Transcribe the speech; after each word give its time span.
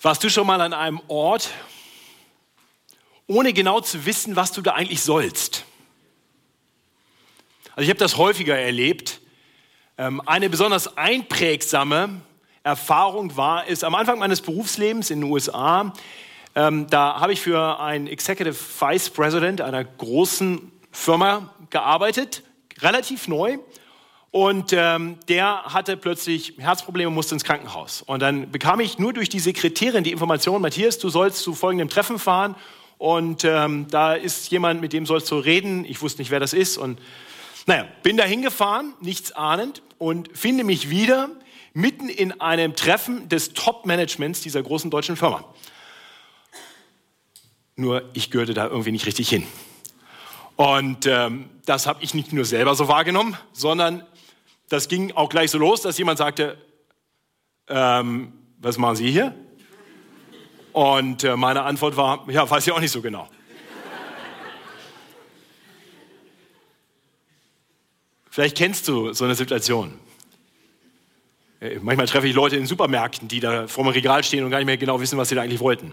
Warst 0.00 0.22
du 0.22 0.30
schon 0.30 0.46
mal 0.46 0.60
an 0.60 0.72
einem 0.72 1.00
Ort, 1.08 1.50
ohne 3.26 3.52
genau 3.52 3.80
zu 3.80 4.06
wissen, 4.06 4.36
was 4.36 4.52
du 4.52 4.62
da 4.62 4.74
eigentlich 4.74 5.02
sollst? 5.02 5.64
Also 7.74 7.82
ich 7.82 7.90
habe 7.90 7.98
das 7.98 8.16
häufiger 8.16 8.56
erlebt. 8.56 9.20
Ähm, 9.96 10.22
eine 10.24 10.48
besonders 10.50 10.96
einprägsame 10.96 12.20
Erfahrung 12.62 13.36
war 13.36 13.68
es 13.68 13.82
am 13.82 13.96
Anfang 13.96 14.20
meines 14.20 14.40
Berufslebens 14.40 15.10
in 15.10 15.20
den 15.20 15.32
USA. 15.32 15.92
Ähm, 16.54 16.86
da 16.88 17.18
habe 17.18 17.32
ich 17.32 17.40
für 17.40 17.80
einen 17.80 18.06
Executive 18.06 18.54
Vice 18.54 19.10
President 19.10 19.60
einer 19.60 19.82
großen 19.82 20.70
Firma 20.92 21.52
gearbeitet, 21.70 22.44
relativ 22.82 23.26
neu. 23.26 23.58
Und 24.38 24.72
ähm, 24.72 25.18
der 25.26 25.64
hatte 25.64 25.96
plötzlich 25.96 26.54
Herzprobleme 26.58 27.08
und 27.08 27.14
musste 27.14 27.34
ins 27.34 27.42
Krankenhaus. 27.42 28.02
Und 28.02 28.22
dann 28.22 28.52
bekam 28.52 28.78
ich 28.78 28.96
nur 28.96 29.12
durch 29.12 29.28
die 29.28 29.40
Sekretärin 29.40 30.04
die 30.04 30.12
Information, 30.12 30.62
Matthias, 30.62 31.00
du 31.00 31.08
sollst 31.08 31.42
zu 31.42 31.54
folgendem 31.54 31.88
Treffen 31.88 32.20
fahren. 32.20 32.54
Und 32.98 33.42
ähm, 33.42 33.88
da 33.90 34.14
ist 34.14 34.52
jemand, 34.52 34.80
mit 34.80 34.92
dem 34.92 35.06
sollst 35.06 35.28
du 35.32 35.38
reden. 35.38 35.84
Ich 35.84 36.02
wusste 36.02 36.22
nicht, 36.22 36.30
wer 36.30 36.38
das 36.38 36.52
ist. 36.52 36.78
Und 36.78 37.00
naja, 37.66 37.88
bin 38.04 38.16
da 38.16 38.22
hingefahren, 38.22 38.94
nichts 39.00 39.32
ahnend, 39.32 39.82
und 39.98 40.30
finde 40.38 40.62
mich 40.62 40.88
wieder 40.88 41.30
mitten 41.72 42.08
in 42.08 42.40
einem 42.40 42.76
Treffen 42.76 43.28
des 43.28 43.54
Top-Managements 43.54 44.40
dieser 44.40 44.62
großen 44.62 44.88
deutschen 44.88 45.16
Firma. 45.16 45.42
Nur 47.74 48.08
ich 48.12 48.30
gehörte 48.30 48.54
da 48.54 48.68
irgendwie 48.68 48.92
nicht 48.92 49.06
richtig 49.06 49.28
hin. 49.28 49.44
Und 50.54 51.06
ähm, 51.06 51.50
das 51.66 51.88
habe 51.88 52.04
ich 52.04 52.14
nicht 52.14 52.32
nur 52.32 52.44
selber 52.44 52.76
so 52.76 52.86
wahrgenommen, 52.86 53.36
sondern 53.52 54.04
das 54.68 54.88
ging 54.88 55.12
auch 55.12 55.28
gleich 55.28 55.50
so 55.50 55.58
los, 55.58 55.82
dass 55.82 55.98
jemand 55.98 56.18
sagte, 56.18 56.58
ähm, 57.68 58.32
was 58.58 58.78
machen 58.78 58.96
Sie 58.96 59.10
hier? 59.10 59.34
Und 60.72 61.24
äh, 61.24 61.36
meine 61.36 61.62
Antwort 61.62 61.96
war, 61.96 62.28
ja, 62.30 62.48
weiß 62.48 62.66
ich 62.66 62.72
auch 62.72 62.80
nicht 62.80 62.90
so 62.90 63.00
genau. 63.00 63.28
Vielleicht 68.30 68.56
kennst 68.56 68.86
du 68.86 69.12
so 69.12 69.24
eine 69.24 69.34
Situation. 69.34 69.98
Äh, 71.60 71.78
manchmal 71.82 72.06
treffe 72.06 72.28
ich 72.28 72.34
Leute 72.34 72.56
in 72.56 72.66
Supermärkten, 72.66 73.26
die 73.26 73.40
da 73.40 73.66
vor 73.66 73.84
dem 73.84 73.90
Regal 73.90 74.22
stehen 74.22 74.44
und 74.44 74.50
gar 74.50 74.58
nicht 74.58 74.66
mehr 74.66 74.76
genau 74.76 75.00
wissen, 75.00 75.18
was 75.18 75.28
sie 75.28 75.34
da 75.34 75.42
eigentlich 75.42 75.60
wollten. 75.60 75.92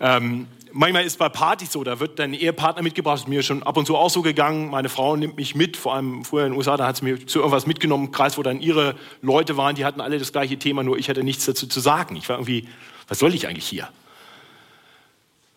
Ähm, 0.00 0.48
manchmal 0.74 1.04
ist 1.04 1.18
bei 1.18 1.28
Partys 1.28 1.72
so, 1.72 1.84
da 1.84 2.00
wird 2.00 2.18
dein 2.18 2.34
Ehepartner 2.34 2.82
mitgebracht, 2.82 3.20
ist 3.20 3.28
mir 3.28 3.42
schon 3.42 3.62
ab 3.62 3.76
und 3.76 3.86
zu 3.86 3.96
auch 3.96 4.10
so 4.10 4.22
gegangen. 4.22 4.70
Meine 4.70 4.88
Frau 4.88 5.16
nimmt 5.16 5.36
mich 5.36 5.54
mit, 5.54 5.76
vor 5.76 5.94
allem 5.94 6.24
früher 6.24 6.44
in 6.44 6.52
den 6.52 6.58
USA, 6.58 6.76
da 6.76 6.86
hat 6.86 6.96
sie 6.96 7.04
mir 7.04 7.26
zu 7.26 7.38
irgendwas 7.38 7.66
mitgenommen, 7.66 8.12
Kreis, 8.12 8.36
wo 8.36 8.42
dann 8.42 8.60
ihre 8.60 8.96
Leute 9.22 9.56
waren, 9.56 9.76
die 9.76 9.84
hatten 9.84 10.00
alle 10.00 10.18
das 10.18 10.32
gleiche 10.32 10.58
Thema, 10.58 10.82
nur 10.82 10.98
ich 10.98 11.08
hatte 11.08 11.24
nichts 11.24 11.46
dazu 11.46 11.66
zu 11.66 11.80
sagen. 11.80 12.16
Ich 12.16 12.28
war 12.28 12.36
irgendwie, 12.36 12.68
was 13.08 13.20
soll 13.20 13.34
ich 13.34 13.46
eigentlich 13.48 13.66
hier? 13.66 13.88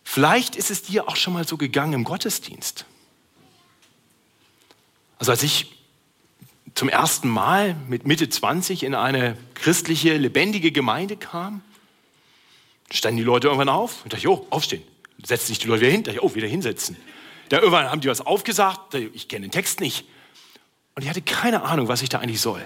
Vielleicht 0.03 0.55
ist 0.55 0.71
es 0.71 0.83
dir 0.83 1.09
auch 1.09 1.15
schon 1.15 1.33
mal 1.33 1.45
so 1.45 1.57
gegangen 1.57 1.93
im 1.93 2.03
Gottesdienst. 2.03 2.85
Also 5.19 5.31
als 5.31 5.43
ich 5.43 5.73
zum 6.75 6.89
ersten 6.89 7.27
Mal 7.27 7.75
mit 7.87 8.05
Mitte 8.05 8.29
20 8.29 8.83
in 8.83 8.93
eine 8.93 9.35
christliche, 9.55 10.15
lebendige 10.15 10.71
Gemeinde 10.71 11.17
kam, 11.17 11.61
standen 12.91 13.17
die 13.17 13.23
Leute 13.23 13.47
irgendwann 13.47 13.69
auf 13.69 14.03
und 14.03 14.13
dachte, 14.13 14.23
jo, 14.23 14.45
aufstehen 14.51 14.83
setzen 15.23 15.47
sich 15.47 15.59
die 15.59 15.67
Leute 15.67 15.81
wieder 15.81 15.91
hin, 15.91 16.19
oh, 16.21 16.35
wieder 16.35 16.47
hinsetzen. 16.47 16.97
Da 17.49 17.57
irgendwann 17.57 17.89
haben 17.89 18.01
die 18.01 18.09
was 18.09 18.21
aufgesagt, 18.21 18.93
ich 18.93 19.27
kenne 19.27 19.47
den 19.47 19.51
Text 19.51 19.79
nicht. 19.79 20.05
Und 20.95 21.03
ich 21.03 21.09
hatte 21.09 21.21
keine 21.21 21.63
Ahnung, 21.63 21.87
was 21.87 22.01
ich 22.01 22.09
da 22.09 22.19
eigentlich 22.19 22.41
soll. 22.41 22.65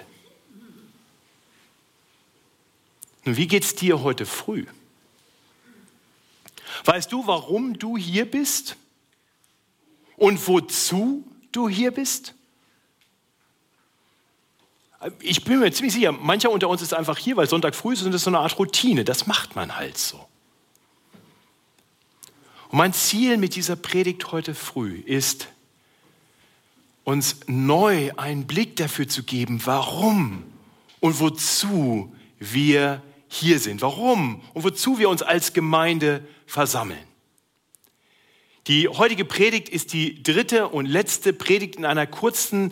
Nun, 3.23 3.37
wie 3.37 3.47
geht 3.47 3.63
es 3.63 3.75
dir 3.75 4.01
heute 4.01 4.25
früh? 4.25 4.65
Weißt 6.85 7.11
du, 7.11 7.27
warum 7.27 7.77
du 7.77 7.97
hier 7.97 8.29
bist? 8.29 8.75
Und 10.17 10.47
wozu 10.47 11.27
du 11.51 11.69
hier 11.69 11.91
bist? 11.91 12.33
Ich 15.19 15.43
bin 15.43 15.59
mir 15.59 15.71
ziemlich 15.71 15.93
sicher, 15.93 16.11
mancher 16.11 16.51
unter 16.51 16.69
uns 16.69 16.81
ist 16.81 16.93
einfach 16.93 17.17
hier, 17.17 17.35
weil 17.35 17.49
Sonntag 17.49 17.75
früh 17.75 17.93
ist 17.93 18.03
und 18.03 18.11
das 18.11 18.21
ist 18.21 18.25
so 18.25 18.29
eine 18.29 18.39
Art 18.39 18.57
Routine. 18.57 19.03
Das 19.03 19.27
macht 19.27 19.55
man 19.55 19.75
halt 19.75 19.97
so. 19.97 20.27
Und 22.71 22.77
mein 22.77 22.93
Ziel 22.93 23.35
mit 23.35 23.55
dieser 23.55 23.75
Predigt 23.75 24.31
heute 24.31 24.55
früh 24.55 24.95
ist, 25.05 25.49
uns 27.03 27.41
neu 27.47 28.11
einen 28.15 28.47
Blick 28.47 28.77
dafür 28.77 29.09
zu 29.09 29.23
geben, 29.23 29.59
warum 29.65 30.43
und 31.01 31.19
wozu 31.19 32.15
wir 32.39 33.01
hier 33.27 33.59
sind, 33.59 33.81
warum 33.81 34.41
und 34.53 34.63
wozu 34.63 34.99
wir 34.99 35.09
uns 35.09 35.21
als 35.21 35.51
Gemeinde 35.51 36.25
versammeln. 36.45 37.03
Die 38.67 38.87
heutige 38.87 39.25
Predigt 39.25 39.67
ist 39.67 39.91
die 39.91 40.23
dritte 40.23 40.69
und 40.69 40.85
letzte 40.85 41.33
Predigt 41.33 41.75
in 41.75 41.83
einer 41.83 42.07
kurzen 42.07 42.71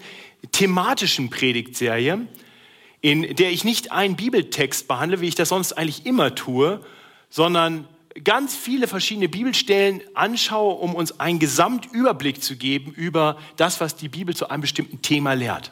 thematischen 0.54 1.30
Predigtserie, 1.30 2.26
in 3.02 3.36
der 3.36 3.52
ich 3.52 3.66
nicht 3.66 3.92
einen 3.92 4.16
Bibeltext 4.16 4.88
behandle, 4.88 5.20
wie 5.20 5.28
ich 5.28 5.36
das 5.36 5.50
sonst 5.50 5.74
eigentlich 5.74 6.06
immer 6.06 6.36
tue, 6.36 6.82
sondern 7.30 7.86
ganz 8.30 8.56
viele 8.56 8.88
verschiedene 8.88 9.28
Bibelstellen 9.28 10.04
anschaue, 10.14 10.76
um 10.76 10.94
uns 10.94 11.20
einen 11.20 11.40
Gesamtüberblick 11.40 12.44
zu 12.44 12.58
geben 12.58 12.92
über 12.92 13.40
das, 13.56 13.82
was 13.82 13.96
die 13.96 14.08
Bibel 14.08 14.36
zu 14.36 14.52
einem 14.52 14.62
bestimmten 14.62 15.02
Thema 15.02 15.34
lehrt. 15.34 15.72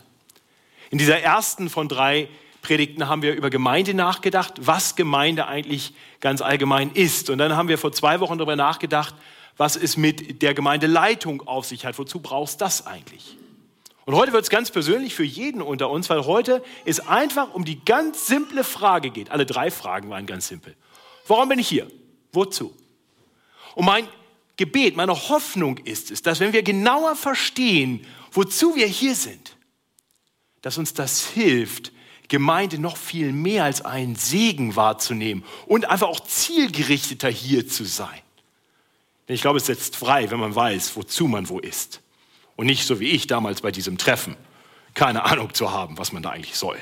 In 0.90 0.97
dieser 0.97 1.19
ersten 1.19 1.69
von 1.69 1.88
drei 1.88 2.29
Predigten 2.63 3.07
haben 3.07 3.22
wir 3.22 3.35
über 3.35 3.51
Gemeinde 3.51 3.94
nachgedacht, 3.94 4.56
was 4.57 4.95
Gemeinde 4.95 5.45
eigentlich 5.45 5.94
ganz 6.19 6.41
allgemein 6.41 6.90
ist. 6.95 7.29
Und 7.29 7.38
dann 7.38 7.56
haben 7.56 7.69
wir 7.69 7.78
vor 7.78 7.91
zwei 7.91 8.19
Wochen 8.22 8.40
darüber 8.40 8.56
nachgedacht, 8.56 9.13
was 9.56 9.75
es 9.75 9.95
mit 9.95 10.41
der 10.41 10.56
Gemeindeleitung 10.56 11.47
auf 11.47 11.68
sich 11.68 11.85
hat. 11.85 12.00
Wozu 12.00 12.22
brauchst 12.22 12.59
du 12.59 12.66
das 12.66 12.88
eigentlich? 12.88 13.38
Und 14.06 14.16
heute 14.16 14.34
wird 14.34 14.41
es 14.41 14.50
ganz 14.50 14.72
persönlich 14.72 15.13
für 15.13 15.24
jeden 15.24 15.62
unter 15.62 15.91
uns, 15.91 16.09
weil 16.09 16.25
heute 16.25 16.63
es 16.85 17.07
einfach 17.07 17.53
um 17.53 17.66
die 17.66 17.85
ganz 17.85 18.25
simple 18.25 18.63
Frage 18.63 19.12
geht. 19.12 19.29
Alle 19.29 19.45
drei 19.45 19.69
Fragen 19.69 20.09
waren 20.09 20.25
ganz 20.25 20.47
simpel. 20.47 20.75
Warum 21.28 21.50
bin 21.50 21.59
ich 21.59 21.68
hier? 21.68 21.85
Wozu? 22.38 22.74
Und 23.75 23.86
mein 23.86 24.08
Gebet, 24.56 24.96
meine 24.96 25.14
Hoffnung 25.14 25.78
ist 25.80 26.12
es, 26.12 26.22
dass 26.22 26.40
wenn 26.40 26.53
wir 26.53 26.64
genauer 26.64 27.16
verstehen, 27.16 28.06
wozu 28.31 28.75
wir 28.75 28.88
hier 28.88 29.16
sind, 29.16 29.56
dass 30.62 30.78
uns 30.78 30.94
das 30.94 31.25
hilft, 31.25 31.92
Gemeinde 32.28 32.78
noch 32.78 32.98
viel 32.98 33.31
mehr 33.31 33.64
als 33.64 33.81
einen 33.81 34.16
Segen 34.16 34.75
wahrzunehmen 34.75 35.44
und 35.66 35.90
einfach 35.90 36.08
auch 36.08 36.20
zielgerichteter 36.20 37.30
hier 37.30 37.68
zu 37.68 37.86
sein. 37.86 38.22
Denn 39.28 39.36
ich 39.36 39.42
glaube, 39.42 39.58
es 39.58 39.66
setzt 39.66 39.96
frei, 39.96 40.30
wenn 40.31 40.40
man 40.40 40.56
weiß, 40.56 40.96
wozu 40.96 41.28
man 41.28 41.50
wo 41.50 41.59
ist. 41.59 42.02
Und 42.56 42.66
nicht 42.66 42.86
so 42.86 43.00
wie 43.00 43.09
ich 43.09 43.28
damals 43.28 43.62
bei 43.62 43.72
diesem 43.72 43.98
Treffen, 43.98 44.36
keine 44.94 45.24
Ahnung 45.24 45.54
zu 45.54 45.72
haben, 45.72 45.98
was 45.98 46.12
man 46.12 46.24
da 46.24 46.31
eigentlich 46.31 46.56
soll. 46.56 46.78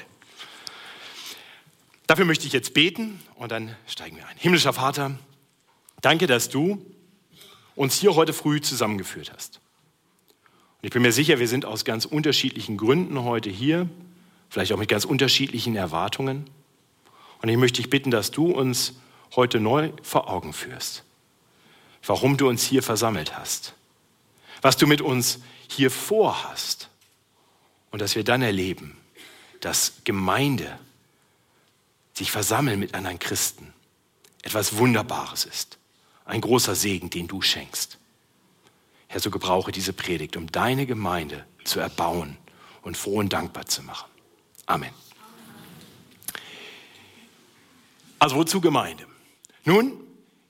Dafür 2.08 2.26
möchte 2.26 2.48
ich 2.48 2.54
jetzt 2.54 2.74
beten 2.74 3.22
und 3.36 3.52
dann 3.52 3.76
steigen 3.88 4.18
wir 4.18 4.28
ein. 4.28 4.38
Himmlischer 4.38 4.74
Vater, 4.74 5.18
Danke, 6.01 6.28
dass 6.28 6.50
du 6.50 6.85
uns 7.75 7.95
hier 7.95 8.16
heute 8.16 8.33
früh 8.33 8.61
zusammengeführt 8.61 9.31
hast. 9.33 9.59
Und 10.81 10.88
ich 10.88 10.91
bin 10.91 11.01
mir 11.01 11.11
sicher, 11.11 11.39
wir 11.39 11.47
sind 11.47 11.66
aus 11.66 11.85
ganz 11.85 12.06
unterschiedlichen 12.06 12.78
Gründen 12.78 13.23
heute 13.23 13.50
hier, 13.50 13.89
vielleicht 14.50 14.72
auch 14.72 14.78
mit 14.78 14.89
ganz 14.89 15.06
unterschiedlichen 15.06 15.75
Erwartungen. 15.75 16.50
Und 17.41 17.50
ich 17.50 17.57
möchte 17.57 17.81
dich 17.81 17.89
bitten, 17.89 18.11
dass 18.11 18.31
du 18.31 18.51
uns 18.51 18.94
heute 19.35 19.59
neu 19.59 19.91
vor 20.01 20.29
Augen 20.29 20.53
führst, 20.53 21.03
warum 22.06 22.38
du 22.38 22.47
uns 22.47 22.63
hier 22.63 22.83
versammelt 22.83 23.38
hast, 23.38 23.73
was 24.62 24.77
du 24.77 24.88
mit 24.88 25.01
uns 25.01 25.39
hier 25.68 25.91
vorhast 25.91 26.89
und 27.91 28.01
dass 28.01 28.15
wir 28.15 28.24
dann 28.24 28.41
erleben, 28.41 28.98
dass 29.59 29.94
Gemeinde, 30.03 30.80
sich 32.13 32.31
versammeln 32.31 32.80
mit 32.80 32.94
anderen 32.94 33.19
Christen, 33.19 33.74
etwas 34.41 34.77
Wunderbares 34.77 35.44
ist 35.44 35.77
ein 36.25 36.42
großer 36.42 36.75
Segen, 36.75 37.10
den 37.10 37.27
du 37.27 37.42
schenkst. 37.42 38.00
Herr, 39.07 39.22
so 39.22 39.30
gebrauche 39.30 39.72
diese 39.72 39.94
Predigt, 39.94 40.36
um 40.36 40.51
deine 40.51 40.86
Gemeinde 40.86 41.45
zu 41.63 41.80
erbauen 41.80 42.38
und 42.81 42.98
froh 42.98 43.19
und 43.19 43.31
dankbar 43.31 43.66
zu 43.66 43.83
machen. 43.83 44.10
Amen. 44.66 44.92
Also 48.19 48.36
wozu 48.36 48.60
Gemeinde? 48.60 49.06
Nun, 49.63 49.94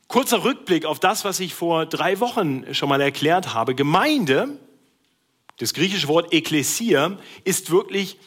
kurzer 0.07 0.43
Rückblick 0.43 0.85
auf 0.85 0.99
das, 0.99 1.25
was 1.25 1.39
ich 1.39 1.53
vor 1.53 1.85
drei 1.85 2.19
Wochen 2.19 2.73
schon 2.73 2.89
mal 2.89 3.01
erklärt 3.01 3.53
habe. 3.53 3.75
Gemeinde, 3.75 4.57
das 5.57 5.73
griechische 5.73 6.07
Wort 6.07 6.33
Ekklesia, 6.33 7.17
ist 7.43 7.69
wirklich 7.71 8.17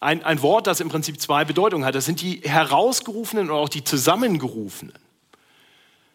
ein, 0.00 0.24
ein 0.24 0.42
Wort, 0.42 0.66
das 0.66 0.80
im 0.80 0.88
Prinzip 0.88 1.20
zwei 1.20 1.44
Bedeutungen 1.44 1.84
hat. 1.84 1.94
Das 1.94 2.04
sind 2.04 2.20
die 2.20 2.40
Herausgerufenen 2.42 3.50
und 3.50 3.56
auch 3.56 3.68
die 3.68 3.84
Zusammengerufenen. 3.84 4.94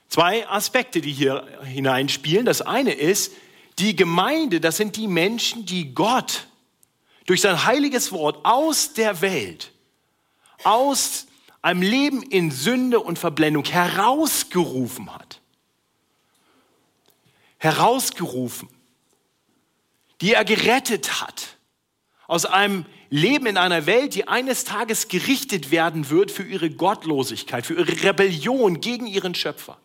Zwei 0.10 0.48
Aspekte, 0.48 1.02
die 1.02 1.12
hier 1.12 1.46
hineinspielen. 1.64 2.46
Das 2.46 2.62
eine 2.62 2.94
ist, 2.94 3.34
die 3.80 3.96
Gemeinde, 3.96 4.60
das 4.60 4.78
sind 4.78 4.96
die 4.96 5.08
Menschen, 5.08 5.66
die 5.66 5.94
Gott 5.94 6.48
durch 7.26 7.42
sein 7.42 7.66
heiliges 7.66 8.12
Wort 8.12 8.40
aus 8.44 8.94
der 8.94 9.22
Welt, 9.22 9.72
aus 10.64 11.28
einem 11.62 11.82
Leben 11.82 12.24
in 12.24 12.52
Sünde 12.52 13.00
und 13.00 13.20
Verblendung 13.20 13.66
herausgerufen 13.66 15.14
hat. 15.14 15.42
Herausgerufen, 17.58 18.70
die 20.22 20.34
er 20.34 20.46
gerettet 20.46 21.22
hat 21.22 21.58
aus 22.28 22.46
einem 22.46 22.86
Leben 23.10 23.46
in 23.46 23.58
einer 23.58 23.86
Welt, 23.86 24.14
die 24.16 24.28
eines 24.28 24.66
Tages 24.66 25.08
gerichtet 25.08 25.72
werden 25.72 26.10
wird 26.10 26.30
für 26.30 26.44
ihre 26.44 26.70
Gottlosigkeit, 26.70 27.66
für 27.66 27.76
ihre 27.76 28.04
Rebellion 28.04 28.82
gegen 28.82 29.08
ihren 29.08 29.34
Schöpfer. 29.34 29.78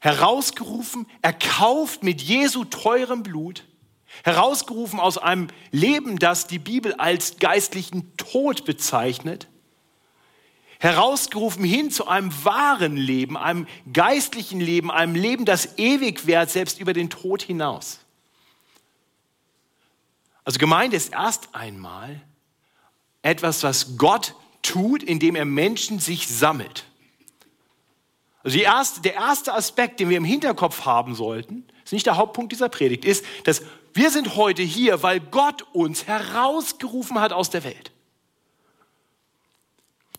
Herausgerufen, 0.00 1.06
erkauft 1.22 2.02
mit 2.02 2.22
Jesu 2.22 2.64
teurem 2.64 3.22
Blut, 3.22 3.64
herausgerufen 4.24 4.98
aus 4.98 5.18
einem 5.18 5.48
Leben, 5.70 6.18
das 6.18 6.46
die 6.46 6.58
Bibel 6.58 6.94
als 6.94 7.38
geistlichen 7.38 8.16
Tod 8.16 8.64
bezeichnet, 8.64 9.48
herausgerufen 10.78 11.62
hin 11.62 11.90
zu 11.90 12.08
einem 12.08 12.32
wahren 12.44 12.96
Leben, 12.96 13.36
einem 13.36 13.66
geistlichen 13.92 14.60
Leben, 14.60 14.90
einem 14.90 15.14
Leben, 15.14 15.44
das 15.44 15.78
ewig 15.78 16.26
währt, 16.26 16.50
selbst 16.50 16.80
über 16.80 16.94
den 16.94 17.10
Tod 17.10 17.42
hinaus. 17.42 18.00
Also 20.44 20.58
Gemeinde 20.58 20.96
ist 20.96 21.12
erst 21.12 21.54
einmal 21.54 22.22
etwas, 23.22 23.62
was 23.62 23.98
Gott 23.98 24.34
tut, 24.62 25.02
indem 25.02 25.36
er 25.36 25.44
Menschen 25.44 25.98
sich 25.98 26.26
sammelt. 26.26 26.86
Also 28.42 28.58
erste, 28.58 29.00
der 29.02 29.14
erste 29.14 29.54
Aspekt, 29.54 30.00
den 30.00 30.08
wir 30.08 30.16
im 30.16 30.24
Hinterkopf 30.24 30.84
haben 30.84 31.14
sollten, 31.14 31.66
ist 31.84 31.92
nicht 31.92 32.06
der 32.06 32.16
Hauptpunkt 32.16 32.52
dieser 32.52 32.68
Predigt, 32.68 33.04
ist, 33.04 33.24
dass 33.44 33.62
wir 33.92 34.10
sind 34.10 34.36
heute 34.36 34.62
hier, 34.62 35.02
weil 35.02 35.20
Gott 35.20 35.62
uns 35.72 36.06
herausgerufen 36.06 37.20
hat 37.20 37.32
aus 37.32 37.50
der 37.50 37.64
Welt. 37.64 37.92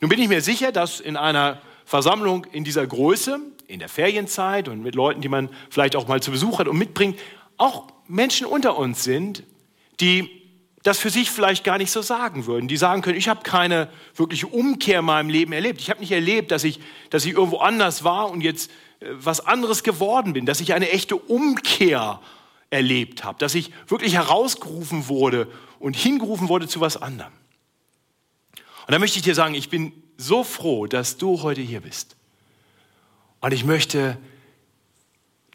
Nun 0.02 0.10
bin 0.10 0.20
ich 0.20 0.28
mir 0.28 0.42
sicher, 0.42 0.72
dass 0.72 1.00
in 1.00 1.16
einer 1.16 1.62
Versammlung 1.86 2.46
in 2.46 2.64
dieser 2.64 2.86
Größe, 2.86 3.40
in 3.68 3.80
der 3.80 3.90
Ferienzeit 3.90 4.68
und 4.68 4.82
mit 4.82 4.96
Leuten, 4.96 5.22
die 5.22 5.30
man 5.30 5.50
vielleicht 5.70 5.96
auch 5.96 6.08
mal 6.08 6.22
zu 6.22 6.32
Besuch 6.32 6.60
hat 6.60 6.68
und 6.68 6.78
mitbringt, 6.78 7.20
auch 7.58 7.88
Menschen 8.08 8.46
unter 8.46 8.78
uns 8.78 9.04
sind, 9.04 9.44
die 10.00 10.41
das 10.84 10.98
für 10.98 11.10
sich 11.10 11.30
vielleicht 11.30 11.64
gar 11.64 11.78
nicht 11.78 11.92
so 11.92 12.02
sagen 12.02 12.48
würden. 12.48 12.68
Die 12.68 12.78
sagen 12.78 13.02
können, 13.02 13.18
ich 13.18 13.30
habe 13.30 13.44
keine 13.44 13.88
wirkliche 14.16 14.48
Umkehr 14.48 15.00
in 15.00 15.06
meinem 15.06 15.30
Leben 15.30 15.54
erlebt. 15.54 15.80
Ich 15.80 15.90
habe 15.90 16.00
nicht 16.00 16.12
erlebt, 16.12 16.52
dass 16.52 16.64
ich, 16.64 16.80
dass 17.10 17.26
ich 17.26 17.34
irgendwo 17.34 17.58
anders 17.58 18.04
war 18.04 18.32
und 18.32 18.42
jetzt 18.42 18.72
äh, 19.00 19.08
was 19.12 19.46
anderes 19.46 19.84
geworden 19.84 20.34
bin, 20.34 20.46
dass 20.46 20.60
ich 20.60 20.74
eine 20.74 20.90
echte 20.90 21.16
Umkehr 21.16 22.20
erlebt 22.72 23.24
habe, 23.24 23.38
dass 23.38 23.54
ich 23.54 23.72
wirklich 23.88 24.16
herausgerufen 24.16 25.08
wurde 25.08 25.52
und 25.80 25.96
hingerufen 25.96 26.50
wurde 26.50 26.68
zu 26.68 26.82
was 26.82 26.98
anderem. 26.98 27.34
Und 28.88 28.92
da 28.92 28.98
möchte 28.98 29.18
ich 29.18 29.24
dir 29.24 29.36
sagen, 29.36 29.54
ich 29.54 29.70
bin 29.70 29.94
so 30.18 30.44
froh, 30.44 30.88
dass 30.88 31.18
du 31.18 31.44
heute 31.44 31.62
hier 31.62 31.82
bist. 31.82 32.16
Und 33.40 33.54
ich 33.54 33.66
möchte 33.66 34.18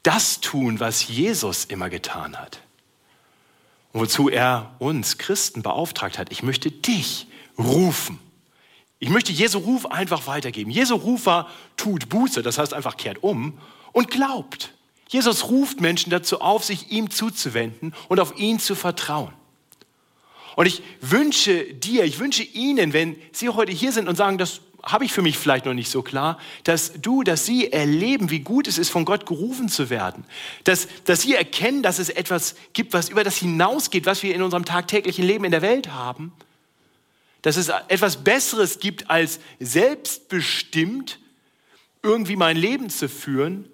das 0.03 0.41
tun, 0.41 0.79
was 0.79 1.09
Jesus 1.09 1.65
immer 1.65 1.91
getan 1.91 2.37
hat 2.37 2.61
wozu 3.97 4.29
er 4.29 4.75
uns 4.79 5.17
Christen 5.17 5.63
beauftragt 5.63 6.19
hat. 6.19 6.31
Ich 6.31 6.43
möchte 6.43 6.71
dich 6.71 7.27
rufen. 7.59 8.19
Ich 8.99 9.09
möchte 9.09 9.33
Jesu 9.33 9.59
Ruf 9.59 9.87
einfach 9.87 10.27
weitergeben. 10.27 10.71
Jesu 10.71 10.95
Ruf 10.97 11.27
war, 11.27 11.49
tut 11.77 12.09
Buße, 12.09 12.43
das 12.43 12.59
heißt 12.59 12.75
einfach 12.75 12.97
kehrt 12.97 13.23
um 13.23 13.59
und 13.93 14.11
glaubt. 14.11 14.73
Jesus 15.09 15.49
ruft 15.49 15.81
Menschen 15.81 16.11
dazu 16.11 16.41
auf, 16.41 16.65
sich 16.65 16.91
ihm 16.91 17.11
zuzuwenden 17.11 17.95
und 18.09 18.21
auf 18.21 18.39
ihn 18.39 18.59
zu 18.59 18.75
vertrauen. 18.75 19.33
Und 20.57 20.67
ich 20.67 20.83
wünsche 21.01 21.65
dir, 21.65 22.05
ich 22.05 22.19
wünsche 22.19 22.43
Ihnen, 22.43 22.93
wenn 22.93 23.17
Sie 23.33 23.49
heute 23.51 23.73
hier 23.73 23.93
sind 23.93 24.09
und 24.09 24.17
sagen, 24.17 24.39
das 24.39 24.61
habe 24.87 25.05
ich 25.05 25.13
für 25.13 25.21
mich 25.21 25.37
vielleicht 25.37 25.67
noch 25.67 25.75
nicht 25.75 25.91
so 25.91 26.01
klar, 26.01 26.39
dass 26.63 26.93
du, 27.01 27.25
dass 27.25 27.45
sie 27.45 27.73
erleben, 27.73 28.31
wie 28.31 28.39
gut 28.39 28.69
es 28.69 28.79
ist, 28.79 28.91
von 28.91 29.05
Gott 29.05 29.27
gerufen 29.27 29.69
zu 29.69 29.91
werden. 29.91 30.25
Dass, 30.63 30.87
dass 31.05 31.23
sie 31.23 31.35
erkennen, 31.35 31.83
dass 31.83 31.99
es 31.99 32.09
etwas 32.09 32.55
gibt, 32.73 32.93
was 32.93 33.09
über 33.09 33.25
das 33.25 33.37
hinausgeht, 33.37 34.07
was 34.07 34.23
wir 34.23 34.33
in 34.33 34.43
unserem 34.43 34.65
tagtäglichen 34.65 35.25
Leben 35.25 35.45
in 35.45 35.51
der 35.51 35.63
Welt 35.63 35.93
haben. 35.93 36.33
Dass 37.43 37.57
es 37.57 37.69
etwas 37.89 38.23
Besseres 38.23 38.79
gibt, 38.79 39.11
als 39.11 39.41
selbstbestimmt 39.59 41.19
irgendwie 42.03 42.37
mein 42.37 42.57
Leben 42.57 42.89
zu 42.89 43.09
führen. 43.09 43.69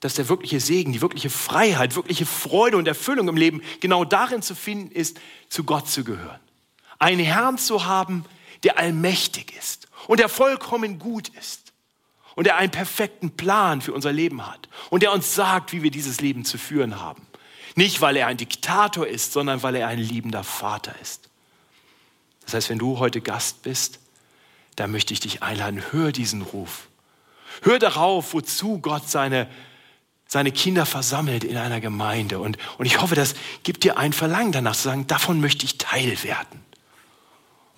Dass 0.00 0.14
der 0.14 0.28
wirkliche 0.28 0.58
Segen, 0.58 0.92
die 0.92 1.00
wirkliche 1.00 1.30
Freiheit, 1.30 1.94
wirkliche 1.94 2.26
Freude 2.26 2.76
und 2.76 2.88
Erfüllung 2.88 3.28
im 3.28 3.36
Leben 3.36 3.62
genau 3.78 4.04
darin 4.04 4.42
zu 4.42 4.56
finden 4.56 4.90
ist, 4.90 5.20
zu 5.48 5.62
Gott 5.62 5.88
zu 5.88 6.02
gehören. 6.02 6.40
Einen 6.98 7.24
Herrn 7.24 7.56
zu 7.56 7.84
haben, 7.84 8.24
der 8.64 8.78
allmächtig 8.78 9.56
ist 9.56 9.87
und 10.06 10.20
der 10.20 10.28
vollkommen 10.28 10.98
gut 10.98 11.28
ist 11.28 11.72
und 12.34 12.44
der 12.44 12.56
einen 12.56 12.70
perfekten 12.70 13.36
Plan 13.36 13.80
für 13.80 13.92
unser 13.92 14.12
Leben 14.12 14.46
hat 14.46 14.68
und 14.90 15.02
der 15.02 15.12
uns 15.12 15.34
sagt, 15.34 15.72
wie 15.72 15.82
wir 15.82 15.90
dieses 15.90 16.20
Leben 16.20 16.44
zu 16.44 16.56
führen 16.56 17.00
haben. 17.00 17.26
Nicht, 17.74 18.00
weil 18.00 18.16
er 18.16 18.26
ein 18.26 18.36
Diktator 18.36 19.06
ist, 19.06 19.32
sondern 19.32 19.62
weil 19.62 19.76
er 19.76 19.88
ein 19.88 19.98
liebender 19.98 20.44
Vater 20.44 20.94
ist. 21.00 21.28
Das 22.44 22.54
heißt, 22.54 22.70
wenn 22.70 22.78
du 22.78 22.98
heute 22.98 23.20
Gast 23.20 23.62
bist, 23.62 24.00
dann 24.76 24.90
möchte 24.90 25.12
ich 25.12 25.20
dich 25.20 25.42
einladen, 25.42 25.82
hör 25.90 26.12
diesen 26.12 26.42
Ruf. 26.42 26.88
Hör 27.62 27.78
darauf, 27.78 28.34
wozu 28.34 28.78
Gott 28.78 29.08
seine, 29.08 29.48
seine 30.26 30.52
Kinder 30.52 30.86
versammelt 30.86 31.44
in 31.44 31.56
einer 31.56 31.80
Gemeinde. 31.80 32.38
Und, 32.38 32.56
und 32.78 32.86
ich 32.86 33.00
hoffe, 33.00 33.14
das 33.14 33.34
gibt 33.64 33.84
dir 33.84 33.98
ein 33.98 34.12
Verlangen 34.12 34.52
danach 34.52 34.76
zu 34.76 34.82
sagen, 34.82 35.06
davon 35.06 35.40
möchte 35.40 35.64
ich 35.64 35.78
Teil 35.78 36.22
werden. 36.22 36.64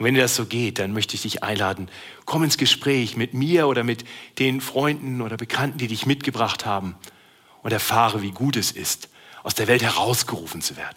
Und 0.01 0.07
wenn 0.07 0.15
dir 0.15 0.23
das 0.23 0.35
so 0.35 0.47
geht, 0.47 0.79
dann 0.79 0.95
möchte 0.95 1.15
ich 1.15 1.21
dich 1.21 1.43
einladen, 1.43 1.91
komm 2.25 2.43
ins 2.43 2.57
Gespräch 2.57 3.19
mit 3.19 3.35
mir 3.35 3.69
oder 3.69 3.85
mit 3.85 4.07
den 4.39 4.63
Freunden 4.63 5.21
oder 5.21 5.37
Bekannten, 5.37 5.77
die 5.77 5.89
dich 5.89 6.07
mitgebracht 6.07 6.65
haben 6.65 6.95
und 7.63 7.71
erfahre, 7.71 8.23
wie 8.23 8.31
gut 8.31 8.57
es 8.57 8.73
ist, 8.73 9.11
aus 9.43 9.55
der 9.55 9.69
Welt 9.69 9.83
herausgerufen 9.83 10.63
zu 10.63 10.79
werden. 10.79 10.97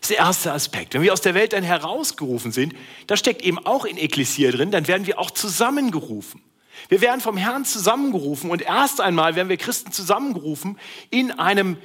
Das 0.00 0.08
ist 0.08 0.10
der 0.16 0.24
erste 0.24 0.52
Aspekt. 0.54 0.94
Wenn 0.94 1.02
wir 1.02 1.12
aus 1.12 1.20
der 1.20 1.34
Welt 1.34 1.52
dann 1.52 1.62
herausgerufen 1.62 2.50
sind, 2.50 2.74
da 3.06 3.18
steckt 3.18 3.42
eben 3.42 3.58
auch 3.58 3.84
in 3.84 3.98
Ekklesia 3.98 4.52
drin, 4.52 4.70
dann 4.70 4.88
werden 4.88 5.06
wir 5.06 5.18
auch 5.18 5.30
zusammengerufen. 5.30 6.40
Wir 6.88 7.02
werden 7.02 7.20
vom 7.20 7.36
Herrn 7.36 7.66
zusammengerufen 7.66 8.50
und 8.50 8.62
erst 8.62 9.02
einmal 9.02 9.34
werden 9.34 9.50
wir 9.50 9.58
Christen 9.58 9.92
zusammengerufen 9.92 10.78
in 11.10 11.30
einem 11.30 11.76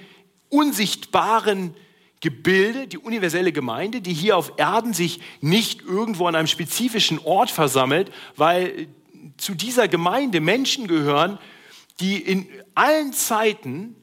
unsichtbaren 0.47 1.75
Gebilde, 2.25 2.87
die 2.87 2.97
universelle 2.97 3.51
Gemeinde, 3.51 4.01
die 4.01 4.11
hier 4.11 4.35
auf 4.35 4.53
Erden 4.57 4.93
sich 4.93 5.19
nicht 5.41 5.83
irgendwo 5.83 6.25
an 6.25 6.33
einem 6.33 6.47
spezifischen 6.47 7.19
Ort 7.19 7.51
versammelt, 7.51 8.11
weil 8.35 8.87
zu 9.37 9.53
dieser 9.53 9.87
Gemeinde 9.87 10.41
Menschen 10.41 10.87
gehören, 10.87 11.37
die 11.99 12.17
in 12.17 12.47
allen 12.73 13.13
Zeiten, 13.13 13.95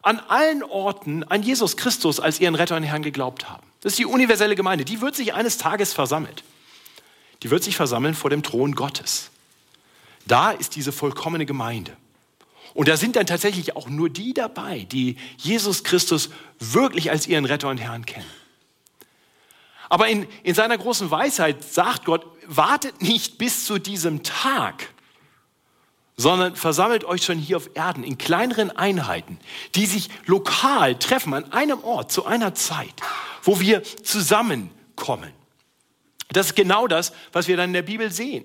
an 0.00 0.20
allen 0.20 0.62
Orten 0.62 1.22
an 1.24 1.42
Jesus 1.42 1.76
Christus 1.76 2.18
als 2.18 2.40
ihren 2.40 2.54
Retter 2.54 2.76
und 2.76 2.82
Herrn 2.82 3.02
geglaubt 3.02 3.50
haben. 3.50 3.66
Das 3.82 3.92
ist 3.92 3.98
die 3.98 4.06
universelle 4.06 4.56
Gemeinde. 4.56 4.86
Die 4.86 5.02
wird 5.02 5.14
sich 5.14 5.34
eines 5.34 5.58
Tages 5.58 5.92
versammelt. 5.92 6.44
Die 7.42 7.50
wird 7.50 7.62
sich 7.62 7.76
versammeln 7.76 8.14
vor 8.14 8.30
dem 8.30 8.42
Thron 8.42 8.74
Gottes. 8.74 9.30
Da 10.26 10.50
ist 10.50 10.76
diese 10.76 10.92
vollkommene 10.92 11.44
Gemeinde. 11.44 11.94
Und 12.74 12.88
da 12.88 12.96
sind 12.96 13.16
dann 13.16 13.26
tatsächlich 13.26 13.76
auch 13.76 13.88
nur 13.88 14.10
die 14.10 14.34
dabei, 14.34 14.80
die 14.80 15.16
Jesus 15.38 15.84
Christus 15.84 16.30
wirklich 16.58 17.10
als 17.10 17.26
ihren 17.26 17.44
Retter 17.44 17.68
und 17.68 17.78
Herrn 17.78 18.04
kennen. 18.04 18.26
Aber 19.88 20.08
in, 20.08 20.26
in 20.42 20.56
seiner 20.56 20.76
großen 20.76 21.10
Weisheit 21.10 21.62
sagt 21.62 22.04
Gott, 22.04 22.26
wartet 22.46 23.00
nicht 23.00 23.38
bis 23.38 23.64
zu 23.64 23.78
diesem 23.78 24.24
Tag, 24.24 24.88
sondern 26.16 26.56
versammelt 26.56 27.04
euch 27.04 27.24
schon 27.24 27.38
hier 27.38 27.56
auf 27.56 27.70
Erden 27.74 28.02
in 28.02 28.18
kleineren 28.18 28.70
Einheiten, 28.70 29.38
die 29.76 29.86
sich 29.86 30.10
lokal 30.26 30.98
treffen 30.98 31.34
an 31.34 31.52
einem 31.52 31.82
Ort 31.84 32.10
zu 32.10 32.26
einer 32.26 32.54
Zeit, 32.54 32.94
wo 33.42 33.60
wir 33.60 33.82
zusammenkommen. 33.84 35.32
Das 36.30 36.46
ist 36.46 36.56
genau 36.56 36.88
das, 36.88 37.12
was 37.32 37.46
wir 37.46 37.56
dann 37.56 37.70
in 37.70 37.74
der 37.74 37.82
Bibel 37.82 38.10
sehen. 38.10 38.44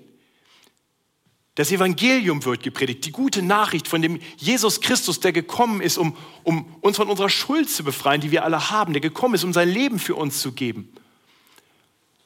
Das 1.56 1.72
Evangelium 1.72 2.44
wird 2.44 2.62
gepredigt, 2.62 3.04
die 3.04 3.12
gute 3.12 3.42
Nachricht 3.42 3.88
von 3.88 4.00
dem 4.00 4.20
Jesus 4.36 4.80
Christus, 4.80 5.20
der 5.20 5.32
gekommen 5.32 5.80
ist, 5.80 5.98
um, 5.98 6.16
um 6.44 6.76
uns 6.80 6.96
von 6.96 7.08
unserer 7.08 7.28
Schuld 7.28 7.68
zu 7.68 7.82
befreien, 7.82 8.20
die 8.20 8.30
wir 8.30 8.44
alle 8.44 8.70
haben, 8.70 8.92
der 8.92 9.02
gekommen 9.02 9.34
ist, 9.34 9.44
um 9.44 9.52
sein 9.52 9.68
Leben 9.68 9.98
für 9.98 10.14
uns 10.14 10.40
zu 10.40 10.52
geben. 10.52 10.92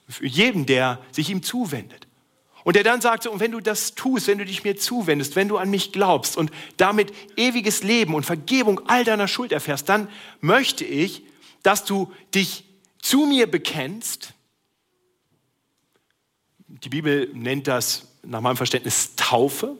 Für 0.08 0.26
jeden, 0.26 0.66
der 0.66 1.00
sich 1.10 1.30
ihm 1.30 1.42
zuwendet. 1.42 2.06
Und 2.64 2.76
der 2.76 2.82
dann 2.82 3.00
sagte, 3.00 3.30
und 3.30 3.40
wenn 3.40 3.52
du 3.52 3.60
das 3.60 3.94
tust, 3.94 4.26
wenn 4.26 4.38
du 4.38 4.44
dich 4.44 4.64
mir 4.64 4.76
zuwendest, 4.76 5.36
wenn 5.36 5.48
du 5.48 5.56
an 5.56 5.70
mich 5.70 5.92
glaubst 5.92 6.36
und 6.36 6.50
damit 6.76 7.12
ewiges 7.36 7.82
Leben 7.82 8.14
und 8.14 8.24
Vergebung 8.24 8.80
all 8.88 9.04
deiner 9.04 9.28
Schuld 9.28 9.52
erfährst, 9.52 9.88
dann 9.88 10.08
möchte 10.40 10.84
ich, 10.84 11.22
dass 11.62 11.84
du 11.84 12.12
dich 12.34 12.64
zu 13.00 13.26
mir 13.26 13.50
bekennst. 13.50 14.33
Die 16.84 16.90
Bibel 16.90 17.30
nennt 17.32 17.66
das 17.66 18.08
nach 18.22 18.42
meinem 18.42 18.58
Verständnis 18.58 19.16
Taufe, 19.16 19.78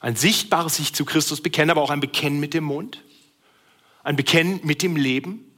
ein 0.00 0.16
sichtbares 0.16 0.76
sich 0.76 0.92
zu 0.92 1.06
Christus 1.06 1.40
bekennen, 1.40 1.70
aber 1.70 1.80
auch 1.80 1.88
ein 1.88 2.00
Bekennen 2.00 2.40
mit 2.40 2.52
dem 2.52 2.64
Mund, 2.64 3.02
ein 4.04 4.16
Bekennen 4.16 4.60
mit 4.62 4.82
dem 4.82 4.96
Leben 4.96 5.50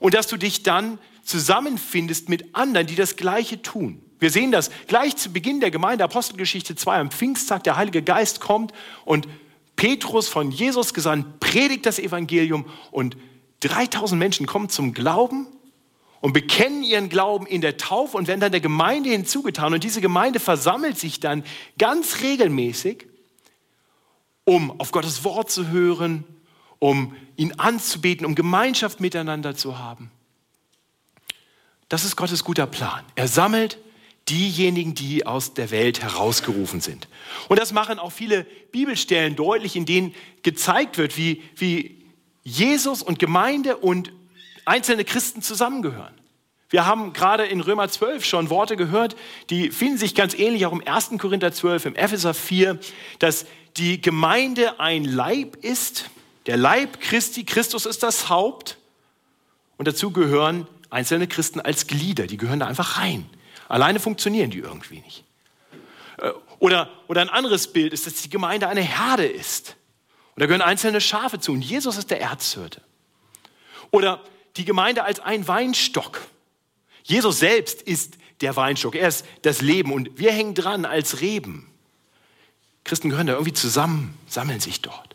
und 0.00 0.14
dass 0.14 0.26
du 0.26 0.38
dich 0.38 0.62
dann 0.62 0.98
zusammenfindest 1.24 2.30
mit 2.30 2.54
anderen, 2.54 2.86
die 2.86 2.94
das 2.94 3.16
Gleiche 3.16 3.60
tun. 3.60 4.00
Wir 4.18 4.30
sehen 4.30 4.50
das 4.50 4.70
gleich 4.86 5.14
zu 5.16 5.30
Beginn 5.30 5.60
der 5.60 5.70
Gemeinde, 5.70 6.04
Apostelgeschichte 6.04 6.74
2, 6.74 7.00
am 7.00 7.10
Pfingsttag, 7.10 7.62
der 7.64 7.76
Heilige 7.76 8.02
Geist 8.02 8.40
kommt 8.40 8.72
und 9.04 9.28
Petrus 9.76 10.28
von 10.28 10.50
Jesus 10.50 10.94
gesandt, 10.94 11.38
predigt 11.40 11.84
das 11.84 11.98
Evangelium 11.98 12.64
und 12.90 13.18
3000 13.60 14.18
Menschen 14.18 14.46
kommen 14.46 14.70
zum 14.70 14.94
Glauben 14.94 15.48
und 16.24 16.32
bekennen 16.32 16.82
ihren 16.82 17.10
Glauben 17.10 17.44
in 17.44 17.60
der 17.60 17.76
Taufe 17.76 18.16
und 18.16 18.28
werden 18.28 18.40
dann 18.40 18.50
der 18.50 18.62
Gemeinde 18.62 19.10
hinzugetan. 19.10 19.74
Und 19.74 19.84
diese 19.84 20.00
Gemeinde 20.00 20.40
versammelt 20.40 20.98
sich 20.98 21.20
dann 21.20 21.44
ganz 21.76 22.22
regelmäßig, 22.22 23.04
um 24.44 24.80
auf 24.80 24.90
Gottes 24.90 25.22
Wort 25.24 25.50
zu 25.50 25.68
hören, 25.68 26.24
um 26.78 27.14
ihn 27.36 27.52
anzubeten, 27.58 28.24
um 28.24 28.34
Gemeinschaft 28.34 29.00
miteinander 29.00 29.54
zu 29.54 29.78
haben. 29.78 30.10
Das 31.90 32.06
ist 32.06 32.16
Gottes 32.16 32.42
guter 32.42 32.66
Plan. 32.66 33.04
Er 33.16 33.28
sammelt 33.28 33.76
diejenigen, 34.30 34.94
die 34.94 35.26
aus 35.26 35.52
der 35.52 35.70
Welt 35.70 36.00
herausgerufen 36.00 36.80
sind. 36.80 37.06
Und 37.48 37.60
das 37.60 37.74
machen 37.74 37.98
auch 37.98 38.12
viele 38.12 38.44
Bibelstellen 38.72 39.36
deutlich, 39.36 39.76
in 39.76 39.84
denen 39.84 40.14
gezeigt 40.42 40.96
wird, 40.96 41.18
wie, 41.18 41.42
wie 41.54 42.02
Jesus 42.44 43.02
und 43.02 43.18
Gemeinde 43.18 43.76
und 43.76 44.10
einzelne 44.64 45.04
Christen 45.04 45.42
zusammengehören. 45.42 46.14
Wir 46.70 46.86
haben 46.86 47.12
gerade 47.12 47.44
in 47.44 47.60
Römer 47.60 47.88
12 47.88 48.24
schon 48.24 48.50
Worte 48.50 48.76
gehört, 48.76 49.14
die 49.50 49.70
finden 49.70 49.98
sich 49.98 50.14
ganz 50.14 50.34
ähnlich 50.34 50.66
auch 50.66 50.72
im 50.72 50.82
1. 50.84 51.10
Korinther 51.18 51.52
12, 51.52 51.86
im 51.86 51.94
Epheser 51.94 52.34
4, 52.34 52.78
dass 53.20 53.46
die 53.76 54.00
Gemeinde 54.00 54.80
ein 54.80 55.04
Leib 55.04 55.56
ist, 55.56 56.10
der 56.46 56.56
Leib 56.56 57.00
Christi, 57.00 57.44
Christus 57.44 57.86
ist 57.86 58.02
das 58.02 58.28
Haupt 58.28 58.78
und 59.76 59.86
dazu 59.86 60.10
gehören 60.10 60.66
einzelne 60.90 61.26
Christen 61.26 61.60
als 61.60 61.86
Glieder, 61.86 62.26
die 62.26 62.36
gehören 62.36 62.60
da 62.60 62.66
einfach 62.66 62.98
rein. 62.98 63.28
Alleine 63.68 64.00
funktionieren 64.00 64.50
die 64.50 64.58
irgendwie 64.58 65.00
nicht. 65.00 65.24
Äh, 66.18 66.30
oder, 66.58 66.90
oder 67.08 67.20
ein 67.20 67.30
anderes 67.30 67.72
Bild 67.72 67.92
ist, 67.92 68.06
dass 68.06 68.14
die 68.14 68.30
Gemeinde 68.30 68.68
eine 68.68 68.82
Herde 68.82 69.26
ist. 69.26 69.76
Und 70.34 70.40
da 70.40 70.46
gehören 70.46 70.62
einzelne 70.62 71.00
Schafe 71.00 71.38
zu 71.38 71.52
und 71.52 71.62
Jesus 71.62 71.96
ist 71.96 72.10
der 72.10 72.20
Erzhirte. 72.20 72.80
Oder 73.90 74.20
die 74.56 74.64
Gemeinde 74.64 75.04
als 75.04 75.20
ein 75.20 75.46
Weinstock. 75.48 76.20
Jesus 77.02 77.38
selbst 77.38 77.82
ist 77.82 78.18
der 78.40 78.56
Weinstock, 78.56 78.94
er 78.94 79.08
ist 79.08 79.24
das 79.42 79.60
Leben 79.60 79.92
und 79.92 80.18
wir 80.18 80.32
hängen 80.32 80.54
dran 80.54 80.84
als 80.84 81.20
Reben. 81.20 81.66
Christen 82.84 83.10
gehören 83.10 83.26
da 83.26 83.34
irgendwie 83.34 83.52
zusammen, 83.52 84.16
sammeln 84.26 84.60
sich 84.60 84.82
dort. 84.82 85.14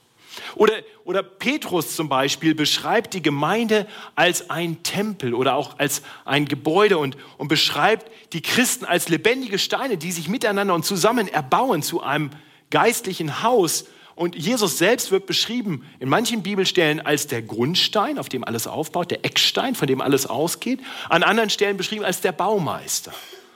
Oder, 0.56 0.74
oder 1.04 1.22
Petrus 1.22 1.96
zum 1.96 2.10
Beispiel 2.10 2.56
beschreibt 2.56 3.14
die 3.14 3.22
Gemeinde 3.22 3.88
als 4.16 4.50
ein 4.50 4.82
Tempel 4.84 5.34
oder 5.34 5.56
auch 5.56 5.78
als 5.78 6.02
ein 6.26 6.46
Gebäude 6.46 6.98
und, 6.98 7.18
und 7.38 7.48
beschreibt 7.48 8.12
die 8.34 8.42
Christen 8.42 8.86
als 8.86 9.10
lebendige 9.10 9.60
Steine, 9.60 9.98
die 9.98 10.12
sich 10.12 10.28
miteinander 10.28 10.74
und 10.74 10.86
zusammen 10.86 11.28
erbauen 11.28 11.84
zu 11.84 12.02
einem 12.02 12.32
geistlichen 12.72 13.44
Haus 13.44 13.86
und 14.20 14.36
Jesus 14.36 14.78
selbst 14.78 15.12
wird 15.12 15.28
beschrieben 15.28 15.88
in 16.02 16.10
manchen 16.10 16.44
Bibelstellen 16.44 17.00
als 17.00 17.28
der 17.28 17.42
Grundstein, 17.42 18.20
auf 18.20 18.28
dem 18.28 18.44
alles 18.44 18.68
aufbaut, 18.68 19.12
der 19.12 19.24
Eckstein, 19.24 19.76
von 19.76 19.88
dem 19.88 20.02
alles 20.02 20.26
ausgeht. 20.26 20.82
An 21.08 21.24
anderen 21.24 21.50
Stellen 21.50 21.78
beschrieben 21.78 22.04
als 22.04 22.20
der 22.20 22.34
Baumeister. 22.34 23.14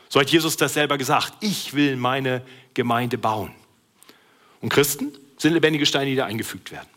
So 0.08 0.22
hat 0.22 0.30
Jesus 0.30 0.56
das 0.56 0.74
selber 0.74 0.98
gesagt. 0.98 1.34
Ich 1.42 1.74
will 1.74 1.98
meine 1.98 2.44
Gemeinde 2.76 3.18
bauen. 3.18 3.52
Und 4.62 4.70
Christen 4.70 5.12
sind 5.36 5.52
lebendige 5.52 5.86
Steine, 5.86 6.10
die 6.10 6.16
da 6.16 6.28
eingefügt 6.28 6.72
werden. 6.72 6.88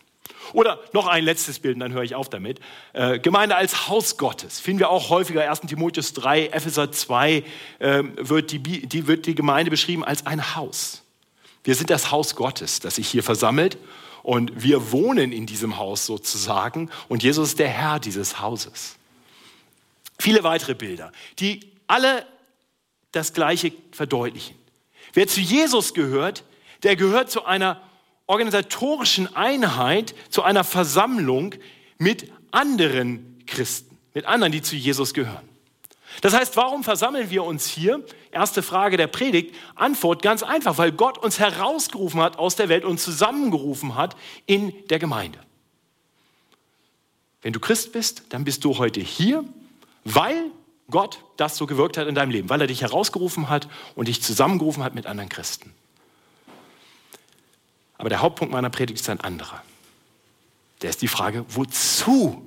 Oder 0.52 0.78
noch 0.92 1.08
ein 1.08 1.24
letztes 1.24 1.58
Bild, 1.58 1.74
und 1.74 1.80
dann 1.80 1.92
höre 1.92 2.04
ich 2.04 2.14
auf 2.14 2.30
damit. 2.30 2.60
Äh, 2.92 3.18
Gemeinde 3.18 3.56
als 3.56 3.88
Haus 3.88 4.16
Gottes. 4.16 4.60
Finden 4.60 4.78
wir 4.78 4.90
auch 4.90 5.10
häufiger. 5.10 5.50
1. 5.50 5.62
Timotheus 5.62 6.12
3, 6.12 6.46
Epheser 6.46 6.92
2 6.92 7.42
äh, 7.80 8.02
wird, 8.14 8.52
die, 8.52 8.60
die, 8.60 9.08
wird 9.08 9.26
die 9.26 9.34
Gemeinde 9.34 9.72
beschrieben 9.72 10.04
als 10.04 10.24
ein 10.24 10.54
Haus. 10.54 11.02
Wir 11.66 11.74
sind 11.74 11.90
das 11.90 12.12
Haus 12.12 12.36
Gottes, 12.36 12.78
das 12.78 12.94
sich 12.94 13.08
hier 13.08 13.24
versammelt 13.24 13.76
und 14.22 14.62
wir 14.62 14.92
wohnen 14.92 15.32
in 15.32 15.46
diesem 15.46 15.78
Haus 15.78 16.06
sozusagen 16.06 16.90
und 17.08 17.24
Jesus 17.24 17.48
ist 17.48 17.58
der 17.58 17.68
Herr 17.68 17.98
dieses 17.98 18.40
Hauses. 18.40 18.94
Viele 20.16 20.44
weitere 20.44 20.76
Bilder, 20.76 21.10
die 21.40 21.72
alle 21.88 22.24
das 23.10 23.32
Gleiche 23.32 23.72
verdeutlichen. 23.90 24.54
Wer 25.12 25.26
zu 25.26 25.40
Jesus 25.40 25.92
gehört, 25.92 26.44
der 26.84 26.94
gehört 26.94 27.32
zu 27.32 27.44
einer 27.44 27.82
organisatorischen 28.28 29.34
Einheit, 29.34 30.14
zu 30.30 30.44
einer 30.44 30.62
Versammlung 30.62 31.56
mit 31.98 32.30
anderen 32.52 33.42
Christen, 33.48 33.98
mit 34.14 34.24
anderen, 34.26 34.52
die 34.52 34.62
zu 34.62 34.76
Jesus 34.76 35.14
gehören. 35.14 35.55
Das 36.20 36.32
heißt, 36.34 36.56
warum 36.56 36.82
versammeln 36.84 37.30
wir 37.30 37.44
uns 37.44 37.66
hier? 37.66 38.04
Erste 38.30 38.62
Frage 38.62 38.96
der 38.96 39.06
Predigt. 39.06 39.54
Antwort 39.74 40.22
ganz 40.22 40.42
einfach, 40.42 40.78
weil 40.78 40.92
Gott 40.92 41.18
uns 41.18 41.38
herausgerufen 41.38 42.20
hat 42.20 42.38
aus 42.38 42.56
der 42.56 42.68
Welt 42.68 42.84
und 42.84 42.98
zusammengerufen 42.98 43.94
hat 43.94 44.16
in 44.46 44.72
der 44.88 44.98
Gemeinde. 44.98 45.38
Wenn 47.42 47.52
du 47.52 47.60
Christ 47.60 47.92
bist, 47.92 48.24
dann 48.30 48.44
bist 48.44 48.64
du 48.64 48.78
heute 48.78 49.00
hier, 49.00 49.44
weil 50.04 50.50
Gott 50.90 51.22
das 51.36 51.56
so 51.56 51.66
gewirkt 51.66 51.98
hat 51.98 52.06
in 52.06 52.14
deinem 52.14 52.30
Leben, 52.30 52.48
weil 52.48 52.60
er 52.60 52.66
dich 52.66 52.82
herausgerufen 52.82 53.48
hat 53.48 53.68
und 53.94 54.08
dich 54.08 54.22
zusammengerufen 54.22 54.82
hat 54.82 54.94
mit 54.94 55.06
anderen 55.06 55.28
Christen. 55.28 55.72
Aber 57.98 58.08
der 58.08 58.20
Hauptpunkt 58.20 58.52
meiner 58.52 58.70
Predigt 58.70 59.00
ist 59.00 59.08
ein 59.08 59.20
anderer. 59.20 59.62
Der 60.82 60.90
ist 60.90 61.02
die 61.02 61.08
Frage, 61.08 61.44
wozu 61.48 62.45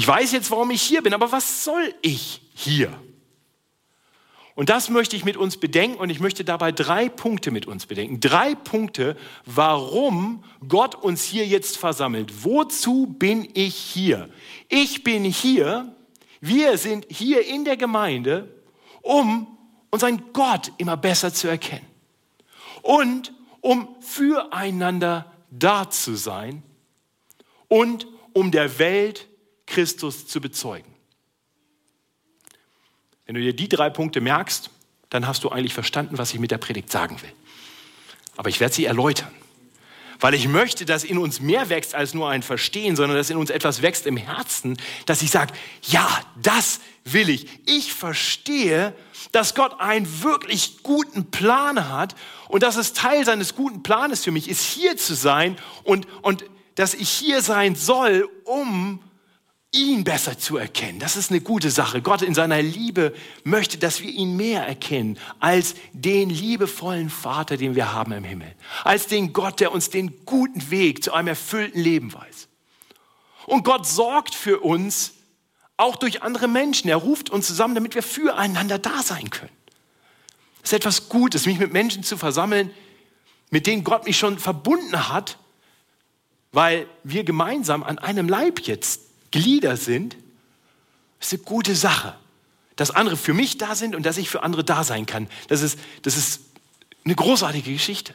ich 0.00 0.08
weiß 0.08 0.32
jetzt, 0.32 0.50
warum 0.50 0.70
ich 0.70 0.80
hier 0.80 1.02
bin, 1.02 1.12
aber 1.12 1.30
was 1.30 1.62
soll 1.62 1.92
ich 2.00 2.40
hier? 2.54 2.90
Und 4.54 4.70
das 4.70 4.88
möchte 4.88 5.14
ich 5.14 5.26
mit 5.26 5.36
uns 5.36 5.58
bedenken 5.58 5.98
und 5.98 6.08
ich 6.08 6.20
möchte 6.20 6.42
dabei 6.42 6.72
drei 6.72 7.10
Punkte 7.10 7.50
mit 7.50 7.66
uns 7.66 7.84
bedenken. 7.84 8.18
Drei 8.18 8.54
Punkte, 8.54 9.14
warum 9.44 10.42
Gott 10.66 10.94
uns 10.94 11.24
hier 11.24 11.46
jetzt 11.46 11.76
versammelt. 11.76 12.44
Wozu 12.44 13.08
bin 13.08 13.46
ich 13.52 13.76
hier? 13.76 14.30
Ich 14.70 15.04
bin 15.04 15.22
hier, 15.22 15.94
wir 16.40 16.78
sind 16.78 17.04
hier 17.10 17.46
in 17.46 17.66
der 17.66 17.76
Gemeinde, 17.76 18.48
um 19.02 19.58
unseren 19.90 20.32
Gott 20.32 20.72
immer 20.78 20.96
besser 20.96 21.34
zu 21.34 21.46
erkennen 21.46 21.86
und 22.80 23.34
um 23.60 23.96
füreinander 24.00 25.30
da 25.50 25.90
zu 25.90 26.16
sein 26.16 26.62
und 27.68 28.06
um 28.32 28.50
der 28.50 28.78
Welt 28.78 29.18
zu 29.18 29.29
Christus 29.70 30.26
zu 30.26 30.40
bezeugen. 30.40 30.92
Wenn 33.26 33.36
du 33.36 33.40
dir 33.40 33.54
die 33.54 33.68
drei 33.68 33.90
Punkte 33.90 34.20
merkst, 34.20 34.70
dann 35.08 35.26
hast 35.26 35.44
du 35.44 35.50
eigentlich 35.50 35.74
verstanden, 35.74 36.18
was 36.18 36.34
ich 36.34 36.40
mit 36.40 36.50
der 36.50 36.58
Predigt 36.58 36.90
sagen 36.90 37.20
will. 37.22 37.32
Aber 38.36 38.48
ich 38.48 38.58
werde 38.60 38.74
sie 38.74 38.84
erläutern, 38.84 39.30
weil 40.18 40.34
ich 40.34 40.48
möchte, 40.48 40.84
dass 40.84 41.04
in 41.04 41.18
uns 41.18 41.40
mehr 41.40 41.68
wächst 41.68 41.94
als 41.94 42.12
nur 42.12 42.28
ein 42.28 42.42
Verstehen, 42.42 42.96
sondern 42.96 43.16
dass 43.16 43.30
in 43.30 43.36
uns 43.36 43.50
etwas 43.50 43.82
wächst 43.82 44.06
im 44.06 44.16
Herzen, 44.16 44.76
dass 45.06 45.22
ich 45.22 45.30
sage, 45.30 45.52
ja, 45.82 46.08
das 46.42 46.80
will 47.04 47.28
ich. 47.28 47.46
Ich 47.66 47.92
verstehe, 47.92 48.94
dass 49.32 49.54
Gott 49.54 49.78
einen 49.80 50.22
wirklich 50.22 50.82
guten 50.82 51.30
Plan 51.30 51.88
hat 51.88 52.16
und 52.48 52.62
dass 52.62 52.76
es 52.76 52.92
Teil 52.92 53.24
seines 53.24 53.54
guten 53.54 53.82
Planes 53.82 54.24
für 54.24 54.32
mich 54.32 54.48
ist, 54.48 54.62
hier 54.62 54.96
zu 54.96 55.14
sein 55.14 55.56
und, 55.84 56.06
und 56.22 56.44
dass 56.74 56.94
ich 56.94 57.08
hier 57.08 57.42
sein 57.42 57.76
soll, 57.76 58.28
um 58.44 59.00
ihn 59.72 60.02
besser 60.02 60.36
zu 60.36 60.56
erkennen. 60.56 60.98
Das 60.98 61.16
ist 61.16 61.30
eine 61.30 61.40
gute 61.40 61.70
Sache. 61.70 62.02
Gott 62.02 62.22
in 62.22 62.34
seiner 62.34 62.60
Liebe 62.60 63.14
möchte, 63.44 63.78
dass 63.78 64.00
wir 64.00 64.10
ihn 64.10 64.36
mehr 64.36 64.66
erkennen 64.66 65.16
als 65.38 65.74
den 65.92 66.28
liebevollen 66.28 67.08
Vater, 67.08 67.56
den 67.56 67.76
wir 67.76 67.92
haben 67.92 68.12
im 68.12 68.24
Himmel. 68.24 68.52
Als 68.82 69.06
den 69.06 69.32
Gott, 69.32 69.60
der 69.60 69.72
uns 69.72 69.88
den 69.90 70.24
guten 70.24 70.70
Weg 70.70 71.04
zu 71.04 71.12
einem 71.12 71.28
erfüllten 71.28 71.80
Leben 71.80 72.12
weiß. 72.12 72.48
Und 73.46 73.64
Gott 73.64 73.86
sorgt 73.86 74.34
für 74.34 74.60
uns 74.60 75.12
auch 75.76 75.96
durch 75.96 76.22
andere 76.22 76.48
Menschen. 76.48 76.90
Er 76.90 76.96
ruft 76.96 77.30
uns 77.30 77.46
zusammen, 77.46 77.76
damit 77.76 77.94
wir 77.94 78.02
füreinander 78.02 78.78
da 78.78 79.02
sein 79.02 79.30
können. 79.30 79.52
Es 80.62 80.72
ist 80.72 80.78
etwas 80.78 81.08
Gutes, 81.08 81.46
mich 81.46 81.58
mit 81.58 81.72
Menschen 81.72 82.02
zu 82.02 82.16
versammeln, 82.18 82.70
mit 83.50 83.66
denen 83.66 83.84
Gott 83.84 84.04
mich 84.04 84.18
schon 84.18 84.38
verbunden 84.38 85.08
hat, 85.08 85.38
weil 86.52 86.86
wir 87.04 87.22
gemeinsam 87.24 87.82
an 87.84 87.98
einem 87.98 88.28
Leib 88.28 88.60
jetzt 88.60 89.09
Glieder 89.30 89.76
sind, 89.76 90.16
ist 91.20 91.32
eine 91.32 91.42
gute 91.42 91.74
Sache. 91.74 92.16
Dass 92.76 92.90
andere 92.90 93.16
für 93.16 93.34
mich 93.34 93.58
da 93.58 93.74
sind 93.74 93.94
und 93.94 94.04
dass 94.06 94.16
ich 94.16 94.30
für 94.30 94.42
andere 94.42 94.64
da 94.64 94.84
sein 94.84 95.06
kann. 95.06 95.28
Das 95.48 95.60
ist, 95.60 95.78
das 96.02 96.16
ist 96.16 96.40
eine 97.04 97.14
großartige 97.14 97.72
Geschichte. 97.72 98.14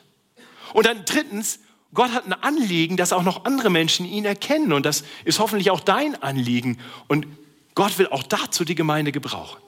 Und 0.74 0.86
dann 0.88 1.06
drittens, 1.06 1.60
Gott 1.94 2.12
hat 2.12 2.26
ein 2.26 2.34
Anliegen, 2.34 2.98
dass 2.98 3.14
auch 3.14 3.24
noch 3.24 3.46
andere 3.46 3.70
Menschen 3.70 4.06
ihn 4.06 4.26
erkennen. 4.26 4.74
Und 4.74 4.86
das 4.86 5.04
ist 5.24 5.40
hoffentlich 5.40 5.72
auch 5.72 5.80
dein 5.80 6.22
Anliegen. 6.22 6.80
Und 7.08 7.28
Gott 7.76 7.98
will 7.98 8.08
auch 8.08 8.24
dazu 8.24 8.66
die 8.66 8.76
Gemeinde 8.76 9.12
gebrauchen. 9.12 9.62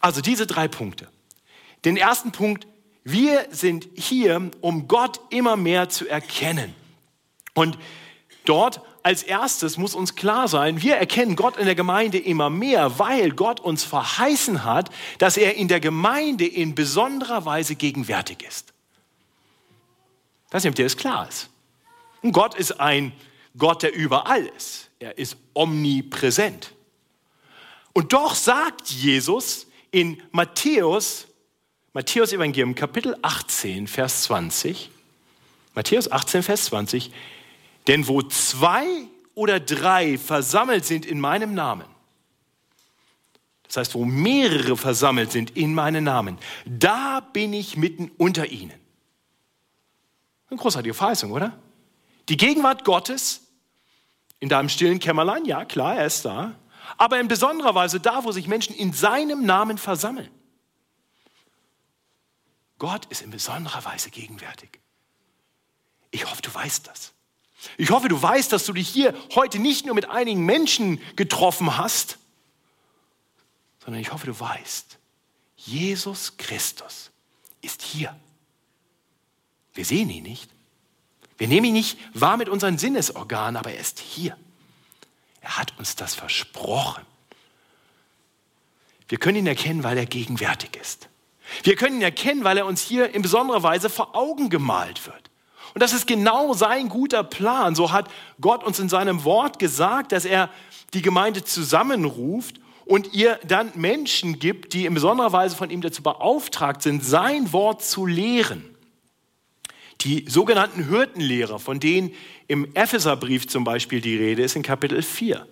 Also 0.00 0.20
diese 0.20 0.46
drei 0.46 0.68
Punkte. 0.68 1.08
Den 1.84 1.96
ersten 1.96 2.32
Punkt, 2.32 2.66
wir 3.04 3.46
sind 3.50 3.88
hier, 3.94 4.50
um 4.60 4.88
Gott 4.88 5.20
immer 5.30 5.56
mehr 5.56 5.88
zu 5.88 6.08
erkennen. 6.08 6.74
Und 7.54 7.78
dort 8.44 8.80
als 9.06 9.22
erstes 9.22 9.76
muss 9.76 9.94
uns 9.94 10.16
klar 10.16 10.48
sein, 10.48 10.82
wir 10.82 10.96
erkennen 10.96 11.36
Gott 11.36 11.58
in 11.58 11.66
der 11.66 11.76
Gemeinde 11.76 12.18
immer 12.18 12.50
mehr, 12.50 12.98
weil 12.98 13.30
Gott 13.30 13.60
uns 13.60 13.84
verheißen 13.84 14.64
hat, 14.64 14.90
dass 15.18 15.36
er 15.36 15.54
in 15.54 15.68
der 15.68 15.78
Gemeinde 15.78 16.44
in 16.44 16.74
besonderer 16.74 17.44
Weise 17.44 17.76
gegenwärtig 17.76 18.42
ist. 18.42 18.72
Ich 20.48 20.54
weiß 20.54 20.64
nicht, 20.64 20.70
ob 20.70 20.74
dir 20.74 20.86
das 20.86 20.96
klar 20.96 21.28
ist. 21.28 21.50
Und 22.20 22.32
Gott 22.32 22.56
ist 22.56 22.80
ein 22.80 23.12
Gott, 23.56 23.84
der 23.84 23.94
überall 23.94 24.44
ist. 24.56 24.90
Er 24.98 25.16
ist 25.16 25.36
omnipräsent. 25.54 26.72
Und 27.92 28.12
doch 28.12 28.34
sagt 28.34 28.90
Jesus 28.90 29.68
in 29.92 30.20
Matthäus, 30.32 31.28
Matthäus 31.92 32.32
Evangelium 32.32 32.74
Kapitel 32.74 33.16
18, 33.22 33.86
Vers 33.86 34.24
20, 34.24 34.90
Matthäus 35.76 36.10
18, 36.10 36.42
Vers 36.42 36.64
20, 36.64 37.12
denn 37.86 38.08
wo 38.08 38.22
zwei 38.22 38.86
oder 39.34 39.60
drei 39.60 40.18
versammelt 40.18 40.84
sind 40.84 41.06
in 41.06 41.20
meinem 41.20 41.54
Namen, 41.54 41.86
das 43.64 43.76
heißt, 43.76 43.94
wo 43.94 44.04
mehrere 44.04 44.76
versammelt 44.76 45.32
sind 45.32 45.56
in 45.56 45.74
meinem 45.74 46.04
Namen, 46.04 46.38
da 46.64 47.20
bin 47.20 47.52
ich 47.52 47.76
mitten 47.76 48.10
unter 48.16 48.46
ihnen. 48.46 48.78
Eine 50.48 50.58
großartige 50.58 50.94
Verheißung, 50.94 51.32
oder? 51.32 51.58
Die 52.28 52.36
Gegenwart 52.36 52.84
Gottes 52.84 53.42
in 54.38 54.48
deinem 54.48 54.68
stillen 54.68 54.98
Kämmerlein, 54.98 55.44
ja 55.44 55.64
klar, 55.64 55.96
er 55.96 56.06
ist 56.06 56.24
da, 56.24 56.54
aber 56.96 57.18
in 57.20 57.28
besonderer 57.28 57.74
Weise 57.74 58.00
da, 58.00 58.24
wo 58.24 58.32
sich 58.32 58.46
Menschen 58.46 58.74
in 58.74 58.92
seinem 58.92 59.44
Namen 59.44 59.78
versammeln. 59.78 60.30
Gott 62.78 63.06
ist 63.06 63.22
in 63.22 63.30
besonderer 63.30 63.84
Weise 63.84 64.10
gegenwärtig. 64.10 64.80
Ich 66.10 66.30
hoffe, 66.30 66.42
du 66.42 66.54
weißt 66.54 66.86
das. 66.86 67.12
Ich 67.76 67.90
hoffe, 67.90 68.08
du 68.08 68.20
weißt, 68.20 68.52
dass 68.52 68.64
du 68.64 68.72
dich 68.72 68.88
hier 68.88 69.14
heute 69.34 69.58
nicht 69.58 69.86
nur 69.86 69.94
mit 69.94 70.08
einigen 70.08 70.44
Menschen 70.44 71.00
getroffen 71.16 71.76
hast, 71.76 72.18
sondern 73.84 74.00
ich 74.00 74.12
hoffe, 74.12 74.26
du 74.26 74.38
weißt, 74.38 74.98
Jesus 75.56 76.36
Christus 76.36 77.10
ist 77.62 77.82
hier. 77.82 78.14
Wir 79.74 79.84
sehen 79.84 80.10
ihn 80.10 80.22
nicht. 80.22 80.50
Wir 81.38 81.48
nehmen 81.48 81.66
ihn 81.66 81.74
nicht 81.74 81.98
wahr 82.14 82.36
mit 82.36 82.48
unseren 82.48 82.78
Sinnesorganen, 82.78 83.56
aber 83.56 83.72
er 83.72 83.80
ist 83.80 84.00
hier. 84.00 84.36
Er 85.40 85.58
hat 85.58 85.78
uns 85.78 85.94
das 85.96 86.14
versprochen. 86.14 87.04
Wir 89.08 89.18
können 89.18 89.38
ihn 89.38 89.46
erkennen, 89.46 89.84
weil 89.84 89.98
er 89.98 90.06
gegenwärtig 90.06 90.76
ist. 90.76 91.08
Wir 91.62 91.76
können 91.76 91.96
ihn 91.96 92.02
erkennen, 92.02 92.42
weil 92.42 92.58
er 92.58 92.66
uns 92.66 92.80
hier 92.80 93.14
in 93.14 93.22
besonderer 93.22 93.62
Weise 93.62 93.88
vor 93.88 94.16
Augen 94.16 94.50
gemalt 94.50 95.06
wird. 95.06 95.30
Und 95.76 95.82
das 95.82 95.92
ist 95.92 96.06
genau 96.06 96.54
sein 96.54 96.88
guter 96.88 97.22
Plan. 97.22 97.74
So 97.74 97.92
hat 97.92 98.08
Gott 98.40 98.64
uns 98.64 98.78
in 98.78 98.88
seinem 98.88 99.24
Wort 99.24 99.58
gesagt, 99.58 100.12
dass 100.12 100.24
er 100.24 100.48
die 100.94 101.02
Gemeinde 101.02 101.44
zusammenruft 101.44 102.60
und 102.86 103.12
ihr 103.12 103.38
dann 103.46 103.72
Menschen 103.74 104.38
gibt, 104.38 104.72
die 104.72 104.86
in 104.86 104.94
besonderer 104.94 105.32
Weise 105.32 105.54
von 105.54 105.68
ihm 105.68 105.82
dazu 105.82 106.02
beauftragt 106.02 106.80
sind, 106.80 107.04
sein 107.04 107.52
Wort 107.52 107.84
zu 107.84 108.06
lehren. 108.06 108.64
Die 110.00 110.24
sogenannten 110.26 110.88
Hürdenlehrer, 110.88 111.58
von 111.58 111.78
denen 111.78 112.14
im 112.48 112.74
Epheserbrief 112.74 113.46
zum 113.46 113.64
Beispiel 113.64 114.00
die 114.00 114.16
Rede 114.16 114.44
ist, 114.44 114.56
in 114.56 114.62
Kapitel 114.62 115.02
4. 115.02 115.46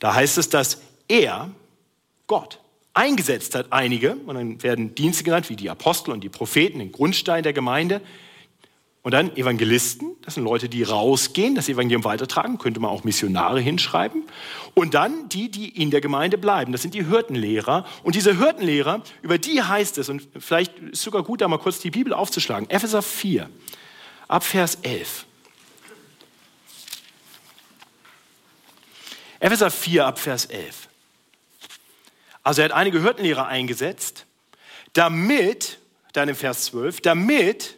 Da 0.00 0.12
heißt 0.12 0.36
es, 0.36 0.50
dass 0.50 0.82
er, 1.08 1.50
Gott, 2.26 2.60
eingesetzt 2.92 3.54
hat 3.54 3.72
einige, 3.72 4.16
und 4.16 4.34
dann 4.34 4.62
werden 4.62 4.94
Dienste 4.94 5.24
genannt, 5.24 5.48
wie 5.48 5.56
die 5.56 5.70
Apostel 5.70 6.10
und 6.10 6.22
die 6.22 6.28
Propheten, 6.28 6.78
den 6.78 6.92
Grundstein 6.92 7.42
der 7.42 7.54
Gemeinde, 7.54 8.02
und 9.06 9.12
dann 9.12 9.36
Evangelisten, 9.36 10.16
das 10.22 10.34
sind 10.34 10.42
Leute, 10.42 10.68
die 10.68 10.82
rausgehen, 10.82 11.54
das 11.54 11.68
Evangelium 11.68 12.02
weitertragen, 12.02 12.58
könnte 12.58 12.80
man 12.80 12.90
auch 12.90 13.04
Missionare 13.04 13.60
hinschreiben. 13.60 14.24
Und 14.74 14.94
dann 14.94 15.28
die, 15.28 15.48
die 15.48 15.68
in 15.80 15.92
der 15.92 16.00
Gemeinde 16.00 16.38
bleiben, 16.38 16.72
das 16.72 16.82
sind 16.82 16.92
die 16.92 17.06
Hürdenlehrer. 17.06 17.86
Und 18.02 18.16
diese 18.16 18.36
Hürdenlehrer, 18.36 19.04
über 19.22 19.38
die 19.38 19.62
heißt 19.62 19.98
es, 19.98 20.08
und 20.08 20.26
vielleicht 20.36 20.76
ist 20.80 20.94
es 20.94 21.02
sogar 21.02 21.22
gut, 21.22 21.40
da 21.40 21.46
mal 21.46 21.60
kurz 21.60 21.78
die 21.78 21.92
Bibel 21.92 22.12
aufzuschlagen, 22.12 22.68
Epheser 22.68 23.00
4, 23.00 23.48
ab 24.26 24.42
Vers 24.42 24.78
11. 24.82 25.24
Epheser 29.38 29.70
4 29.70 30.04
ab 30.04 30.18
Vers 30.18 30.46
11. 30.46 30.88
Also 32.42 32.60
er 32.60 32.64
hat 32.64 32.72
einige 32.72 33.02
Hürdenlehrer 33.02 33.46
eingesetzt, 33.46 34.26
damit, 34.94 35.78
dann 36.12 36.28
im 36.28 36.34
Vers 36.34 36.64
12, 36.64 37.02
damit 37.02 37.76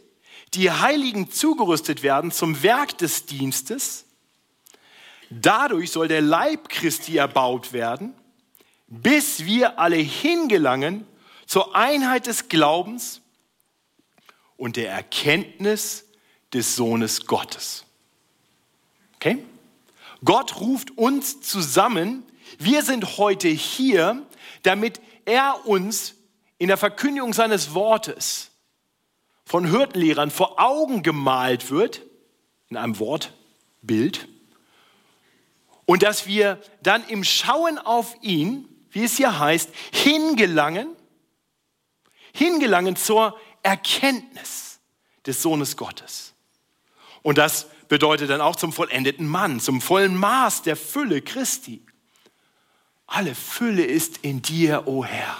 die 0.54 0.70
Heiligen 0.70 1.30
zugerüstet 1.30 2.02
werden 2.02 2.30
zum 2.30 2.62
Werk 2.62 2.96
des 2.98 3.26
Dienstes. 3.26 4.06
Dadurch 5.30 5.90
soll 5.90 6.08
der 6.08 6.22
Leib 6.22 6.68
Christi 6.68 7.16
erbaut 7.16 7.72
werden, 7.72 8.14
bis 8.86 9.44
wir 9.44 9.78
alle 9.78 9.96
hingelangen 9.96 11.06
zur 11.46 11.76
Einheit 11.76 12.26
des 12.26 12.48
Glaubens 12.48 13.20
und 14.56 14.76
der 14.76 14.90
Erkenntnis 14.90 16.06
des 16.52 16.76
Sohnes 16.76 17.26
Gottes. 17.26 17.84
Okay? 19.16 19.44
Gott 20.24 20.60
ruft 20.60 20.96
uns 20.96 21.40
zusammen. 21.40 22.24
Wir 22.58 22.82
sind 22.82 23.18
heute 23.18 23.48
hier, 23.48 24.26
damit 24.62 25.00
er 25.26 25.66
uns 25.66 26.14
in 26.56 26.68
der 26.68 26.76
Verkündigung 26.76 27.32
seines 27.34 27.74
Wortes 27.74 28.47
von 29.48 29.70
Hürdenlehrern 29.70 30.30
vor 30.30 30.60
Augen 30.60 31.02
gemalt 31.02 31.70
wird, 31.70 32.02
in 32.68 32.76
einem 32.76 32.98
Wortbild, 32.98 34.28
und 35.86 36.02
dass 36.02 36.26
wir 36.26 36.60
dann 36.82 37.02
im 37.08 37.24
Schauen 37.24 37.78
auf 37.78 38.14
ihn, 38.20 38.68
wie 38.90 39.04
es 39.04 39.16
hier 39.16 39.38
heißt, 39.38 39.70
hingelangen, 39.90 40.86
hingelangen 42.34 42.94
zur 42.94 43.40
Erkenntnis 43.62 44.80
des 45.24 45.40
Sohnes 45.40 45.78
Gottes. 45.78 46.34
Und 47.22 47.38
das 47.38 47.68
bedeutet 47.88 48.28
dann 48.28 48.42
auch 48.42 48.56
zum 48.56 48.70
vollendeten 48.74 49.26
Mann, 49.26 49.60
zum 49.60 49.80
vollen 49.80 50.14
Maß 50.14 50.60
der 50.60 50.76
Fülle 50.76 51.22
Christi. 51.22 51.82
Alle 53.06 53.34
Fülle 53.34 53.84
ist 53.84 54.18
in 54.18 54.42
dir, 54.42 54.82
o 54.84 54.98
oh 54.98 55.04
Herr. 55.06 55.38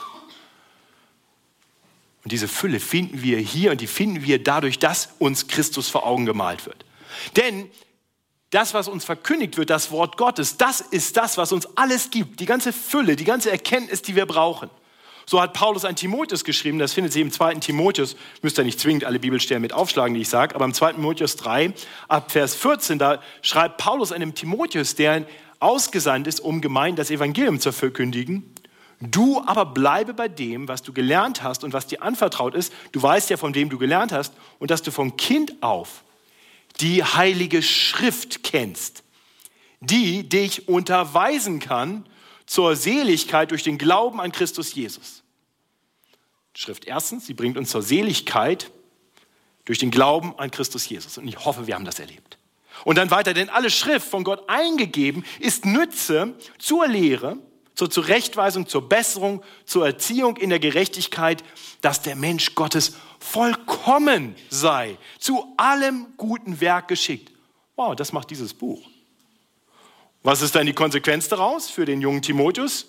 Und 2.28 2.32
diese 2.32 2.46
Fülle 2.46 2.78
finden 2.78 3.22
wir 3.22 3.38
hier 3.38 3.70
und 3.70 3.80
die 3.80 3.86
finden 3.86 4.22
wir 4.22 4.44
dadurch, 4.44 4.78
dass 4.78 5.14
uns 5.18 5.48
Christus 5.48 5.88
vor 5.88 6.06
Augen 6.06 6.26
gemalt 6.26 6.66
wird. 6.66 6.84
Denn 7.36 7.70
das, 8.50 8.74
was 8.74 8.86
uns 8.86 9.06
verkündigt 9.06 9.56
wird, 9.56 9.70
das 9.70 9.90
Wort 9.92 10.18
Gottes, 10.18 10.58
das 10.58 10.82
ist 10.82 11.16
das, 11.16 11.38
was 11.38 11.52
uns 11.52 11.66
alles 11.78 12.10
gibt. 12.10 12.38
Die 12.40 12.44
ganze 12.44 12.74
Fülle, 12.74 13.16
die 13.16 13.24
ganze 13.24 13.50
Erkenntnis, 13.50 14.02
die 14.02 14.14
wir 14.14 14.26
brauchen. 14.26 14.68
So 15.24 15.40
hat 15.40 15.54
Paulus 15.54 15.86
an 15.86 15.96
Timotheus 15.96 16.44
geschrieben, 16.44 16.78
das 16.78 16.92
findet 16.92 17.14
sich 17.14 17.22
im 17.22 17.32
zweiten 17.32 17.62
Timotheus, 17.62 18.14
müsst 18.42 18.58
ihr 18.58 18.64
nicht 18.64 18.78
zwingend 18.78 19.04
alle 19.04 19.18
Bibelstellen 19.18 19.62
mit 19.62 19.72
aufschlagen, 19.72 20.12
die 20.12 20.20
ich 20.20 20.28
sage, 20.28 20.54
aber 20.54 20.66
im 20.66 20.74
zweiten 20.74 20.96
Timotheus 20.96 21.36
3, 21.36 21.72
ab 22.08 22.30
Vers 22.30 22.54
14, 22.56 22.98
da 22.98 23.22
schreibt 23.40 23.78
Paulus 23.78 24.12
einem 24.12 24.34
Timotheus, 24.34 24.96
der 24.96 25.24
ausgesandt 25.60 26.26
ist, 26.26 26.40
um 26.40 26.60
Gemeinden 26.60 26.96
das 26.96 27.10
Evangelium 27.10 27.58
zu 27.58 27.72
verkündigen, 27.72 28.54
Du 29.00 29.42
aber 29.46 29.64
bleibe 29.66 30.12
bei 30.12 30.26
dem, 30.26 30.66
was 30.66 30.82
du 30.82 30.92
gelernt 30.92 31.42
hast 31.42 31.62
und 31.62 31.72
was 31.72 31.87
dir 31.87 32.02
anvertraut 32.02 32.54
ist. 32.54 32.72
Du 32.90 33.00
weißt 33.00 33.30
ja, 33.30 33.37
von 33.37 33.54
wem 33.54 33.68
du 33.68 33.78
gelernt 33.78 34.12
hast 34.12 34.32
und 34.58 34.70
dass 34.70 34.82
du 34.82 34.90
vom 34.90 35.16
Kind 35.16 35.62
auf 35.62 36.02
die 36.80 37.04
heilige 37.04 37.62
Schrift 37.62 38.42
kennst, 38.42 39.04
die 39.80 40.28
dich 40.28 40.68
unterweisen 40.68 41.61
kann 41.61 42.06
zur 42.46 42.74
Seligkeit 42.74 43.50
durch 43.52 43.62
den 43.62 43.78
Glauben 43.78 44.20
an 44.20 44.32
Christus 44.32 44.74
Jesus. 44.74 45.22
Schrift 46.54 46.87
erstens, 46.87 47.26
sie 47.26 47.34
bringt 47.34 47.56
uns 47.56 47.70
zur 47.70 47.82
Seligkeit 47.82 48.72
durch 49.64 49.78
den 49.78 49.92
Glauben 49.92 50.37
an 50.38 50.50
Christus 50.50 50.88
Jesus. 50.88 51.18
Und 51.18 51.28
ich 51.28 51.44
hoffe, 51.44 51.68
wir 51.68 51.76
haben 51.76 51.84
das 51.84 52.00
erlebt. 52.00 52.38
Und 52.84 52.96
dann 52.96 53.11
weiter, 53.11 53.34
denn 53.34 53.48
alle 53.48 53.70
Schrift 53.70 54.08
von 54.08 54.24
Gott 54.24 54.48
eingegeben 54.48 55.24
ist 55.38 55.66
Nütze 55.66 56.34
zur 56.58 56.88
Lehre, 56.88 57.38
zur 57.78 57.88
Zurechtweisung, 57.88 58.66
zur 58.66 58.88
Besserung, 58.88 59.40
zur 59.64 59.86
Erziehung 59.86 60.36
in 60.36 60.50
der 60.50 60.58
Gerechtigkeit, 60.58 61.44
dass 61.80 62.02
der 62.02 62.16
Mensch 62.16 62.56
Gottes 62.56 62.96
vollkommen 63.20 64.34
sei, 64.50 64.98
zu 65.20 65.54
allem 65.56 66.08
guten 66.16 66.60
Werk 66.60 66.88
geschickt. 66.88 67.30
Wow, 67.76 67.94
das 67.94 68.12
macht 68.12 68.30
dieses 68.30 68.52
Buch. 68.52 68.80
Was 70.24 70.42
ist 70.42 70.56
dann 70.56 70.66
die 70.66 70.72
Konsequenz 70.72 71.28
daraus 71.28 71.70
für 71.70 71.84
den 71.84 72.00
jungen 72.00 72.20
Timotheus? 72.20 72.86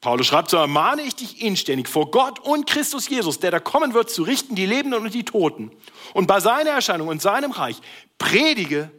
Paulus 0.00 0.28
schreibt, 0.28 0.50
so 0.50 0.56
ermahne 0.56 1.02
ich 1.02 1.16
dich 1.16 1.42
inständig 1.42 1.88
vor 1.88 2.12
Gott 2.12 2.38
und 2.38 2.68
Christus 2.68 3.08
Jesus, 3.08 3.40
der 3.40 3.50
da 3.50 3.58
kommen 3.58 3.94
wird, 3.94 4.10
zu 4.10 4.22
richten 4.22 4.54
die 4.54 4.64
Lebenden 4.64 5.04
und 5.04 5.12
die 5.12 5.24
Toten. 5.24 5.72
Und 6.14 6.28
bei 6.28 6.38
seiner 6.38 6.70
Erscheinung 6.70 7.08
und 7.08 7.20
seinem 7.20 7.50
Reich 7.50 7.78
predige 8.16 8.92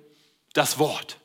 das 0.51 0.77
Wort. 0.77 1.20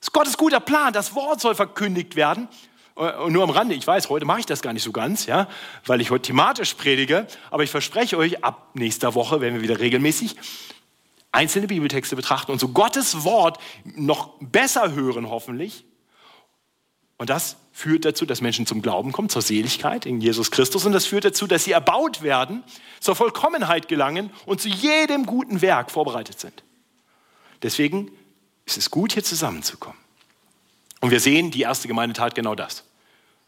Ist 0.00 0.12
Gottes 0.12 0.36
guter 0.36 0.60
Plan. 0.60 0.92
Das 0.92 1.14
Wort 1.14 1.40
soll 1.40 1.54
verkündigt 1.54 2.16
werden. 2.16 2.48
Äh, 2.96 3.12
und 3.14 3.32
nur 3.32 3.42
am 3.42 3.50
Rande, 3.50 3.74
ich 3.74 3.86
weiß, 3.86 4.08
heute 4.10 4.24
mache 4.24 4.40
ich 4.40 4.46
das 4.46 4.62
gar 4.62 4.72
nicht 4.72 4.82
so 4.82 4.92
ganz, 4.92 5.26
ja, 5.26 5.48
weil 5.86 6.00
ich 6.00 6.10
heute 6.10 6.22
thematisch 6.22 6.74
predige, 6.74 7.26
aber 7.50 7.62
ich 7.62 7.70
verspreche 7.70 8.18
euch, 8.18 8.44
ab 8.44 8.70
nächster 8.74 9.14
Woche 9.14 9.40
werden 9.40 9.54
wir 9.54 9.62
wieder 9.62 9.78
regelmäßig 9.78 10.36
einzelne 11.30 11.66
Bibeltexte 11.66 12.16
betrachten 12.16 12.52
und 12.52 12.58
so 12.58 12.68
Gottes 12.68 13.24
Wort 13.24 13.58
noch 13.84 14.34
besser 14.40 14.92
hören, 14.92 15.28
hoffentlich. 15.28 15.84
Und 17.18 17.30
das 17.30 17.56
führt 17.72 18.04
dazu, 18.04 18.26
dass 18.26 18.40
Menschen 18.40 18.64
zum 18.64 18.80
Glauben 18.80 19.12
kommen, 19.12 19.28
zur 19.28 19.42
Seligkeit 19.42 20.06
in 20.06 20.20
Jesus 20.20 20.52
Christus. 20.52 20.86
Und 20.86 20.92
das 20.92 21.04
führt 21.04 21.24
dazu, 21.24 21.48
dass 21.48 21.64
sie 21.64 21.72
erbaut 21.72 22.22
werden, 22.22 22.62
zur 23.00 23.16
Vollkommenheit 23.16 23.88
gelangen 23.88 24.30
und 24.46 24.60
zu 24.60 24.68
jedem 24.68 25.26
guten 25.26 25.60
Werk 25.60 25.90
vorbereitet 25.90 26.38
sind. 26.38 26.62
Deswegen 27.62 28.12
ist 28.68 28.76
es 28.76 28.90
gut, 28.90 29.14
hier 29.14 29.24
zusammenzukommen. 29.24 29.98
Und 31.00 31.10
wir 31.10 31.20
sehen, 31.20 31.50
die 31.50 31.62
erste 31.62 31.88
Gemeinde 31.88 32.14
tat 32.14 32.34
genau 32.34 32.54
das. 32.54 32.84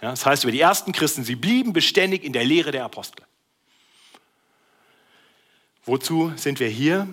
Ja, 0.01 0.11
das 0.11 0.25
heißt 0.25 0.45
über 0.45 0.53
die 0.53 0.61
ersten 0.61 0.93
Christen, 0.93 1.25
sie 1.25 1.37
blieben 1.37 1.73
beständig 1.73 2.25
in 2.25 2.33
der 2.33 2.45
Lehre 2.45 2.71
der 2.71 2.85
Apostel. 2.85 3.25
Wozu 5.85 6.33
sind 6.37 6.59
wir 6.59 6.69
hier? 6.69 7.07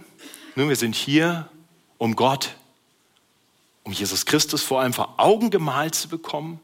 Nun, 0.55 0.69
wir 0.69 0.75
sind 0.75 0.95
hier, 0.95 1.49
um 1.97 2.15
Gott, 2.15 2.55
um 3.83 3.91
Jesus 3.91 4.25
Christus 4.25 4.63
vor 4.63 4.81
allem 4.81 4.93
vor 4.93 5.15
Augen 5.17 5.49
gemalt 5.49 5.95
zu 5.95 6.07
bekommen, 6.07 6.59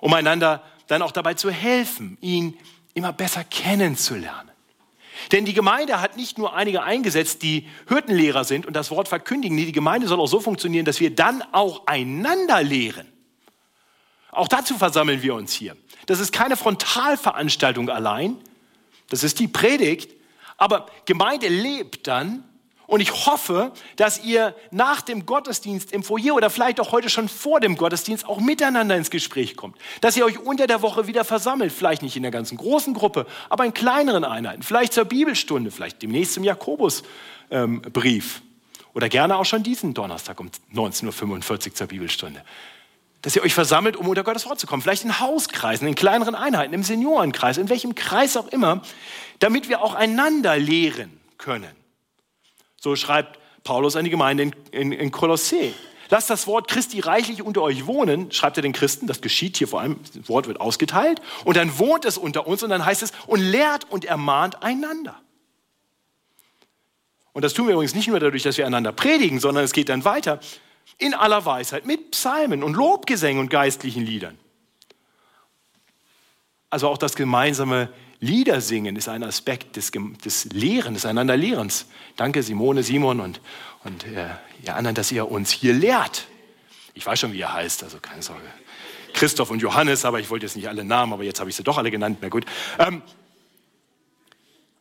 um 0.00 0.14
einander 0.14 0.62
dann 0.86 1.02
auch 1.02 1.12
dabei 1.12 1.34
zu 1.34 1.50
helfen, 1.50 2.16
ihn 2.20 2.56
immer 2.94 3.12
besser 3.12 3.44
kennenzulernen. 3.44 4.53
Denn 5.32 5.44
die 5.44 5.54
Gemeinde 5.54 6.00
hat 6.00 6.16
nicht 6.16 6.38
nur 6.38 6.54
einige 6.54 6.82
eingesetzt, 6.82 7.42
die 7.42 7.68
Hürdenlehrer 7.86 8.44
sind 8.44 8.66
und 8.66 8.74
das 8.74 8.90
Wort 8.90 9.08
verkündigen. 9.08 9.56
Die 9.56 9.72
Gemeinde 9.72 10.06
soll 10.06 10.20
auch 10.20 10.26
so 10.26 10.40
funktionieren, 10.40 10.84
dass 10.84 11.00
wir 11.00 11.14
dann 11.14 11.42
auch 11.52 11.86
einander 11.86 12.62
lehren. 12.62 13.06
Auch 14.30 14.48
dazu 14.48 14.76
versammeln 14.76 15.22
wir 15.22 15.34
uns 15.34 15.52
hier. 15.52 15.76
Das 16.06 16.20
ist 16.20 16.32
keine 16.32 16.56
Frontalveranstaltung 16.56 17.88
allein. 17.88 18.36
Das 19.08 19.22
ist 19.22 19.38
die 19.38 19.48
Predigt. 19.48 20.12
Aber 20.56 20.86
Gemeinde 21.06 21.48
lebt 21.48 22.06
dann 22.06 22.44
und 22.86 23.00
ich 23.00 23.26
hoffe, 23.26 23.72
dass 23.96 24.22
ihr 24.24 24.54
nach 24.70 25.00
dem 25.00 25.24
Gottesdienst 25.24 25.92
im 25.92 26.02
Foyer 26.02 26.34
oder 26.34 26.50
vielleicht 26.50 26.80
auch 26.80 26.92
heute 26.92 27.08
schon 27.08 27.28
vor 27.28 27.60
dem 27.60 27.76
Gottesdienst 27.76 28.26
auch 28.28 28.40
miteinander 28.40 28.96
ins 28.96 29.10
Gespräch 29.10 29.56
kommt. 29.56 29.76
Dass 30.02 30.16
ihr 30.16 30.24
euch 30.24 30.38
unter 30.38 30.66
der 30.66 30.82
Woche 30.82 31.06
wieder 31.06 31.24
versammelt. 31.24 31.72
Vielleicht 31.72 32.02
nicht 32.02 32.16
in 32.16 32.22
der 32.22 32.32
ganzen 32.32 32.58
großen 32.58 32.92
Gruppe, 32.92 33.26
aber 33.48 33.64
in 33.64 33.72
kleineren 33.72 34.24
Einheiten. 34.24 34.62
Vielleicht 34.62 34.92
zur 34.92 35.06
Bibelstunde, 35.06 35.70
vielleicht 35.70 36.02
demnächst 36.02 36.36
im 36.36 36.44
Jakobusbrief. 36.44 37.04
Ähm, 37.50 37.82
oder 38.92 39.08
gerne 39.08 39.36
auch 39.36 39.44
schon 39.44 39.62
diesen 39.62 39.94
Donnerstag 39.94 40.38
um 40.38 40.50
19.45 40.72 41.68
Uhr 41.68 41.74
zur 41.74 41.86
Bibelstunde. 41.86 42.42
Dass 43.22 43.34
ihr 43.34 43.42
euch 43.42 43.54
versammelt, 43.54 43.96
um 43.96 44.06
unter 44.06 44.22
Gottes 44.22 44.46
Wort 44.46 44.60
zu 44.60 44.66
kommen. 44.66 44.82
Vielleicht 44.82 45.04
in 45.04 45.18
Hauskreisen, 45.20 45.88
in 45.88 45.94
kleineren 45.94 46.34
Einheiten, 46.34 46.74
im 46.74 46.82
Seniorenkreis, 46.82 47.56
in 47.56 47.70
welchem 47.70 47.94
Kreis 47.94 48.36
auch 48.36 48.48
immer, 48.48 48.82
damit 49.38 49.70
wir 49.70 49.82
auch 49.82 49.94
einander 49.94 50.58
lehren 50.58 51.18
können. 51.38 51.83
So 52.84 52.96
schreibt 52.96 53.38
Paulus 53.64 53.96
an 53.96 54.04
die 54.04 54.10
Gemeinde 54.10 54.42
in, 54.42 54.52
in, 54.70 54.92
in 54.92 55.10
Kolossee. 55.10 55.72
Lasst 56.10 56.28
das 56.28 56.46
Wort 56.46 56.68
Christi 56.68 57.00
reichlich 57.00 57.40
unter 57.40 57.62
euch 57.62 57.86
wohnen, 57.86 58.30
schreibt 58.30 58.58
er 58.58 58.62
den 58.62 58.74
Christen. 58.74 59.06
Das 59.06 59.22
geschieht 59.22 59.56
hier 59.56 59.66
vor 59.66 59.80
allem, 59.80 59.98
das 60.14 60.28
Wort 60.28 60.48
wird 60.48 60.60
ausgeteilt. 60.60 61.22
Und 61.46 61.56
dann 61.56 61.78
wohnt 61.78 62.04
es 62.04 62.18
unter 62.18 62.46
uns 62.46 62.62
und 62.62 62.68
dann 62.68 62.84
heißt 62.84 63.02
es, 63.02 63.12
und 63.26 63.40
lehrt 63.40 63.90
und 63.90 64.04
ermahnt 64.04 64.62
einander. 64.62 65.18
Und 67.32 67.42
das 67.42 67.54
tun 67.54 67.68
wir 67.68 67.72
übrigens 67.72 67.94
nicht 67.94 68.06
nur 68.06 68.20
dadurch, 68.20 68.42
dass 68.42 68.58
wir 68.58 68.66
einander 68.66 68.92
predigen, 68.92 69.40
sondern 69.40 69.64
es 69.64 69.72
geht 69.72 69.88
dann 69.88 70.04
weiter 70.04 70.38
in 70.98 71.14
aller 71.14 71.46
Weisheit 71.46 71.86
mit 71.86 72.10
Psalmen 72.10 72.62
und 72.62 72.74
Lobgesängen 72.74 73.40
und 73.40 73.48
geistlichen 73.48 74.04
Liedern. 74.04 74.38
Also 76.68 76.88
auch 76.88 76.98
das 76.98 77.16
gemeinsame 77.16 77.88
Lieder 78.24 78.62
singen 78.62 78.96
ist 78.96 79.06
ein 79.08 79.22
Aspekt 79.22 79.76
des, 79.76 79.92
des 80.24 80.46
Lehren, 80.46 80.94
des 80.94 81.04
Einanderlehrens. 81.04 81.84
Danke 82.16 82.42
Simone, 82.42 82.82
Simon 82.82 83.20
und, 83.20 83.38
und 83.84 84.04
äh, 84.04 84.28
ihr 84.64 84.74
anderen, 84.74 84.94
dass 84.94 85.12
ihr 85.12 85.30
uns 85.30 85.50
hier 85.50 85.74
lehrt. 85.74 86.26
Ich 86.94 87.04
weiß 87.04 87.20
schon, 87.20 87.34
wie 87.34 87.40
ihr 87.40 87.52
heißt, 87.52 87.84
also 87.84 87.98
keine 88.00 88.22
Sorge. 88.22 88.46
Christoph 89.12 89.50
und 89.50 89.60
Johannes, 89.60 90.06
aber 90.06 90.20
ich 90.20 90.30
wollte 90.30 90.46
jetzt 90.46 90.56
nicht 90.56 90.68
alle 90.68 90.84
Namen, 90.84 91.12
aber 91.12 91.22
jetzt 91.22 91.38
habe 91.38 91.50
ich 91.50 91.56
sie 91.56 91.64
doch 91.64 91.76
alle 91.76 91.90
genannt. 91.90 92.18
Na 92.22 92.30
gut. 92.30 92.46
Ähm, 92.78 93.02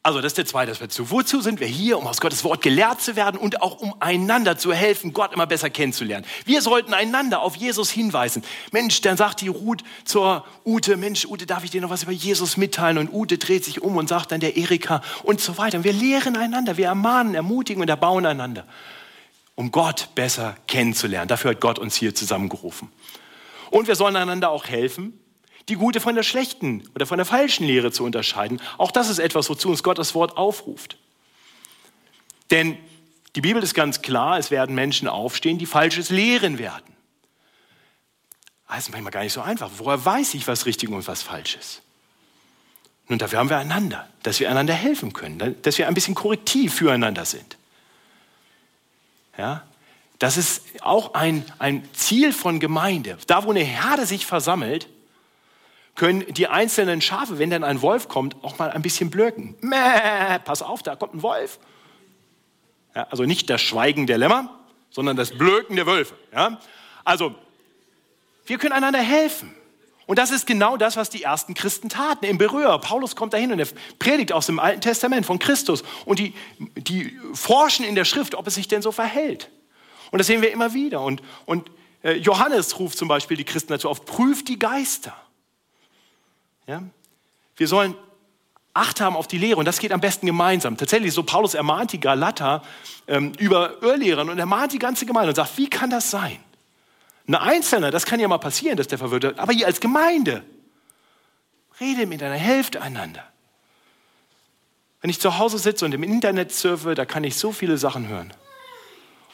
also 0.06 0.20
das 0.20 0.32
ist 0.32 0.38
der 0.38 0.46
zweite 0.46 0.70
Aspekt. 0.70 1.00
Wozu 1.10 1.40
sind 1.40 1.62
wir 1.62 1.68
hier? 1.68 1.98
Um 1.98 2.08
aus 2.08 2.20
Gottes 2.20 2.44
Wort 2.44 2.62
gelehrt 2.62 3.02
zu 3.02 3.16
werden 3.16 3.40
und 3.40 3.62
auch 3.62 3.80
um 3.80 3.96
einander 4.02 4.58
zu 4.58 4.74
helfen, 4.74 5.14
Gott 5.14 5.32
immer 5.32 5.48
besser 5.48 5.70
kennenzulernen. 5.70 6.26
Wir 6.44 6.62
sollten 6.62 6.94
einander 6.94 7.40
auf 7.40 7.56
Jesus 7.56 7.90
hinweisen. 7.90 8.44
Mensch, 8.74 9.00
dann 9.00 9.16
sagt 9.16 9.40
die 9.40 9.48
Ruth 9.48 9.82
zur 10.04 10.46
Ute, 10.66 10.98
Mensch, 10.98 11.26
Ute, 11.26 11.46
darf 11.46 11.64
ich 11.64 11.72
dir 11.72 11.80
noch 11.80 11.90
was 11.90 12.04
über 12.04 12.12
Jesus 12.12 12.58
mitteilen? 12.58 12.98
Und 12.98 13.14
Ute 13.14 13.38
dreht 13.38 13.64
sich 13.64 13.82
um 13.82 13.96
und 13.96 14.10
sagt 14.10 14.34
dann 14.34 14.42
der 14.42 14.58
Erika 14.58 15.02
und 15.24 15.40
so 15.40 15.58
weiter. 15.58 15.78
Und 15.78 15.86
wir 15.86 15.94
lehren 15.94 16.36
einander, 16.36 16.76
wir 16.76 16.88
ermahnen, 16.88 17.34
ermutigen 17.34 17.82
und 17.82 17.90
erbauen 17.90 18.26
einander, 18.26 18.68
um 19.56 19.72
Gott 19.72 20.10
besser 20.16 20.58
kennenzulernen. 20.68 21.30
Dafür 21.30 21.52
hat 21.52 21.62
Gott 21.62 21.80
uns 21.80 21.96
hier 21.96 22.14
zusammengerufen. 22.14 22.90
Und 23.70 23.88
wir 23.88 23.96
sollen 23.96 24.18
einander 24.18 24.50
auch 24.50 24.66
helfen, 24.66 25.18
die 25.70 25.76
gute 25.76 26.00
von 26.00 26.16
der 26.16 26.24
schlechten 26.24 26.88
oder 26.96 27.06
von 27.06 27.18
der 27.18 27.26
falschen 27.26 27.66
Lehre 27.66 27.92
zu 27.92 28.04
unterscheiden. 28.04 28.62
Auch 28.78 28.92
das 28.92 29.10
ist 29.10 29.20
etwas, 29.20 29.50
wozu 29.50 29.70
uns 29.70 29.84
Gottes 29.84 30.14
Wort 30.14 30.38
aufruft. 30.38 30.98
Denn 32.52 32.78
die 33.36 33.42
Bibel 33.42 33.64
ist 33.64 33.74
ganz 33.74 34.02
klar, 34.02 34.38
es 34.38 34.52
werden 34.52 34.76
Menschen 34.76 35.08
aufstehen, 35.08 35.58
die 35.58 35.66
Falsches 35.66 36.10
lehren 36.10 36.60
werden. 36.60 36.94
Das 38.68 38.80
ist 38.80 38.92
manchmal 38.92 39.12
gar 39.12 39.24
nicht 39.24 39.34
so 39.34 39.42
einfach. 39.42 39.70
Woher 39.78 40.04
weiß 40.04 40.34
ich, 40.34 40.48
was 40.48 40.66
richtig 40.66 40.90
und 40.90 41.08
was 41.08 41.22
falsch 41.22 41.56
ist? 41.56 41.82
Nun, 43.08 43.20
dafür 43.20 43.40
haben 43.40 43.50
wir 43.50 43.58
einander, 43.58 44.08
dass 44.24 44.40
wir 44.40 44.50
einander 44.50 44.74
helfen 44.74 45.14
können, 45.14 45.56
dass 45.62 45.78
wir 45.78 45.88
ein 45.88 45.94
bisschen 45.94 46.16
korrektiv 46.16 46.74
füreinander 46.74 47.26
sind. 47.26 47.58
Ja? 49.38 49.64
Das 50.20 50.38
ist 50.38 50.64
auch 50.82 51.14
ein, 51.14 51.46
ein 51.60 51.88
Ziel 51.94 52.34
von 52.34 52.60
Gemeinde. 52.60 53.18
Da, 53.28 53.44
wo 53.44 53.52
eine 53.52 53.64
Herde 53.64 54.06
sich 54.06 54.26
versammelt, 54.26 54.88
können 55.96 56.26
die 56.34 56.48
einzelnen 56.48 57.02
Schafe, 57.02 57.38
wenn 57.40 57.50
dann 57.50 57.64
ein 57.64 57.82
Wolf 57.82 58.08
kommt, 58.08 58.36
auch 58.44 58.58
mal 58.58 58.72
ein 58.72 58.82
bisschen 58.82 59.10
blöken. 59.10 59.56
Mäh, 59.62 60.40
pass 60.44 60.62
auf, 60.62 60.82
da 60.82 60.96
kommt 60.96 61.16
ein 61.16 61.22
Wolf. 61.22 61.60
Ja, 62.96 63.08
also 63.10 63.24
nicht 63.24 63.50
das 63.50 63.62
Schweigen 63.62 64.08
der 64.08 64.18
Lämmer, 64.18 64.60
sondern 64.90 65.18
das 65.18 65.32
Blöken 65.32 65.76
der 65.76 65.86
Wölfe. 65.86 66.16
Ja? 66.34 66.60
Also, 67.04 67.36
wir 68.46 68.58
können 68.58 68.74
einander 68.74 69.00
helfen. 69.00 69.54
Und 70.06 70.20
das 70.20 70.32
ist 70.32 70.46
genau 70.46 70.76
das, 70.78 70.98
was 70.98 71.10
die 71.10 71.24
ersten 71.24 71.54
Christen 71.54 71.90
taten. 71.90 72.26
Im 72.26 72.38
Berührer, 72.38 72.78
Paulus 72.80 73.16
kommt 73.16 73.34
dahin 73.34 73.52
und 73.52 73.60
er 73.60 73.68
predigt 74.00 74.34
aus 74.34 74.48
dem 74.48 74.60
Alten 74.60 74.82
Testament 74.82 75.26
von 75.26 75.40
Christus. 75.40 75.84
Und 76.06 76.20
die, 76.20 76.34
die 76.76 77.18
forschen 77.34 77.86
in 77.86 77.96
der 77.96 78.04
Schrift, 78.04 78.36
ob 78.36 78.46
es 78.48 78.56
sich 78.56 78.68
denn 78.68 78.82
so 78.82 78.92
verhält. 78.92 79.50
Und 80.12 80.20
das 80.20 80.28
sehen 80.28 80.42
wir 80.42 80.52
immer 80.52 80.74
wieder. 80.74 81.02
Und, 81.02 81.24
und 81.46 81.72
äh, 82.04 82.14
Johannes 82.14 82.80
ruft 82.80 82.98
zum 82.98 83.08
Beispiel 83.08 83.38
die 83.38 83.46
Christen 83.46 83.72
dazu 83.72 83.90
auf, 83.90 84.06
prüft 84.06 84.50
die 84.50 84.60
Geister. 84.60 85.16
Ja? 86.68 86.84
Wir 87.56 87.68
sollen 87.68 87.96
Acht 88.76 89.02
haben 89.02 89.16
auf 89.16 89.28
die 89.28 89.38
Lehre 89.38 89.58
und 89.58 89.66
das 89.66 89.78
geht 89.78 89.92
am 89.92 90.02
besten 90.02 90.26
gemeinsam. 90.26 90.78
Tatsächlich, 90.78 91.14
so 91.14 91.22
Paulus 91.22 91.54
ermahnt 91.54 91.94
die 91.94 92.00
Galater 92.00 92.64
ähm, 93.08 93.32
über 93.38 93.84
Irrlehrern 93.84 94.30
und 94.30 94.40
ermahnt 94.40 94.74
die 94.74 94.80
ganze 94.80 95.06
Gemeinde 95.06 95.30
und 95.30 95.36
sagt, 95.36 95.58
wie 95.60 95.70
kann 95.70 95.92
das 95.92 96.10
sein? 96.10 96.40
Ein 97.28 97.36
Einzelner, 97.36 97.92
das 97.92 98.06
kann 98.06 98.20
ja 98.20 98.28
mal 98.28 98.40
passieren, 98.40 98.76
dass 98.76 98.88
der 98.88 98.98
verwirrt 98.98 99.24
wird, 99.24 99.40
aber 99.40 99.54
ihr 99.54 99.68
als 99.68 99.80
Gemeinde, 99.80 100.44
rede 101.80 102.08
miteinander, 102.08 102.40
helft 102.40 102.76
einander. 102.78 103.24
Wenn 105.02 105.12
ich 105.12 105.20
zu 105.20 105.38
Hause 105.38 105.60
sitze 105.60 105.86
und 105.86 105.94
im 105.94 106.02
Internet 106.02 106.52
surfe, 106.52 106.96
da 106.96 107.06
kann 107.06 107.24
ich 107.24 107.36
so 107.36 107.52
viele 107.52 107.78
Sachen 107.78 108.08
hören. 108.08 108.34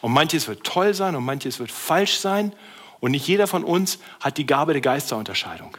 Und 0.02 0.12
manches 0.12 0.50
wird 0.50 0.66
toll 0.66 0.94
sein 0.94 1.16
und 1.16 1.24
manches 1.24 1.60
wird 1.60 1.72
falsch 1.72 2.20
sein. 2.20 2.54
Und 3.00 3.12
nicht 3.12 3.28
jeder 3.28 3.48
von 3.48 3.64
uns 3.64 4.00
hat 4.20 4.38
die 4.38 4.46
Gabe 4.46 4.74
der 4.74 4.82
Geisterunterscheidung. 4.82 5.78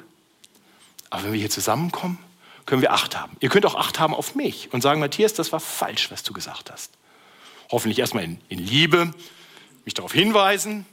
Aber 1.10 1.24
wenn 1.24 1.32
wir 1.32 1.40
hier 1.40 1.50
zusammenkommen, 1.50 2.18
können 2.66 2.82
wir 2.82 2.92
Acht 2.92 3.18
haben. 3.18 3.36
Ihr 3.40 3.48
könnt 3.48 3.66
auch 3.66 3.74
Acht 3.74 3.98
haben 3.98 4.14
auf 4.14 4.34
mich 4.34 4.72
und 4.72 4.80
sagen, 4.80 5.00
Matthias, 5.00 5.34
das 5.34 5.52
war 5.52 5.60
falsch, 5.60 6.10
was 6.10 6.22
du 6.22 6.32
gesagt 6.32 6.70
hast. 6.70 6.92
Hoffentlich 7.70 7.98
erstmal 7.98 8.24
in, 8.24 8.40
in 8.48 8.58
Liebe, 8.58 9.12
mich 9.84 9.94
darauf 9.94 10.12
hinweisen. 10.12 10.86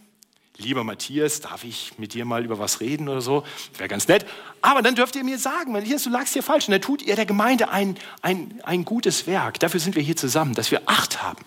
Lieber 0.59 0.83
Matthias, 0.83 1.41
darf 1.41 1.63
ich 1.63 1.99
mit 1.99 2.15
dir 2.15 2.25
mal 2.25 2.43
über 2.43 2.57
was 2.57 2.79
reden 2.79 3.09
oder 3.09 3.21
so? 3.21 3.43
Wäre 3.77 3.87
ganz 3.87 4.07
nett. 4.07 4.25
Aber 4.61 4.81
dann 4.81 4.95
dürft 4.95 5.15
ihr 5.15 5.23
mir 5.23 5.37
sagen, 5.37 5.71
Matthias, 5.71 6.01
du 6.01 6.09
lagst 6.09 6.33
hier 6.33 6.41
falsch. 6.41 6.67
Und 6.67 6.71
dann 6.71 6.81
tut 6.81 7.03
ihr 7.03 7.15
der 7.15 7.27
Gemeinde 7.27 7.69
ein, 7.69 7.95
ein, 8.23 8.59
ein 8.63 8.83
gutes 8.83 9.27
Werk. 9.27 9.59
Dafür 9.59 9.79
sind 9.79 9.95
wir 9.95 10.01
hier 10.01 10.15
zusammen, 10.15 10.55
dass 10.55 10.71
wir 10.71 10.81
Acht 10.87 11.21
haben. 11.21 11.45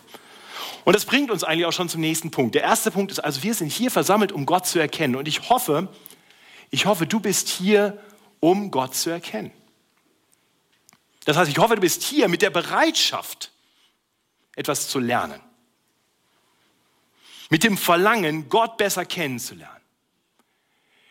Und 0.84 0.94
das 0.94 1.04
bringt 1.06 1.30
uns 1.32 1.42
eigentlich 1.42 1.66
auch 1.66 1.72
schon 1.72 1.88
zum 1.88 2.00
nächsten 2.00 2.30
Punkt. 2.30 2.54
Der 2.54 2.62
erste 2.62 2.92
Punkt 2.92 3.10
ist 3.10 3.18
also, 3.18 3.42
wir 3.42 3.54
sind 3.54 3.72
hier 3.72 3.90
versammelt, 3.90 4.30
um 4.30 4.46
Gott 4.46 4.66
zu 4.66 4.78
erkennen. 4.78 5.16
Und 5.16 5.26
ich 5.26 5.50
hoffe, 5.50 5.88
ich 6.70 6.86
hoffe, 6.86 7.06
du 7.06 7.18
bist 7.18 7.48
hier, 7.48 7.98
um 8.40 8.70
Gott 8.70 8.94
zu 8.94 9.10
erkennen. 9.10 9.52
Das 11.24 11.36
heißt, 11.36 11.50
ich 11.50 11.58
hoffe, 11.58 11.76
du 11.76 11.80
bist 11.80 12.02
hier 12.02 12.28
mit 12.28 12.42
der 12.42 12.50
Bereitschaft, 12.50 13.52
etwas 14.56 14.88
zu 14.88 14.98
lernen. 14.98 15.40
Mit 17.50 17.62
dem 17.62 17.76
Verlangen, 17.76 18.48
Gott 18.48 18.76
besser 18.76 19.04
kennenzulernen. 19.04 19.76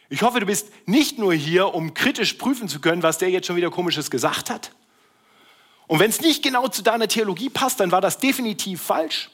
Ich 0.10 0.24
hoffe, 0.24 0.40
du 0.40 0.46
bist 0.48 0.72
nicht 0.88 1.20
nur 1.20 1.34
hier, 1.34 1.74
um 1.76 1.94
kritisch 1.94 2.34
prüfen 2.34 2.68
zu 2.68 2.82
können, 2.82 3.04
was 3.04 3.20
der 3.20 3.30
jetzt 3.30 3.46
schon 3.46 3.56
wieder 3.56 3.70
komisches 3.70 4.10
gesagt 4.10 4.50
hat. 4.50 4.72
Und 5.86 6.00
wenn 6.00 6.10
es 6.10 6.22
nicht 6.22 6.44
genau 6.44 6.68
zu 6.68 6.82
deiner 6.82 7.08
Theologie 7.08 7.50
passt, 7.50 7.80
dann 7.80 7.92
war 7.92 8.02
das 8.02 8.18
definitiv 8.18 8.82
falsch. 8.82 9.30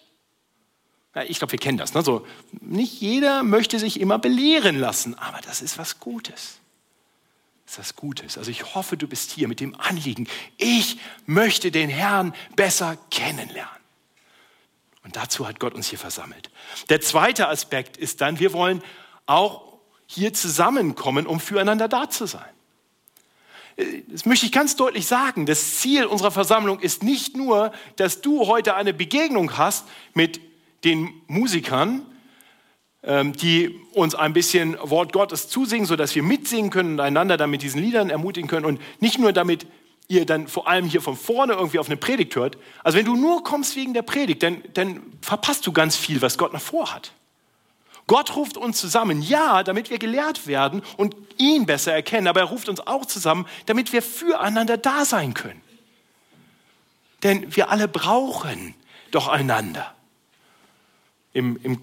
ich 1.28 1.38
glaube, 1.38 1.54
wir 1.54 1.60
kennen 1.60 1.78
das. 1.78 1.94
Ne? 1.94 2.02
So, 2.02 2.26
nicht 2.60 3.00
jeder 3.02 3.44
möchte 3.44 3.80
sich 3.80 4.00
immer 4.00 4.20
belehren 4.20 4.78
lassen, 4.78 5.16
aber 5.16 5.40
das 5.42 5.62
ist 5.62 5.78
was 5.78 6.00
Gutes. 6.00 6.60
Das 7.66 7.74
ist 7.74 7.80
was 7.80 7.96
Gutes. 7.96 8.38
Also 8.38 8.52
ich 8.52 8.76
hoffe, 8.76 8.96
du 8.96 9.08
bist 9.08 9.32
hier 9.32 9.48
mit 9.48 9.60
dem 9.60 9.80
Anliegen, 9.80 10.28
ich 10.58 11.00
möchte 11.26 11.72
den 11.72 11.90
Herrn 11.90 12.34
besser 12.56 12.98
kennenlernen. 13.10 13.72
Und 15.04 15.16
dazu 15.16 15.48
hat 15.48 15.60
Gott 15.60 15.74
uns 15.74 15.90
hier 15.90 16.00
versammelt. 16.00 16.50
Der 16.90 17.02
zweite 17.02 17.48
Aspekt 17.48 17.98
ist 17.98 18.22
dann, 18.22 18.40
wir 18.40 18.54
wollen 18.54 18.82
auch 19.26 19.78
hier 20.08 20.34
zusammenkommen, 20.34 21.28
um 21.28 21.40
füreinander 21.40 21.88
da 21.88 22.10
zu 22.10 22.26
sein. 22.26 22.50
Das 24.08 24.26
möchte 24.26 24.46
ich 24.46 24.52
ganz 24.52 24.76
deutlich 24.76 25.06
sagen. 25.06 25.46
Das 25.46 25.78
Ziel 25.78 26.06
unserer 26.06 26.32
Versammlung 26.32 26.80
ist 26.80 27.04
nicht 27.04 27.36
nur, 27.36 27.74
dass 27.98 28.22
du 28.22 28.48
heute 28.48 28.76
eine 28.76 28.94
Begegnung 28.94 29.58
hast 29.58 29.86
mit 30.14 30.40
den 30.86 31.14
Musikern, 31.28 32.06
die 33.06 33.80
uns 33.94 34.16
ein 34.16 34.34
bisschen 34.34 34.78
Wort 34.82 35.14
Gottes 35.14 35.48
zusingen, 35.48 35.86
sodass 35.86 36.16
wir 36.16 36.24
mitsingen 36.24 36.72
können 36.72 36.94
und 36.94 37.00
einander 37.00 37.38
dann 37.38 37.52
mit 37.52 37.62
diesen 37.62 37.82
Liedern 37.82 38.10
ermutigen 38.10 38.50
können 38.50 38.66
und 38.66 38.82
nicht 39.00 39.20
nur 39.20 39.32
damit 39.32 39.68
ihr 40.08 40.26
dann 40.26 40.48
vor 40.48 40.68
allem 40.68 40.86
hier 40.86 41.02
von 41.02 41.16
vorne 41.16 41.54
irgendwie 41.54 41.80
auf 41.80 41.88
eine 41.88 41.98
Predigt 41.98 42.36
hört. 42.36 42.58
Also 42.84 42.98
wenn 42.98 43.06
du 43.06 43.16
nur 43.16 43.44
kommst 43.44 43.76
wegen 43.76 43.94
der 43.94 44.02
Predigt, 44.02 44.44
dann, 44.44 44.62
dann 44.74 45.02
verpasst 45.22 45.66
du 45.66 45.72
ganz 45.72 45.96
viel, 45.96 46.22
was 46.22 46.38
Gott 46.38 46.54
noch 46.54 46.62
vorhat. 46.62 47.12
Gott 48.08 48.36
ruft 48.36 48.58
uns 48.58 48.80
zusammen, 48.80 49.22
ja, 49.24 49.64
damit 49.64 49.90
wir 49.90 49.98
gelehrt 49.98 50.46
werden 50.46 50.84
und 50.98 51.16
ihn 51.38 51.66
besser 51.66 51.94
erkennen, 51.94 52.28
aber 52.28 52.42
er 52.42 52.46
ruft 52.46 52.70
uns 52.70 52.86
auch 52.86 53.06
zusammen, 53.06 53.48
damit 53.66 53.94
wir 53.94 54.04
füreinander 54.04 54.78
da 54.78 55.06
sein 55.06 55.34
können. 55.34 55.62
Denn 57.24 57.56
wir 57.56 57.72
alle 57.72 57.88
brauchen 57.88 58.76
doch 59.10 59.28
einander. 59.28 59.96
Im, 61.34 61.60
Im 61.64 61.80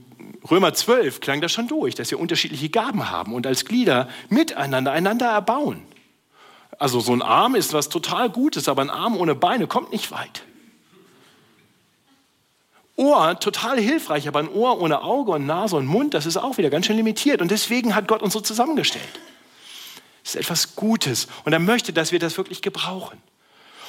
Römer 0.50 0.74
12 0.74 1.20
klang 1.20 1.40
das 1.40 1.52
schon 1.52 1.68
durch, 1.68 1.94
dass 1.94 2.10
wir 2.10 2.18
unterschiedliche 2.18 2.68
Gaben 2.68 3.10
haben 3.10 3.34
und 3.34 3.46
als 3.46 3.64
Glieder 3.64 4.08
miteinander 4.28 4.92
einander 4.92 5.26
erbauen. 5.26 5.82
Also 6.78 7.00
so 7.00 7.12
ein 7.12 7.22
Arm 7.22 7.54
ist 7.54 7.72
was 7.72 7.88
total 7.88 8.28
Gutes, 8.28 8.68
aber 8.68 8.82
ein 8.82 8.90
Arm 8.90 9.16
ohne 9.16 9.34
Beine 9.34 9.66
kommt 9.66 9.92
nicht 9.92 10.10
weit. 10.10 10.42
Ohr 12.96 13.38
total 13.38 13.80
hilfreich, 13.80 14.28
aber 14.28 14.40
ein 14.40 14.48
Ohr 14.48 14.80
ohne 14.80 15.02
Auge 15.02 15.32
und 15.32 15.46
Nase 15.46 15.76
und 15.76 15.86
Mund, 15.86 16.12
das 16.14 16.26
ist 16.26 16.36
auch 16.36 16.58
wieder 16.58 16.70
ganz 16.70 16.86
schön 16.86 16.96
limitiert. 16.96 17.40
Und 17.40 17.50
deswegen 17.50 17.94
hat 17.94 18.08
Gott 18.08 18.22
uns 18.22 18.32
so 18.32 18.40
zusammengestellt. 18.40 19.20
Das 20.24 20.34
ist 20.34 20.40
etwas 20.40 20.76
Gutes 20.76 21.28
und 21.44 21.52
er 21.52 21.58
möchte, 21.58 21.92
dass 21.92 22.12
wir 22.12 22.18
das 22.18 22.36
wirklich 22.36 22.62
gebrauchen. 22.62 23.18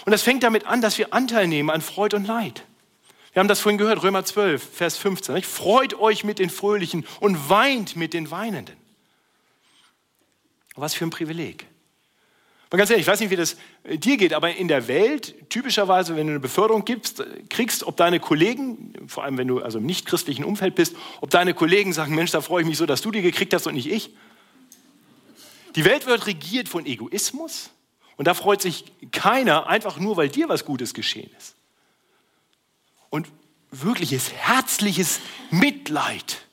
Und 0.05 0.11
das 0.11 0.21
fängt 0.21 0.43
damit 0.43 0.65
an, 0.65 0.81
dass 0.81 0.97
wir 0.97 1.13
Anteil 1.13 1.47
nehmen 1.47 1.69
an 1.69 1.81
Freud 1.81 2.15
und 2.15 2.27
Leid. 2.27 2.63
Wir 3.33 3.39
haben 3.39 3.47
das 3.47 3.59
vorhin 3.59 3.79
gehört, 3.79 4.03
Römer 4.03 4.23
12, 4.23 4.75
Vers 4.75 4.97
15. 4.97 5.33
Nicht? 5.35 5.47
Freut 5.47 5.95
euch 5.95 6.23
mit 6.23 6.37
den 6.37 6.51
Fröhlichen 6.51 7.05
und 7.19 7.49
weint 7.49 7.95
mit 7.95 8.13
den 8.13 8.29
Weinenden. 8.29 8.77
Was 10.75 10.93
für 10.93 11.05
ein 11.05 11.09
Privileg. 11.09 11.65
Mal 12.71 12.77
ganz 12.77 12.89
ehrlich, 12.89 13.05
ich 13.05 13.11
weiß 13.11 13.19
nicht, 13.19 13.29
wie 13.29 13.35
das 13.35 13.55
äh, 13.83 13.99
dir 13.99 14.17
geht, 14.17 14.33
aber 14.33 14.55
in 14.55 14.67
der 14.67 14.87
Welt, 14.87 15.35
typischerweise, 15.49 16.15
wenn 16.15 16.25
du 16.25 16.33
eine 16.33 16.39
Beförderung 16.39 16.85
gibst, 16.85 17.19
äh, 17.19 17.25
kriegst, 17.47 17.83
ob 17.83 17.97
deine 17.97 18.19
Kollegen, 18.19 18.93
vor 19.07 19.23
allem 19.23 19.37
wenn 19.37 19.47
du 19.47 19.61
also 19.61 19.77
im 19.77 19.85
nicht-christlichen 19.85 20.43
Umfeld 20.43 20.73
bist, 20.73 20.95
ob 21.21 21.29
deine 21.29 21.53
Kollegen 21.53 21.93
sagen, 21.93 22.15
Mensch, 22.15 22.31
da 22.31 22.41
freue 22.41 22.63
ich 22.63 22.67
mich 22.67 22.79
so, 22.79 22.87
dass 22.87 23.01
du 23.01 23.11
die 23.11 23.21
gekriegt 23.21 23.53
hast 23.53 23.67
und 23.67 23.75
nicht 23.75 23.91
ich. 23.91 24.15
Die 25.75 25.85
Welt 25.85 26.07
wird 26.07 26.25
regiert 26.25 26.67
von 26.67 26.87
Egoismus 26.87 27.69
und 28.17 28.27
da 28.27 28.33
freut 28.33 28.61
sich 28.61 28.85
keiner, 29.11 29.67
einfach 29.67 29.99
nur, 29.99 30.17
weil 30.17 30.29
dir 30.29 30.49
was 30.49 30.65
Gutes 30.65 30.95
geschehen 30.95 31.29
ist. 31.37 31.55
Und 33.13 33.27
wirkliches, 33.69 34.33
herzliches 34.33 35.19
Mitleid 35.51 36.43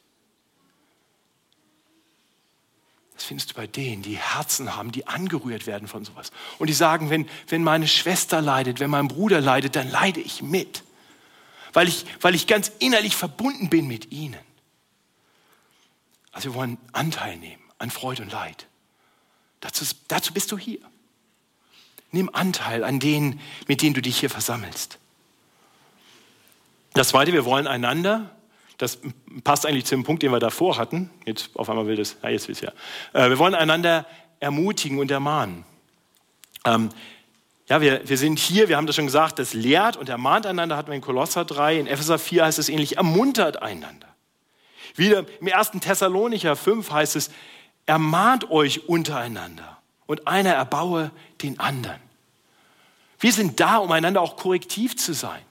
Das 3.20 3.26
findest 3.26 3.50
du 3.50 3.54
bei 3.54 3.66
denen, 3.66 4.00
die 4.00 4.16
Herzen 4.16 4.74
haben, 4.76 4.92
die 4.92 5.06
angerührt 5.06 5.66
werden 5.66 5.88
von 5.88 6.06
sowas. 6.06 6.30
Und 6.58 6.68
die 6.68 6.72
sagen, 6.72 7.10
wenn, 7.10 7.28
wenn 7.48 7.62
meine 7.62 7.86
Schwester 7.86 8.40
leidet, 8.40 8.80
wenn 8.80 8.88
mein 8.88 9.08
Bruder 9.08 9.42
leidet, 9.42 9.76
dann 9.76 9.90
leide 9.90 10.20
ich 10.20 10.40
mit. 10.40 10.84
Weil 11.74 11.86
ich, 11.86 12.06
weil 12.22 12.34
ich 12.34 12.46
ganz 12.46 12.72
innerlich 12.78 13.14
verbunden 13.14 13.68
bin 13.68 13.86
mit 13.86 14.10
ihnen. 14.10 14.40
Also 16.32 16.48
wir 16.48 16.54
wollen 16.54 16.78
Anteil 16.92 17.36
nehmen 17.36 17.62
an 17.76 17.90
Freude 17.90 18.22
und 18.22 18.32
Leid. 18.32 18.68
Dazu, 19.60 19.84
dazu 20.08 20.32
bist 20.32 20.50
du 20.50 20.56
hier. 20.56 20.80
Nimm 22.12 22.30
Anteil 22.34 22.84
an 22.84 23.00
denen, 23.00 23.38
mit 23.68 23.82
denen 23.82 23.92
du 23.92 24.00
dich 24.00 24.18
hier 24.18 24.30
versammelst. 24.30 24.98
Das 26.94 27.08
Zweite, 27.08 27.32
wir 27.32 27.44
wollen 27.44 27.66
einander 27.66 28.30
das 28.80 28.98
passt 29.44 29.66
eigentlich 29.66 29.84
zu 29.84 29.94
dem 29.94 30.04
Punkt, 30.04 30.22
den 30.22 30.32
wir 30.32 30.40
davor 30.40 30.78
hatten. 30.78 31.10
Jetzt 31.26 31.50
auf 31.54 31.68
einmal 31.68 31.86
will 31.86 31.96
das, 31.96 32.16
ja, 32.22 32.30
jetzt 32.30 32.48
will 32.48 32.54
es 32.54 32.62
ja. 32.62 32.72
Äh, 33.12 33.28
wir 33.28 33.38
wollen 33.38 33.54
einander 33.54 34.06
ermutigen 34.40 34.98
und 34.98 35.10
ermahnen. 35.10 35.66
Ähm, 36.64 36.88
ja, 37.68 37.82
wir, 37.82 38.08
wir 38.08 38.16
sind 38.16 38.38
hier, 38.38 38.70
wir 38.70 38.78
haben 38.78 38.86
das 38.86 38.96
schon 38.96 39.04
gesagt, 39.04 39.38
das 39.38 39.52
lehrt 39.52 39.98
und 39.98 40.08
ermahnt 40.08 40.46
einander, 40.46 40.78
hatten 40.78 40.88
wir 40.88 40.94
in 40.94 41.02
Kolosser 41.02 41.44
3, 41.44 41.78
in 41.78 41.86
Epheser 41.86 42.18
4 42.18 42.46
heißt 42.46 42.58
es 42.58 42.70
ähnlich, 42.70 42.96
ermuntert 42.96 43.60
einander. 43.60 44.08
Wieder 44.96 45.26
im 45.40 45.52
1. 45.52 45.72
Thessalonicher 45.82 46.56
5 46.56 46.90
heißt 46.90 47.16
es, 47.16 47.30
ermahnt 47.84 48.50
euch 48.50 48.88
untereinander 48.88 49.76
und 50.06 50.26
einer 50.26 50.54
erbaue 50.54 51.10
den 51.42 51.60
anderen. 51.60 52.00
Wir 53.18 53.32
sind 53.34 53.60
da, 53.60 53.76
um 53.76 53.92
einander 53.92 54.22
auch 54.22 54.36
korrektiv 54.36 54.96
zu 54.96 55.12
sein. 55.12 55.42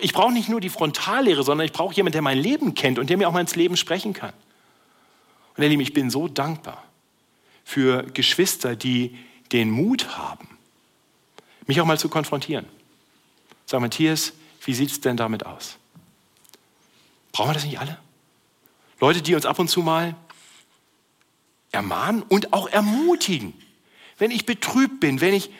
Ich 0.00 0.12
brauche 0.12 0.32
nicht 0.32 0.48
nur 0.48 0.60
die 0.60 0.68
Frontallehre, 0.68 1.42
sondern 1.42 1.64
ich 1.64 1.72
brauche 1.72 1.94
jemanden, 1.94 2.12
der 2.12 2.22
mein 2.22 2.38
Leben 2.38 2.74
kennt 2.74 2.98
und 2.98 3.10
der 3.10 3.16
mir 3.16 3.28
auch 3.28 3.32
mal 3.32 3.40
ins 3.40 3.56
Leben 3.56 3.76
sprechen 3.76 4.12
kann. 4.12 4.32
Und 5.56 5.62
ihr 5.62 5.68
Lieben, 5.68 5.82
ich 5.82 5.92
bin 5.92 6.10
so 6.10 6.28
dankbar 6.28 6.82
für 7.64 8.02
Geschwister, 8.02 8.76
die 8.76 9.16
den 9.52 9.70
Mut 9.70 10.16
haben, 10.16 10.48
mich 11.66 11.80
auch 11.80 11.86
mal 11.86 11.98
zu 11.98 12.08
konfrontieren. 12.08 12.66
Sag 13.66 13.80
Matthias, 13.80 14.32
wie 14.64 14.74
sieht 14.74 14.90
es 14.90 15.00
denn 15.00 15.16
damit 15.16 15.46
aus? 15.46 15.78
Brauchen 17.32 17.50
wir 17.50 17.54
das 17.54 17.64
nicht 17.64 17.78
alle? 17.78 17.98
Leute, 19.00 19.22
die 19.22 19.34
uns 19.34 19.46
ab 19.46 19.58
und 19.58 19.68
zu 19.68 19.80
mal 19.80 20.14
ermahnen 21.72 22.22
und 22.22 22.52
auch 22.52 22.68
ermutigen. 22.68 23.52
Wenn 24.18 24.30
ich 24.30 24.46
betrübt 24.46 25.00
bin, 25.00 25.20
wenn 25.20 25.34
ich, 25.34 25.50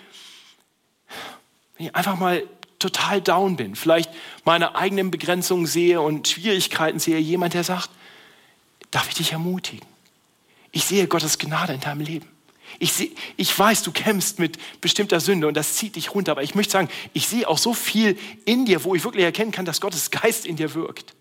wenn 1.77 1.87
ich 1.87 1.95
einfach 1.97 2.17
mal 2.17 2.45
total 2.85 3.21
down 3.21 3.57
bin, 3.57 3.77
vielleicht 3.77 4.11
meine 4.45 4.77
eigenen 4.77 5.11
Begrenzungen 5.11 5.67
sehe 5.67 6.01
und 6.01 6.29
Schwierigkeiten 6.29 6.99
sehe, 6.99 7.19
jemand, 7.19 7.55
der 7.55 7.65
sagt, 7.65 7.91
darf 8.91 9.09
ich 9.09 9.15
dich 9.15 9.33
ermutigen? 9.33 9.87
Ich 10.71 10.85
sehe 10.85 11.07
Gottes 11.07 11.39
Gnade 11.39 11.73
in 11.73 11.81
deinem 11.81 12.01
Leben. 12.01 12.29
Ich, 12.79 12.93
seh, 12.93 13.13
ich 13.37 13.57
weiß, 13.57 13.85
du 13.85 13.93
kämpfst 13.93 14.39
mit 14.39 14.59
bestimmter 14.81 15.21
Sünde 15.21 15.47
und 15.47 15.55
das 15.55 15.77
zieht 15.77 15.97
dich 15.97 16.15
runter, 16.15 16.33
aber 16.33 16.43
ich 16.43 16.55
möchte 16.55 16.73
sagen, 16.73 16.89
ich 17.13 17.29
sehe 17.29 17.49
auch 17.49 17.59
so 17.59 17.73
viel 17.73 18.19
in 18.45 18.67
dir, 18.67 18.85
wo 18.85 18.95
ich 18.95 19.05
wirklich 19.05 19.25
erkennen 19.25 19.53
kann, 19.53 19.65
dass 19.65 19.81
Gottes 19.81 20.11
Geist 20.11 20.45
in 20.45 20.57
dir 20.57 20.75
wirkt. 20.75 21.15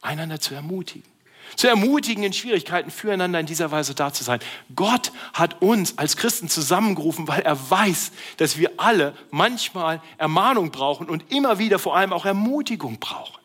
Einander 0.00 0.40
zu 0.40 0.54
ermutigen 0.54 1.13
zu 1.56 1.68
ermutigen, 1.68 2.24
in 2.24 2.32
Schwierigkeiten 2.32 2.90
füreinander 2.90 3.40
in 3.40 3.46
dieser 3.46 3.70
Weise 3.70 3.94
da 3.94 4.12
zu 4.12 4.24
sein. 4.24 4.40
Gott 4.74 5.12
hat 5.32 5.62
uns 5.62 5.98
als 5.98 6.16
Christen 6.16 6.48
zusammengerufen, 6.48 7.28
weil 7.28 7.42
er 7.42 7.70
weiß, 7.70 8.12
dass 8.36 8.58
wir 8.58 8.72
alle 8.78 9.14
manchmal 9.30 10.02
Ermahnung 10.18 10.70
brauchen 10.70 11.08
und 11.08 11.32
immer 11.32 11.58
wieder 11.58 11.78
vor 11.78 11.96
allem 11.96 12.12
auch 12.12 12.24
Ermutigung 12.24 12.98
brauchen. 12.98 13.40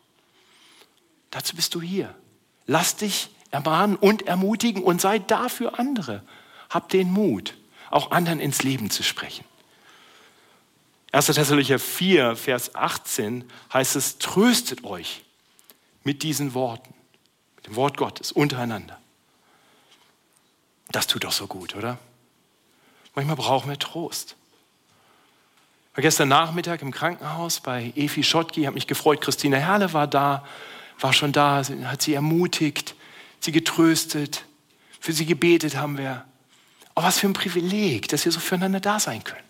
Dazu 1.30 1.54
bist 1.54 1.74
du 1.74 1.80
hier. 1.80 2.14
Lass 2.66 2.96
dich 2.96 3.30
ermahnen 3.50 3.96
und 3.96 4.26
ermutigen 4.26 4.82
und 4.82 5.00
sei 5.00 5.18
da 5.18 5.48
für 5.48 5.78
andere. 5.78 6.22
Hab 6.68 6.88
den 6.88 7.10
Mut, 7.10 7.54
auch 7.90 8.10
anderen 8.10 8.40
ins 8.40 8.62
Leben 8.62 8.90
zu 8.90 9.02
sprechen. 9.02 9.44
1. 11.12 11.26
Thessalonicher 11.26 11.80
4, 11.80 12.36
Vers 12.36 12.74
18 12.74 13.44
heißt 13.72 13.96
es, 13.96 14.18
tröstet 14.18 14.84
euch 14.84 15.22
mit 16.04 16.22
diesen 16.22 16.54
Worten 16.54 16.94
dem 17.66 17.76
Wort 17.76 17.96
Gottes, 17.96 18.32
untereinander. 18.32 18.98
Das 20.90 21.06
tut 21.06 21.24
doch 21.24 21.32
so 21.32 21.46
gut, 21.46 21.74
oder? 21.76 21.98
Manchmal 23.14 23.36
brauchen 23.36 23.68
wir 23.68 23.78
Trost. 23.78 24.36
Ich 25.90 25.96
war 25.96 26.02
gestern 26.02 26.28
Nachmittag 26.28 26.82
im 26.82 26.92
Krankenhaus 26.92 27.60
bei 27.60 27.92
Efi 27.96 28.22
Schottki, 28.22 28.64
habe 28.64 28.74
mich 28.74 28.86
gefreut, 28.86 29.20
Christine 29.20 29.58
Herle 29.58 29.92
war 29.92 30.06
da, 30.06 30.46
war 31.00 31.12
schon 31.12 31.32
da, 31.32 31.62
hat 31.84 32.02
sie 32.02 32.14
ermutigt, 32.14 32.94
sie 33.40 33.52
getröstet, 33.52 34.44
für 35.00 35.12
sie 35.12 35.26
gebetet 35.26 35.76
haben 35.76 35.98
wir. 35.98 36.24
Oh, 36.94 37.02
was 37.02 37.18
für 37.18 37.26
ein 37.26 37.32
Privileg, 37.32 38.08
dass 38.08 38.24
wir 38.24 38.32
so 38.32 38.40
füreinander 38.40 38.80
da 38.80 39.00
sein 39.00 39.24
können. 39.24 39.44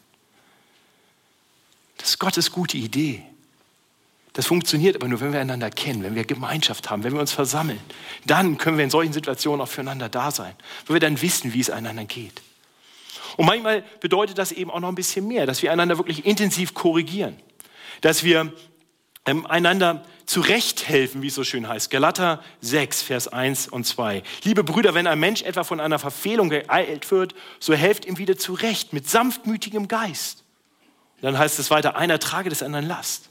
Das 1.99 2.11
ist 2.11 2.19
Gottes 2.19 2.51
gute 2.51 2.79
Idee. 2.79 3.23
Das 4.33 4.47
funktioniert 4.47 4.97
aber 4.97 5.09
nur, 5.09 5.21
wenn 5.21 5.33
wir 5.33 5.41
einander 5.41 5.71
kennen, 5.71 6.05
wenn 6.05 6.15
wir 6.15 6.25
Gemeinschaft 6.25 6.89
haben, 6.89 7.03
wenn 7.03 7.15
wir 7.15 7.21
uns 7.21 7.33
versammeln. 7.33 7.81
Dann 8.27 8.59
können 8.59 8.77
wir 8.77 8.85
in 8.85 8.91
solchen 8.91 9.13
Situationen 9.13 9.61
auch 9.61 9.69
füreinander 9.69 10.09
da 10.09 10.31
sein, 10.31 10.55
weil 10.87 10.97
wir 10.97 11.01
dann 11.01 11.21
wissen, 11.21 11.53
wie 11.53 11.61
es 11.61 11.71
einander 11.71 12.05
geht. 12.05 12.43
Und 13.37 13.47
manchmal 13.47 13.83
bedeutet 14.01 14.39
das 14.39 14.53
eben 14.53 14.71
auch 14.71 14.81
noch 14.81 14.89
ein 14.89 14.95
bisschen 14.95 15.27
mehr, 15.27 15.47
dass 15.47 15.63
wir 15.63 15.73
einander 15.73 15.99
wirklich 15.99 16.27
intensiv 16.27 16.75
korrigieren, 16.75 17.37
dass 18.03 18.23
wir 18.23 18.53
ähm, 19.27 19.47
einander 19.47 20.05
zurechthelfen, 20.27 21.23
wie 21.23 21.27
es 21.27 21.35
so 21.35 21.43
schön 21.43 21.69
heißt. 21.69 21.91
Galater 21.91 22.43
6, 22.61 23.03
Vers 23.03 23.29
1 23.29 23.69
und 23.69 23.85
2. 23.85 24.23
Liebe 24.45 24.63
Brüder, 24.63 24.95
wenn 24.95 25.07
ein 25.07 25.19
Mensch 25.19 25.43
etwa 25.43 25.65
von 25.65 25.81
einer 25.81 25.99
Verfehlung 25.99 26.51
geeilt 26.51 27.11
wird, 27.11 27.35
so 27.59 27.75
helft 27.75 28.05
ihm 28.05 28.19
wieder 28.19 28.37
zurecht 28.37 28.93
mit 28.93 29.11
sanftmütigem 29.11 29.89
Geist. 29.89 30.45
Dann 31.21 31.37
heißt 31.37 31.59
es 31.59 31.71
weiter, 31.71 31.97
einer 31.97 32.19
trage 32.19 32.49
des 32.49 32.63
anderen 32.63 32.87
Last. 32.87 33.30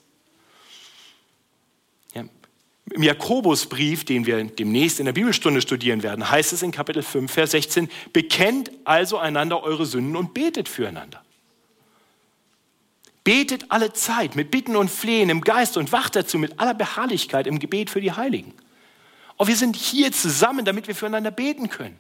Im 2.94 3.04
Jakobusbrief, 3.04 4.06
den 4.06 4.26
wir 4.26 4.44
demnächst 4.44 5.00
in 5.00 5.06
der 5.06 5.14
Bibelstunde 5.14 5.62
studieren 5.62 6.02
werden, 6.02 6.30
heißt 6.30 6.54
es 6.54 6.64
in 6.64 6.72
Kapitel 6.72 7.04
5, 7.04 7.32
Vers 7.32 7.52
16, 7.52 7.90
bekennt 8.14 8.72
also 8.84 9.18
einander 9.18 9.64
eure 9.64 9.86
Sünden 9.86 10.16
und 10.16 10.34
betet 10.34 10.68
füreinander. 10.68 11.24
Betet 13.24 13.66
alle 13.70 13.94
Zeit 13.94 14.36
mit 14.36 14.50
Bitten 14.50 14.76
und 14.76 14.90
Flehen 14.90 15.30
im 15.30 15.42
Geist 15.42 15.78
und 15.78 15.92
wacht 15.92 16.16
dazu 16.16 16.38
mit 16.40 16.60
aller 16.60 16.74
Beharrlichkeit 16.74 17.48
im 17.48 17.60
Gebet 17.60 17.90
für 17.90 18.02
die 18.02 18.14
Heiligen. 18.14 18.54
Und 19.36 19.48
wir 19.48 19.56
sind 19.56 19.76
hier 19.76 20.12
zusammen, 20.12 20.66
damit 20.66 20.88
wir 20.88 20.96
füreinander 20.96 21.32
beten 21.32 21.70
können. 21.70 22.00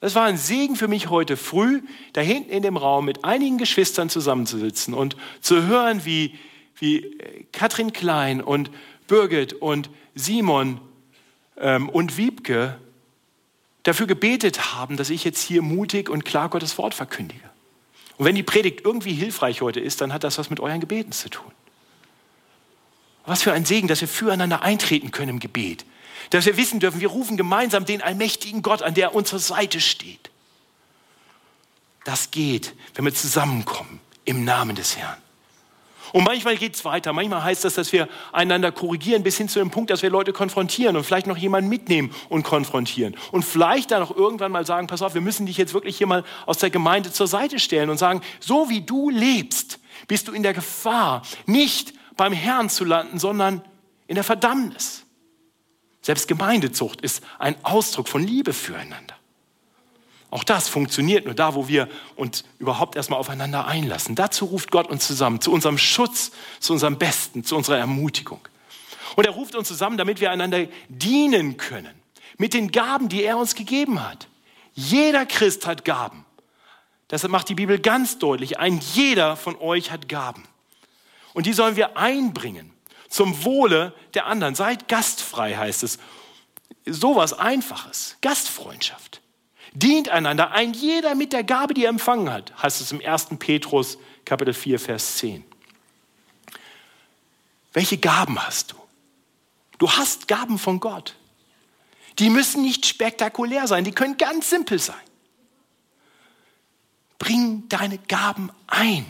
Das 0.00 0.14
war 0.14 0.24
ein 0.24 0.36
Segen 0.36 0.76
für 0.76 0.86
mich 0.86 1.08
heute 1.08 1.36
früh, 1.36 1.80
da 2.12 2.20
hinten 2.20 2.50
in 2.50 2.62
dem 2.62 2.76
Raum 2.76 3.06
mit 3.06 3.24
einigen 3.24 3.56
Geschwistern 3.56 4.10
zusammenzusitzen 4.10 4.92
und 4.92 5.16
zu 5.40 5.62
hören, 5.66 6.04
wie, 6.04 6.38
wie 6.76 6.98
äh, 6.98 7.44
Katrin 7.52 7.92
Klein 7.92 8.40
und 8.40 8.70
Birgit 9.06 9.52
und 9.54 9.90
Simon 10.14 10.80
ähm, 11.58 11.88
und 11.88 12.16
Wiebke 12.16 12.78
dafür 13.82 14.06
gebetet 14.06 14.74
haben, 14.74 14.96
dass 14.96 15.10
ich 15.10 15.24
jetzt 15.24 15.42
hier 15.42 15.62
mutig 15.62 16.08
und 16.08 16.24
klar 16.24 16.48
Gottes 16.48 16.78
Wort 16.78 16.94
verkündige. 16.94 17.48
Und 18.16 18.24
wenn 18.24 18.34
die 18.34 18.42
Predigt 18.42 18.82
irgendwie 18.84 19.12
hilfreich 19.12 19.60
heute 19.60 19.80
ist, 19.80 20.00
dann 20.00 20.12
hat 20.12 20.24
das 20.24 20.38
was 20.38 20.50
mit 20.50 20.60
euren 20.60 20.80
Gebeten 20.80 21.12
zu 21.12 21.28
tun. 21.28 21.50
Was 23.26 23.42
für 23.42 23.52
ein 23.52 23.64
Segen, 23.64 23.88
dass 23.88 24.00
wir 24.00 24.08
füreinander 24.08 24.62
eintreten 24.62 25.10
können 25.10 25.30
im 25.30 25.40
Gebet. 25.40 25.84
Dass 26.30 26.46
wir 26.46 26.56
wissen 26.56 26.80
dürfen, 26.80 27.00
wir 27.00 27.08
rufen 27.08 27.36
gemeinsam 27.36 27.84
den 27.84 28.02
allmächtigen 28.02 28.62
Gott 28.62 28.82
an, 28.82 28.94
der 28.94 29.14
unserer 29.14 29.38
Seite 29.38 29.80
steht. 29.80 30.30
Das 32.04 32.30
geht, 32.30 32.74
wenn 32.94 33.04
wir 33.04 33.14
zusammenkommen 33.14 34.00
im 34.24 34.44
Namen 34.44 34.76
des 34.76 34.96
Herrn. 34.96 35.23
Und 36.14 36.22
manchmal 36.22 36.56
geht 36.56 36.76
es 36.76 36.84
weiter. 36.84 37.12
Manchmal 37.12 37.42
heißt 37.42 37.64
das, 37.64 37.74
dass 37.74 37.92
wir 37.92 38.08
einander 38.32 38.70
korrigieren 38.70 39.24
bis 39.24 39.36
hin 39.36 39.48
zu 39.48 39.58
dem 39.58 39.72
Punkt, 39.72 39.90
dass 39.90 40.02
wir 40.02 40.10
Leute 40.10 40.32
konfrontieren 40.32 40.96
und 40.96 41.02
vielleicht 41.02 41.26
noch 41.26 41.36
jemanden 41.36 41.68
mitnehmen 41.68 42.14
und 42.28 42.44
konfrontieren. 42.44 43.16
Und 43.32 43.44
vielleicht 43.44 43.90
dann 43.90 44.00
auch 44.00 44.14
irgendwann 44.14 44.52
mal 44.52 44.64
sagen, 44.64 44.86
pass 44.86 45.02
auf, 45.02 45.14
wir 45.14 45.20
müssen 45.20 45.44
dich 45.46 45.56
jetzt 45.56 45.74
wirklich 45.74 45.98
hier 45.98 46.06
mal 46.06 46.22
aus 46.46 46.58
der 46.58 46.70
Gemeinde 46.70 47.10
zur 47.10 47.26
Seite 47.26 47.58
stellen 47.58 47.90
und 47.90 47.98
sagen, 47.98 48.20
so 48.38 48.70
wie 48.70 48.80
du 48.80 49.10
lebst, 49.10 49.80
bist 50.06 50.28
du 50.28 50.32
in 50.32 50.44
der 50.44 50.54
Gefahr, 50.54 51.22
nicht 51.46 51.92
beim 52.16 52.32
Herrn 52.32 52.70
zu 52.70 52.84
landen, 52.84 53.18
sondern 53.18 53.62
in 54.06 54.14
der 54.14 54.22
Verdammnis. 54.22 55.04
Selbst 56.00 56.28
Gemeindezucht 56.28 57.00
ist 57.00 57.24
ein 57.40 57.56
Ausdruck 57.64 58.06
von 58.06 58.22
Liebe 58.22 58.52
füreinander. 58.52 59.16
Auch 60.34 60.42
das 60.42 60.68
funktioniert 60.68 61.26
nur 61.26 61.34
da, 61.34 61.54
wo 61.54 61.68
wir 61.68 61.88
uns 62.16 62.42
überhaupt 62.58 62.96
erstmal 62.96 63.20
aufeinander 63.20 63.68
einlassen. 63.68 64.16
Dazu 64.16 64.46
ruft 64.46 64.72
Gott 64.72 64.88
uns 64.88 65.06
zusammen, 65.06 65.40
zu 65.40 65.52
unserem 65.52 65.78
Schutz, 65.78 66.32
zu 66.58 66.72
unserem 66.72 66.98
Besten, 66.98 67.44
zu 67.44 67.54
unserer 67.54 67.78
Ermutigung. 67.78 68.40
Und 69.14 69.26
er 69.26 69.30
ruft 69.30 69.54
uns 69.54 69.68
zusammen, 69.68 69.96
damit 69.96 70.20
wir 70.20 70.32
einander 70.32 70.66
dienen 70.88 71.56
können, 71.56 71.94
mit 72.36 72.52
den 72.52 72.72
Gaben, 72.72 73.08
die 73.08 73.22
er 73.22 73.38
uns 73.38 73.54
gegeben 73.54 74.02
hat. 74.02 74.26
Jeder 74.74 75.24
Christ 75.24 75.68
hat 75.68 75.84
Gaben. 75.84 76.24
Deshalb 77.12 77.30
macht 77.30 77.48
die 77.48 77.54
Bibel 77.54 77.78
ganz 77.78 78.18
deutlich, 78.18 78.58
ein 78.58 78.80
jeder 78.92 79.36
von 79.36 79.56
euch 79.60 79.92
hat 79.92 80.08
Gaben. 80.08 80.42
Und 81.32 81.46
die 81.46 81.52
sollen 81.52 81.76
wir 81.76 81.96
einbringen 81.96 82.72
zum 83.08 83.44
Wohle 83.44 83.94
der 84.14 84.26
anderen. 84.26 84.56
Seid 84.56 84.88
gastfrei, 84.88 85.54
heißt 85.54 85.84
es. 85.84 86.00
Sowas 86.86 87.34
Einfaches. 87.34 88.16
Gastfreundschaft. 88.20 89.20
Dient 89.74 90.08
einander, 90.08 90.52
ein 90.52 90.72
jeder 90.72 91.16
mit 91.16 91.32
der 91.32 91.42
Gabe, 91.42 91.74
die 91.74 91.84
er 91.84 91.90
empfangen 91.90 92.30
hat, 92.30 92.52
heißt 92.62 92.80
es 92.80 92.92
im 92.92 93.00
1. 93.04 93.26
Petrus 93.40 93.98
Kapitel 94.24 94.54
4, 94.54 94.78
Vers 94.78 95.16
10. 95.16 95.44
Welche 97.72 97.98
Gaben 97.98 98.38
hast 98.38 98.72
du? 98.72 98.76
Du 99.78 99.90
hast 99.90 100.28
Gaben 100.28 100.58
von 100.58 100.78
Gott. 100.78 101.16
Die 102.20 102.30
müssen 102.30 102.62
nicht 102.62 102.86
spektakulär 102.86 103.66
sein, 103.66 103.82
die 103.82 103.90
können 103.90 104.16
ganz 104.16 104.48
simpel 104.48 104.78
sein. 104.78 104.94
Bring 107.18 107.68
deine 107.68 107.98
Gaben 107.98 108.50
ein 108.68 109.04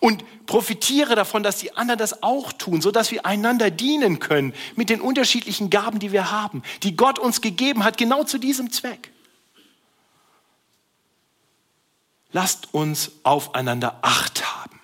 und 0.00 0.24
profitiere 0.44 1.14
davon, 1.14 1.42
dass 1.42 1.58
die 1.58 1.74
anderen 1.74 1.98
das 1.98 2.22
auch 2.22 2.52
tun, 2.52 2.82
sodass 2.82 3.10
wir 3.10 3.24
einander 3.24 3.70
dienen 3.70 4.18
können 4.18 4.52
mit 4.74 4.90
den 4.90 5.00
unterschiedlichen 5.00 5.70
Gaben, 5.70 6.00
die 6.00 6.12
wir 6.12 6.30
haben, 6.30 6.62
die 6.82 6.96
Gott 6.96 7.18
uns 7.18 7.40
gegeben 7.40 7.82
hat, 7.82 7.96
genau 7.96 8.24
zu 8.24 8.36
diesem 8.36 8.70
Zweck. 8.70 9.10
Lasst 12.36 12.74
uns 12.74 13.12
aufeinander 13.22 13.98
Acht 14.02 14.44
haben, 14.44 14.78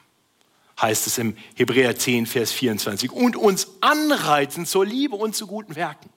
heißt 0.81 1.07
es 1.07 1.19
im 1.19 1.37
Hebräer 1.55 1.95
10, 1.95 2.25
Vers 2.25 2.51
24, 2.51 3.13
und 3.13 3.37
uns 3.37 3.69
anreizen 3.83 4.65
zur 4.65 4.87
Liebe 4.87 5.17
und 5.17 5.37
zu 5.37 5.47
guten 5.47 5.77
Werken. 5.77 6.09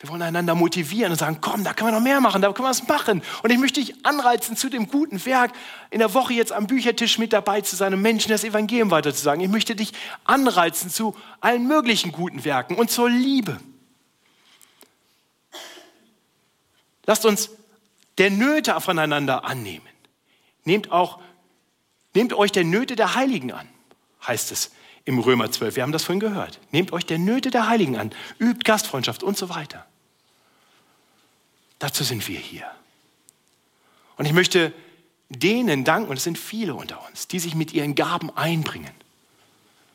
Wir 0.00 0.08
wollen 0.08 0.22
einander 0.22 0.56
motivieren 0.56 1.12
und 1.12 1.18
sagen, 1.18 1.38
komm, 1.40 1.62
da 1.62 1.72
können 1.72 1.90
wir 1.90 1.98
noch 1.98 2.04
mehr 2.04 2.20
machen, 2.20 2.42
da 2.42 2.52
können 2.52 2.66
wir 2.66 2.70
was 2.70 2.88
machen. 2.88 3.22
Und 3.44 3.50
ich 3.52 3.58
möchte 3.58 3.78
dich 3.78 4.04
anreizen 4.04 4.56
zu 4.56 4.68
dem 4.68 4.88
guten 4.88 5.24
Werk, 5.24 5.52
in 5.90 6.00
der 6.00 6.12
Woche 6.14 6.32
jetzt 6.32 6.50
am 6.50 6.66
Büchertisch 6.66 7.18
mit 7.18 7.32
dabei 7.32 7.60
zu 7.60 7.76
sein 7.76 7.94
und 7.94 8.02
Menschen 8.02 8.30
das 8.30 8.42
Evangelium 8.42 8.90
weiterzusagen. 8.90 9.40
Ich 9.40 9.50
möchte 9.50 9.76
dich 9.76 9.92
anreizen 10.24 10.90
zu 10.90 11.14
allen 11.40 11.68
möglichen 11.68 12.10
guten 12.10 12.44
Werken 12.44 12.74
und 12.74 12.90
zur 12.90 13.08
Liebe. 13.08 13.60
Lasst 17.06 17.24
uns 17.24 17.50
der 18.18 18.30
Nöte 18.30 18.80
voneinander 18.80 19.44
annehmen. 19.44 19.86
Nehmt, 20.64 20.92
auch, 20.92 21.20
nehmt 22.14 22.32
euch 22.34 22.52
der 22.52 22.64
Nöte 22.64 22.96
der 22.96 23.14
Heiligen 23.14 23.52
an, 23.52 23.68
heißt 24.26 24.52
es 24.52 24.72
im 25.04 25.18
Römer 25.18 25.50
12. 25.50 25.76
Wir 25.76 25.82
haben 25.82 25.92
das 25.92 26.04
vorhin 26.04 26.20
gehört. 26.20 26.60
Nehmt 26.70 26.92
euch 26.92 27.04
der 27.04 27.18
Nöte 27.18 27.50
der 27.50 27.68
Heiligen 27.68 27.96
an, 27.96 28.12
übt 28.38 28.62
Gastfreundschaft 28.64 29.22
und 29.22 29.36
so 29.36 29.48
weiter. 29.48 29.86
Dazu 31.78 32.04
sind 32.04 32.26
wir 32.28 32.38
hier. 32.38 32.66
Und 34.16 34.26
ich 34.26 34.32
möchte 34.32 34.72
denen 35.28 35.84
danken, 35.84 36.10
und 36.10 36.16
es 36.16 36.24
sind 36.24 36.38
viele 36.38 36.74
unter 36.74 37.04
uns, 37.08 37.26
die 37.26 37.38
sich 37.38 37.54
mit 37.54 37.72
ihren 37.72 37.94
Gaben 37.94 38.30
einbringen. 38.36 38.92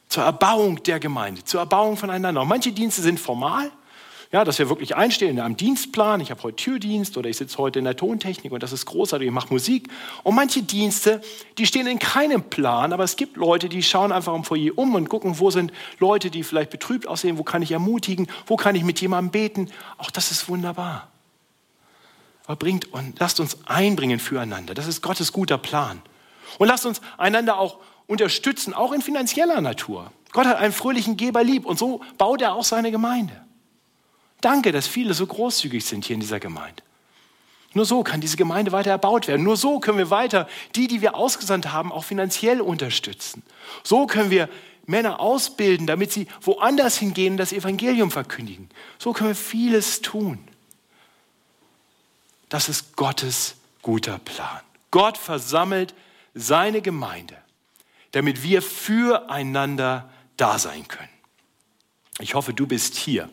Zur 0.10 0.24
Erbauung 0.24 0.84
der 0.84 1.00
Gemeinde, 1.00 1.44
zur 1.44 1.62
Erbauung 1.62 1.96
voneinander. 1.96 2.42
Und 2.42 2.48
manche 2.48 2.72
Dienste 2.72 3.02
sind 3.02 3.20
formal, 3.20 3.72
ja, 4.32 4.44
dass 4.44 4.60
wir 4.60 4.70
wirklich 4.70 4.96
einstehen 4.96 5.40
am 5.40 5.56
Dienstplan. 5.56 6.20
Ich 6.20 6.32
habe 6.32 6.44
heute 6.44 6.58
Türdienst 6.58 7.18
oder 7.18 7.30
ich 7.30 7.38
sitze 7.38 7.58
heute 7.58 7.80
in 7.80 7.86
der 7.86 7.96
Tontechnik 7.96 8.52
und 8.52 8.62
das 8.62 8.74
ist 8.74 8.86
großartig, 8.86 9.28
ich 9.28 9.34
mache 9.34 9.54
Musik. 9.54 9.90
Und 10.24 10.36
manche 10.36 10.64
Dienste, 10.64 11.22
die 11.58 11.66
stehen 11.66 11.88
in 11.88 11.98
keinem 11.98 12.44
Plan, 12.44 12.92
aber 12.92 13.06
es 13.06 13.16
gibt 13.16 13.38
Leute, 13.38 13.70
die 13.70 13.82
schauen 13.84 14.12
einfach 14.12 14.36
im 14.36 14.44
Foyer 14.44 14.74
um 14.76 14.96
und 14.96 15.08
gucken, 15.08 15.40
wo 15.40 15.50
sind 15.50 15.72
Leute, 16.00 16.30
die 16.30 16.44
vielleicht 16.44 16.72
betrübt 16.72 17.08
aussehen, 17.08 17.38
wo 17.38 17.44
kann 17.44 17.62
ich 17.62 17.72
ermutigen, 17.72 18.28
wo 18.46 18.58
kann 18.58 18.76
ich 18.76 18.84
mit 18.84 19.00
jemandem 19.00 19.32
beten. 19.32 19.72
Auch 19.98 20.12
das 20.12 20.32
ist 20.32 20.50
wunderbar. 20.50 21.08
Aber 22.46 22.58
bringt 22.58 22.92
und 22.94 23.20
lasst 23.20 23.40
uns 23.40 23.58
einbringen 23.66 24.20
füreinander. 24.20 24.74
Das 24.74 24.88
ist 24.88 25.02
Gottes 25.02 25.32
guter 25.32 25.58
Plan. 25.58 26.02
Und 26.60 26.68
lasst 26.68 26.86
uns 26.86 27.02
einander 27.18 27.58
auch 27.58 27.78
unterstützen, 28.08 28.74
auch 28.74 28.92
in 28.92 29.02
finanzieller 29.02 29.62
Natur. 29.62 30.12
Gott 30.32 30.46
hat 30.46 30.58
einen 30.58 30.74
fröhlichen 30.74 31.16
Geber 31.16 31.44
lieb 31.44 31.66
und 31.66 31.80
so 31.80 32.02
baut 32.18 32.42
er 32.42 32.56
auch 32.56 32.64
seine 32.64 32.92
Gemeinde. 32.92 33.47
Danke, 34.42 34.72
dass 34.72 34.88
viele 34.88 35.14
so 35.14 35.26
großzügig 35.26 35.84
sind 35.84 36.06
hier 36.06 36.14
in 36.14 36.20
dieser 36.20 36.40
Gemeinde. 36.40 36.84
Nur 37.74 37.86
so 37.86 38.04
kann 38.04 38.22
diese 38.22 38.38
Gemeinde 38.38 38.72
weiter 38.72 38.92
erbaut 38.92 39.28
werden. 39.28 39.44
Nur 39.44 39.58
so 39.58 39.80
können 39.80 39.98
wir 39.98 40.10
weiter 40.10 40.48
die, 40.76 40.88
die 40.88 41.02
wir 41.02 41.16
ausgesandt 41.16 41.72
haben, 41.72 41.92
auch 41.92 42.04
finanziell 42.04 42.62
unterstützen. 42.62 43.44
So 43.84 44.08
können 44.08 44.30
wir 44.30 44.50
Männer 44.86 45.20
ausbilden, 45.20 45.86
damit 45.86 46.12
sie 46.12 46.28
woanders 46.42 46.98
hingehen 46.98 47.34
und 47.34 47.38
das 47.38 47.52
Evangelium 47.52 48.10
verkündigen. 48.10 48.70
So 48.98 49.14
können 49.14 49.32
wir 49.32 49.36
vieles 49.36 50.02
tun. 50.02 50.40
Das 52.50 52.70
ist 52.70 52.96
Gottes 52.96 53.56
guter 53.82 54.18
Plan. 54.20 54.62
Gott 54.92 55.18
versammelt 55.18 55.94
seine 56.34 56.82
Gemeinde, 56.82 57.36
damit 58.12 58.44
wir 58.44 58.62
füreinander 58.62 60.10
da 60.38 60.58
sein 60.58 60.88
können. 60.88 61.10
Ich 62.20 62.34
hoffe, 62.34 62.54
du 62.54 62.66
bist 62.66 62.96
hier 62.96 63.30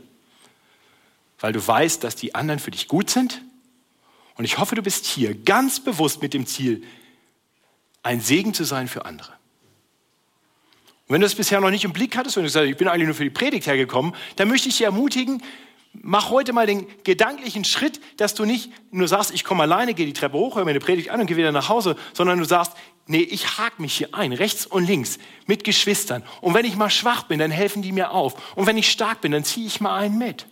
weil 1.38 1.52
du 1.52 1.66
weißt, 1.66 2.02
dass 2.04 2.16
die 2.16 2.34
anderen 2.34 2.60
für 2.60 2.70
dich 2.70 2.88
gut 2.88 3.10
sind. 3.10 3.42
Und 4.36 4.44
ich 4.44 4.58
hoffe, 4.58 4.74
du 4.74 4.82
bist 4.82 5.06
hier 5.06 5.34
ganz 5.34 5.80
bewusst 5.80 6.22
mit 6.22 6.34
dem 6.34 6.46
Ziel, 6.46 6.82
ein 8.02 8.20
Segen 8.20 8.54
zu 8.54 8.64
sein 8.64 8.88
für 8.88 9.04
andere. 9.04 9.32
Und 11.06 11.14
wenn 11.14 11.20
du 11.20 11.26
das 11.26 11.34
bisher 11.34 11.60
noch 11.60 11.70
nicht 11.70 11.84
im 11.84 11.92
Blick 11.92 12.16
hattest 12.16 12.36
und 12.36 12.44
du 12.44 12.48
sagst, 12.48 12.70
ich 12.70 12.76
bin 12.76 12.88
eigentlich 12.88 13.06
nur 13.06 13.14
für 13.14 13.24
die 13.24 13.30
Predigt 13.30 13.66
hergekommen, 13.66 14.14
dann 14.36 14.48
möchte 14.48 14.68
ich 14.68 14.76
dich 14.76 14.84
ermutigen, 14.86 15.42
mach 15.92 16.30
heute 16.30 16.52
mal 16.52 16.66
den 16.66 16.86
gedanklichen 17.04 17.64
Schritt, 17.64 18.00
dass 18.16 18.34
du 18.34 18.44
nicht 18.44 18.70
nur 18.90 19.06
sagst, 19.06 19.32
ich 19.32 19.44
komme 19.44 19.62
alleine, 19.62 19.94
gehe 19.94 20.06
die 20.06 20.12
Treppe 20.12 20.38
hoch, 20.38 20.56
höre 20.56 20.64
mir 20.64 20.70
eine 20.70 20.80
Predigt 20.80 21.10
an 21.10 21.20
und 21.20 21.26
gehe 21.26 21.36
wieder 21.36 21.52
nach 21.52 21.68
Hause, 21.68 21.96
sondern 22.14 22.38
du 22.38 22.44
sagst, 22.44 22.72
nee, 23.06 23.20
ich 23.20 23.58
hake 23.58 23.80
mich 23.80 23.94
hier 23.94 24.14
ein, 24.14 24.32
rechts 24.32 24.66
und 24.66 24.86
links, 24.86 25.18
mit 25.46 25.62
Geschwistern. 25.62 26.22
Und 26.40 26.54
wenn 26.54 26.64
ich 26.64 26.76
mal 26.76 26.90
schwach 26.90 27.24
bin, 27.24 27.38
dann 27.38 27.50
helfen 27.50 27.82
die 27.82 27.92
mir 27.92 28.10
auf. 28.10 28.56
Und 28.56 28.66
wenn 28.66 28.78
ich 28.78 28.90
stark 28.90 29.20
bin, 29.20 29.32
dann 29.32 29.44
ziehe 29.44 29.66
ich 29.66 29.80
mal 29.80 29.96
einen 29.96 30.18
mit. 30.18 30.46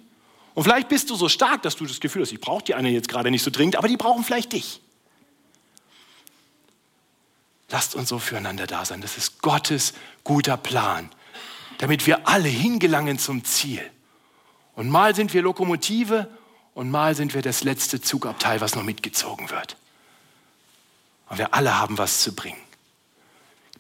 Und 0.55 0.64
vielleicht 0.64 0.88
bist 0.88 1.09
du 1.11 1.16
so 1.16 1.28
stark, 1.28 1.62
dass 1.62 1.76
du 1.76 1.86
das 1.86 2.00
Gefühl 2.00 2.22
hast, 2.22 2.32
ich 2.32 2.40
brauche 2.40 2.62
die 2.62 2.74
eine 2.74 2.90
jetzt 2.90 3.09
gerade 3.09 3.30
nicht 3.30 3.42
so 3.42 3.50
dringend, 3.50 3.76
aber 3.76 3.88
die 3.88 3.96
brauchen 3.96 4.24
vielleicht 4.24 4.53
dich. 4.53 4.80
Lasst 7.70 7.94
uns 7.94 8.11
so 8.11 8.18
füreinander 8.18 8.66
da 8.66 8.84
sein. 8.84 9.00
Das 9.00 9.16
ist 9.16 9.40
Gottes 9.40 9.94
guter 10.24 10.59
Plan, 10.59 11.11
damit 11.78 12.07
wir 12.07 12.28
alle 12.28 12.48
hingelangen 12.48 13.18
zum 13.18 13.44
Ziel. 13.44 13.82
Und 14.74 14.90
mal 14.90 15.14
sind 15.14 15.32
wir 15.32 15.40
Lokomotive 15.40 16.28
und 16.74 16.90
mal 16.90 17.14
sind 17.14 17.32
wir 17.32 17.40
das 17.40 17.64
letzte 17.64 18.00
Zugabteil, 18.00 18.61
was 18.61 18.74
noch 18.74 18.82
mitgezogen 18.82 19.50
wird. 19.50 19.76
Und 21.30 21.38
wir 21.38 21.55
alle 21.55 21.78
haben 21.78 21.96
was 21.96 22.20
zu 22.20 22.34
bringen. 22.34 22.61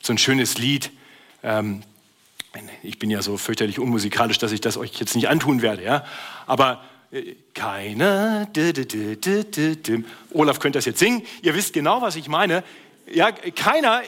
So 0.00 0.14
ein 0.14 0.18
schönes 0.18 0.56
Lied. 0.56 0.90
Ähm, 1.42 1.82
ich 2.82 2.98
bin 2.98 3.10
ja 3.10 3.22
so 3.22 3.36
fürchterlich 3.36 3.78
unmusikalisch, 3.78 4.38
dass 4.38 4.52
ich 4.52 4.60
das 4.60 4.76
euch 4.76 4.92
jetzt 4.98 5.14
nicht 5.14 5.28
antun 5.28 5.62
werde. 5.62 5.82
Ja? 5.82 6.04
Aber 6.46 6.82
äh, 7.10 7.34
keiner. 7.54 8.48
Olaf 10.32 10.58
könnte 10.58 10.78
das 10.78 10.84
jetzt 10.84 10.98
singen. 10.98 11.22
Ihr 11.42 11.54
wisst 11.54 11.72
genau, 11.72 12.02
was 12.02 12.16
ich 12.16 12.28
meine. 12.28 12.64
Ja, 13.12 13.32
keiner 13.32 14.02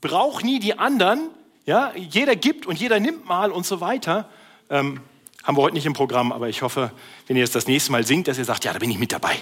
braucht 0.00 0.44
nie 0.44 0.58
die 0.58 0.78
anderen. 0.78 1.30
Ja, 1.64 1.92
jeder 1.94 2.34
gibt 2.36 2.66
und 2.66 2.78
jeder 2.78 2.98
nimmt 3.00 3.26
mal 3.26 3.52
und 3.52 3.64
so 3.64 3.80
weiter. 3.80 4.28
Ähm, 4.68 5.00
haben 5.42 5.56
wir 5.56 5.62
heute 5.62 5.74
nicht 5.74 5.86
im 5.86 5.92
Programm, 5.92 6.32
aber 6.32 6.48
ich 6.48 6.62
hoffe, 6.62 6.92
wenn 7.26 7.36
ihr 7.36 7.44
es 7.44 7.52
das 7.52 7.66
nächste 7.66 7.92
Mal 7.92 8.06
singt, 8.06 8.28
dass 8.28 8.38
ihr 8.38 8.44
sagt, 8.44 8.64
ja, 8.64 8.72
da 8.72 8.78
bin 8.78 8.90
ich 8.90 8.98
mit 8.98 9.12
dabei. 9.12 9.34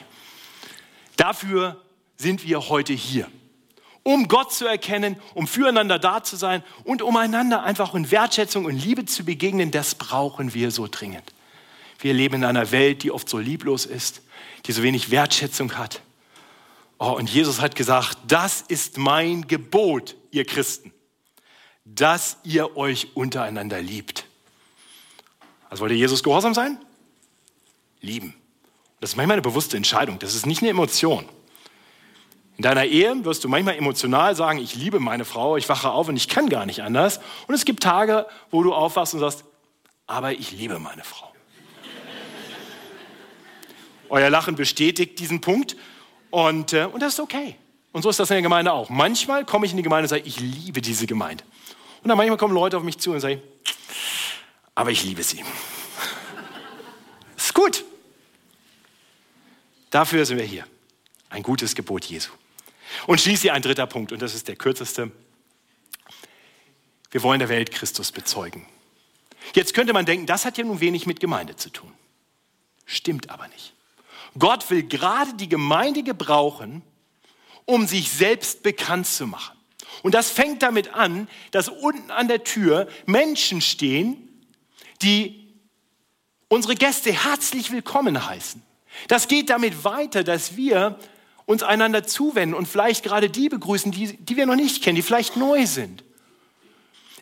Dafür 1.17 1.81
sind 2.17 2.47
wir 2.47 2.69
heute 2.69 2.93
hier, 2.93 3.27
um 4.03 4.29
Gott 4.29 4.53
zu 4.53 4.67
erkennen, 4.67 5.17
um 5.35 5.47
füreinander 5.47 5.99
da 5.99 6.23
zu 6.23 6.37
sein 6.37 6.63
und 6.85 7.03
um 7.03 7.17
einander 7.17 7.63
einfach 7.63 7.95
in 7.95 8.11
Wertschätzung 8.11 8.65
und 8.65 8.77
Liebe 8.77 9.05
zu 9.05 9.25
begegnen. 9.25 9.71
Das 9.71 9.95
brauchen 9.95 10.55
wir 10.55 10.71
so 10.71 10.87
dringend. 10.91 11.33
Wir 11.99 12.15
leben 12.15 12.37
in 12.37 12.45
einer 12.45 12.71
Welt, 12.71 13.03
die 13.03 13.11
oft 13.11 13.29
so 13.29 13.39
lieblos 13.39 13.85
ist, 13.85 14.23
die 14.67 14.73
so 14.73 14.83
wenig 14.83 15.11
Wertschätzung 15.11 15.77
hat. 15.77 16.01
Oh, 16.99 17.13
und 17.13 17.31
Jesus 17.31 17.61
hat 17.61 17.77
gesagt, 17.77 18.19
das 18.27 18.63
ist 18.63 18.99
mein 18.99 19.47
Gebot, 19.47 20.17
ihr 20.31 20.45
Christen, 20.45 20.93
dass 21.85 22.39
ihr 22.45 22.77
euch 22.77 23.09
untereinander 23.15 23.81
liebt. 23.81 24.27
Also 25.69 25.83
wollte 25.83 25.95
Jesus 25.95 26.23
gehorsam 26.23 26.53
sein? 26.53 26.79
Lieben. 28.01 28.35
Das 29.01 29.11
ist 29.11 29.17
manchmal 29.17 29.37
eine 29.37 29.43
bewusste 29.43 29.77
Entscheidung. 29.77 30.19
Das 30.19 30.35
ist 30.35 30.47
nicht 30.47 30.61
eine 30.63 30.71
Emotion. 30.71 31.25
In 32.61 32.63
deiner 32.63 32.85
Ehe 32.85 33.25
wirst 33.25 33.43
du 33.43 33.49
manchmal 33.49 33.77
emotional 33.77 34.37
sagen, 34.37 34.59
ich 34.59 34.75
liebe 34.75 35.01
meine 35.01 35.25
Frau, 35.25 35.57
ich 35.57 35.67
wache 35.71 35.89
auf 35.89 36.09
und 36.09 36.17
ich 36.17 36.29
kann 36.29 36.51
gar 36.51 36.67
nicht 36.67 36.83
anders. 36.83 37.19
Und 37.47 37.55
es 37.55 37.65
gibt 37.65 37.83
Tage, 37.83 38.27
wo 38.51 38.63
du 38.63 38.75
aufwachst 38.75 39.15
und 39.15 39.21
sagst, 39.21 39.45
aber 40.07 40.33
ich 40.33 40.53
liebe 40.53 40.79
meine 40.79 41.03
Frau. 41.03 41.33
Euer 44.11 44.29
Lachen 44.29 44.57
bestätigt 44.57 45.19
diesen 45.21 45.41
Punkt 45.41 45.75
und, 46.29 46.75
äh, 46.75 46.85
und 46.85 47.01
das 47.01 47.15
ist 47.15 47.21
okay. 47.21 47.57
Und 47.93 48.03
so 48.03 48.11
ist 48.11 48.21
das 48.21 48.29
in 48.29 48.35
der 48.35 48.43
Gemeinde 48.43 48.75
auch. 48.75 48.91
Manchmal 48.91 49.47
komme 49.47 49.65
ich 49.65 49.73
in 49.73 49.79
die 49.79 49.83
Gemeinde 49.83 50.05
und 50.05 50.09
sage, 50.11 50.25
ich 50.27 50.39
liebe 50.39 50.83
diese 50.83 51.07
Gemeinde. 51.07 51.43
Und 52.03 52.11
dann 52.11 52.19
manchmal 52.19 52.37
kommen 52.37 52.53
Leute 52.53 52.77
auf 52.77 52.83
mich 52.83 52.99
zu 52.99 53.13
und 53.13 53.21
sagen, 53.21 53.41
aber 54.75 54.91
ich 54.91 55.03
liebe 55.03 55.23
sie. 55.23 55.43
ist 57.39 57.55
gut. 57.55 57.87
Dafür 59.89 60.27
sind 60.27 60.37
wir 60.37 60.45
hier. 60.45 60.67
Ein 61.31 61.43
gutes 61.43 61.75
Gebot 61.75 62.05
Jesu. 62.05 62.33
Und 63.07 63.21
schließlich 63.21 63.53
ein 63.53 63.63
dritter 63.63 63.87
Punkt, 63.87 64.13
und 64.13 64.21
das 64.23 64.35
ist 64.35 64.49
der 64.49 64.57
kürzeste. 64.57 65.11
Wir 67.11 67.23
wollen 67.23 67.39
der 67.39 67.49
Welt 67.49 67.71
Christus 67.73 68.13
bezeugen. 68.13 68.67
Jetzt 69.55 69.75
könnte 69.75 69.93
man 69.93 70.07
denken, 70.07 70.27
das 70.27 70.45
hat 70.45 70.59
ja 70.59 70.65
nun 70.65 70.81
wenig 70.81 71.07
mit 71.07 71.21
Gemeinde 71.21 71.57
zu 71.57 71.71
tun. 71.71 71.93
Stimmt 72.85 73.31
aber 73.31 73.49
nicht. 73.49 73.75
Gott 74.39 74.71
will 74.71 74.85
gerade 74.85 75.35
die 75.35 75.49
Gemeinde 75.49 76.03
gebrauchen, 76.03 76.83
um 77.65 77.87
sich 77.87 78.11
selbst 78.11 78.63
bekannt 78.63 79.07
zu 79.07 79.27
machen. 79.27 79.57
Und 80.03 80.15
das 80.15 80.31
fängt 80.31 80.63
damit 80.63 80.95
an, 80.95 81.29
dass 81.51 81.69
unten 81.69 82.11
an 82.11 82.29
der 82.29 82.45
Tür 82.45 82.89
Menschen 83.07 83.61
stehen, 83.61 84.17
die 85.03 85.49
unsere 86.49 86.75
Gäste 86.75 87.13
herzlich 87.13 87.71
willkommen 87.71 88.27
heißen. 88.27 88.63
Das 89.09 89.29
geht 89.29 89.51
damit 89.51 89.85
weiter, 89.85 90.25
dass 90.25 90.57
wir 90.57 90.99
uns 91.47 91.63
einander 91.63 92.05
zuwenden 92.05 92.55
und 92.55 92.67
vielleicht 92.67 93.05
gerade 93.05 93.31
die 93.31 93.49
begrüßen, 93.49 93.93
die, 93.93 94.17
die 94.17 94.37
wir 94.37 94.47
noch 94.47 94.57
nicht 94.57 94.83
kennen, 94.83 94.97
die 94.97 95.03
vielleicht 95.03 95.37
neu 95.37 95.67
sind. 95.67 96.05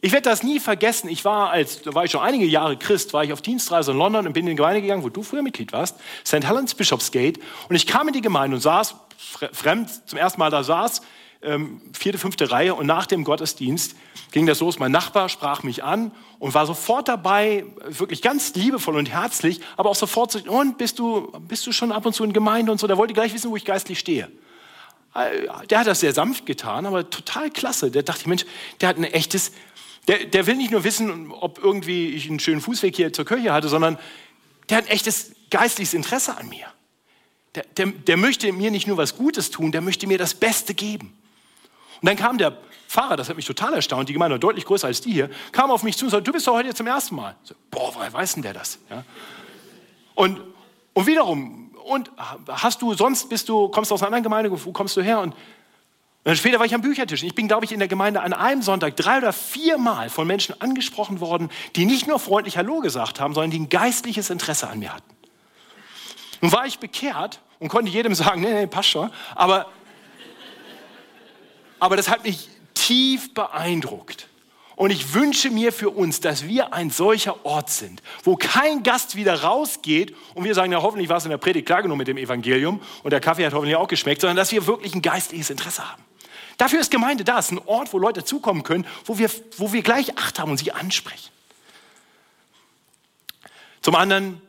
Ich 0.01 0.13
werde 0.13 0.29
das 0.29 0.43
nie 0.43 0.61
vergessen. 0.61 1.09
Ich 1.09 1.25
war, 1.25 1.51
als 1.51 1.83
da 1.83 1.93
war 1.95 2.05
ich 2.05 2.13
schon 2.13 2.23
einige 2.23 2.45
Jahre 2.45 2.77
Christ, 2.77 3.13
war 3.13 3.25
ich 3.25 3.33
auf 3.33 3.43
Dienstreise 3.43 3.91
in 3.91 3.99
London 3.99 4.27
und 4.27 4.33
bin 4.33 4.47
in 4.47 4.51
die 4.51 4.57
Gemeinde 4.57 4.81
gegangen, 4.81 5.03
wo 5.03 5.09
du 5.09 5.23
früher 5.23 5.43
Mitglied 5.43 5.73
warst, 5.73 5.97
St. 6.25 6.45
Helens 6.45 6.75
Bishopsgate. 6.75 7.41
Und 7.69 7.75
ich 7.75 7.87
kam 7.87 8.07
in 8.07 8.15
die 8.15 8.21
Gemeinde 8.21 8.57
und 8.57 8.61
saß 8.61 8.95
fremd 9.53 9.91
zum 10.09 10.19
ersten 10.19 10.39
Mal 10.39 10.51
da 10.51 10.63
saß, 10.63 11.03
ähm, 11.43 11.81
vierte, 11.93 12.19
fünfte 12.19 12.51
Reihe. 12.51 12.75
Und 12.75 12.87
nach 12.87 13.07
dem 13.07 13.25
Gottesdienst 13.25 13.95
ging 14.33 14.47
das 14.47 14.61
los. 14.61 14.79
Mein 14.79 14.93
Nachbar 14.93 15.29
sprach 15.29 15.63
mich 15.63 15.85
an 15.85 16.13
und 16.39 16.55
war 16.55 16.67
sofort 16.67 17.09
dabei, 17.09 17.65
wirklich 17.87 18.23
ganz 18.23 18.55
liebevoll 18.55 18.97
und 18.97 19.11
herzlich, 19.11 19.61
aber 19.77 19.91
auch 19.91 19.97
sofort 19.97 20.33
so, 20.33 20.39
und 20.41 20.79
bist 20.79 20.99
du, 20.99 21.33
bist 21.49 21.67
du 21.67 21.73
schon 21.73 21.93
ab 21.93 22.07
und 22.07 22.13
zu 22.13 22.25
in 22.25 22.33
Gemeinde 22.33 22.73
und 22.73 22.79
so? 22.79 22.87
Der 22.87 22.97
wollte 22.97 23.15
gleich 23.15 23.35
wissen, 23.35 23.51
wo 23.51 23.57
ich 23.57 23.65
geistlich 23.65 23.99
stehe. 23.99 24.31
Äh, 25.15 25.67
der 25.69 25.81
hat 25.81 25.87
das 25.87 26.01
sehr 26.01 26.13
sanft 26.13 26.47
getan, 26.47 26.87
aber 26.87 27.09
total 27.11 27.51
klasse. 27.51 27.91
Der 27.91 28.03
dachte, 28.03 28.29
Mensch, 28.29 28.45
der 28.81 28.89
hat 28.89 28.97
ein 28.97 29.05
echtes 29.05 29.53
der, 30.09 30.25
der 30.25 30.47
will 30.47 30.57
nicht 30.57 30.71
nur 30.71 30.85
wissen, 30.85 31.31
ob 31.31 31.63
irgendwie 31.63 32.09
ich 32.09 32.29
einen 32.29 32.41
schönen 32.41 32.63
Fußweg 32.63 32.97
hier 32.97 33.13
zur 33.13 33.27
Kirche 33.27 33.53
hatte, 33.53 33.69
sondern 33.69 33.99
der 34.69 34.79
hat 34.79 34.87
ein 34.87 34.91
echtes 34.91 35.33
geistliches 35.51 35.95
Interesse 35.95 36.37
an 36.37 36.49
mir. 36.49 36.67
Der, 37.55 37.65
der, 37.77 37.87
der 37.87 38.17
möchte 38.17 38.51
mir 38.53 38.71
nicht 38.71 38.87
nur 38.87 38.97
was 38.97 39.17
Gutes 39.17 39.51
tun, 39.51 39.71
der 39.71 39.83
möchte 39.83 40.07
mir 40.07 40.19
das 40.19 40.35
Beste 40.35 40.75
geben. 40.75 41.17
Und 42.01 42.09
dann 42.09 42.17
kam 42.17 42.39
der 42.39 42.57
Pfarrer, 42.89 43.17
das 43.17 43.29
hat 43.29 43.37
mich 43.37 43.45
total 43.45 43.75
erstaunt, 43.75 44.09
die 44.09 44.13
Gemeinde 44.13 44.35
war 44.35 44.39
deutlich 44.39 44.65
größer 44.65 44.87
als 44.87 45.01
die 45.01 45.13
hier, 45.13 45.31
kam 45.53 45.71
auf 45.71 45.83
mich 45.83 45.97
zu 45.97 46.07
und 46.07 46.11
sagte, 46.11 46.25
du 46.25 46.33
bist 46.33 46.47
doch 46.47 46.55
heute 46.55 46.75
zum 46.75 46.87
ersten 46.87 47.17
Mal. 47.17 47.37
So, 47.43 47.55
Boah, 47.71 47.95
woher 47.95 48.13
weiß 48.13 48.35
denn 48.35 48.43
der 48.43 48.55
das? 48.55 48.79
Ja? 48.89 49.05
Und, 50.15 50.41
und 50.95 51.07
wiederum, 51.07 51.71
und 51.85 52.11
hast 52.49 52.83
du 52.83 52.95
sonst, 52.95 53.29
bist 53.29 53.49
du, 53.49 53.69
kommst 53.69 53.91
du 53.91 53.95
aus 53.95 54.03
einer 54.03 54.09
anderen 54.09 54.25
Gemeinde, 54.25 54.51
wo 54.53 54.73
kommst 54.73 54.97
du 54.97 55.03
her? 55.03 55.21
Und 55.21 55.35
und 56.29 56.33
dann 56.33 56.37
später 56.37 56.59
war 56.59 56.67
ich 56.67 56.75
am 56.75 56.83
Büchertisch. 56.83 57.23
Ich 57.23 57.35
bin, 57.35 57.49
glaube 57.49 57.65
ich, 57.65 57.73
in 57.73 57.79
der 57.79 57.89
Gemeinde 57.89 58.21
an 58.21 58.33
einem 58.33 58.61
Sonntag 58.61 58.97
drei 58.97 59.19
oder 59.19 59.33
viermal 59.33 60.11
von 60.11 60.27
Menschen 60.27 60.61
angesprochen 60.61 61.21
worden, 61.21 61.49
die 61.77 61.87
nicht 61.87 62.07
nur 62.07 62.19
freundlich 62.19 62.59
Hallo 62.59 62.81
gesagt 62.81 63.21
haben, 63.21 63.33
sondern 63.35 63.51
die 63.51 63.61
ein 63.61 63.69
geistliches 63.69 64.29
Interesse 64.29 64.69
an 64.69 64.81
mir 64.81 64.93
hatten. 64.93 65.09
Nun 66.41 66.53
war 66.53 66.67
ich 66.67 66.81
bekehrt 66.81 67.41
und 67.61 67.69
konnte 67.69 67.91
jedem 67.91 68.15
sagen, 68.15 68.43
nee, 68.43 68.53
nee, 68.53 68.67
passt 68.67 68.91
schon. 68.91 69.11
Aber, 69.37 69.67
aber 71.81 71.97
das 71.97 72.09
hat 72.09 72.25
mich 72.25 72.49
tief 72.75 73.35
beeindruckt. 73.35 74.29
Und 74.79 74.91
ich 74.91 75.13
wünsche 75.13 75.51
mir 75.51 75.73
für 75.73 75.91
uns, 75.91 76.21
dass 76.21 76.47
wir 76.47 76.73
ein 76.73 76.91
solcher 76.91 77.45
Ort 77.45 77.69
sind, 77.69 78.01
wo 78.23 78.37
kein 78.37 78.85
Gast 78.85 79.17
wieder 79.17 79.43
rausgeht 79.43 80.15
und 80.35 80.45
wir 80.45 80.55
sagen, 80.55 80.71
ja, 80.71 80.81
hoffentlich 80.81 81.09
war 81.09 81.17
es 81.17 81.25
in 81.25 81.31
der 81.31 81.39
Predigt 81.39 81.67
klar 81.67 81.83
genug 81.83 81.99
mit 81.99 82.07
dem 82.07 82.17
Evangelium 82.17 82.81
und 83.03 83.11
der 83.11 83.19
Kaffee 83.19 83.45
hat 83.45 83.55
hoffentlich 83.55 83.75
auch 83.75 83.89
geschmeckt, 83.89 84.21
sondern 84.21 84.37
dass 84.37 84.53
wir 84.53 84.69
wirklich 84.69 84.95
ein 84.95 85.03
geistliches 85.03 85.51
Interesse 85.51 85.91
haben. 85.91 86.05
Dafür 86.59 86.79
ist 86.79 86.93
Gemeinde 86.93 87.25
da. 87.25 87.41
Es 87.41 87.47
ist 87.47 87.53
ein 87.53 87.67
Ort, 87.67 87.93
wo 87.93 87.99
Leute 87.99 88.25
zukommen 88.25 88.63
können, 88.63 88.87
wo 89.05 89.19
wir, 89.19 89.29
wo 89.57 89.73
wir 89.73 89.83
gleich 89.83 90.17
Acht 90.17 90.39
haben 90.39 90.53
und 90.53 90.59
sie 90.59 90.71
ansprechen. 90.71 91.31
Zum 93.81 93.97
anderen 93.97 94.41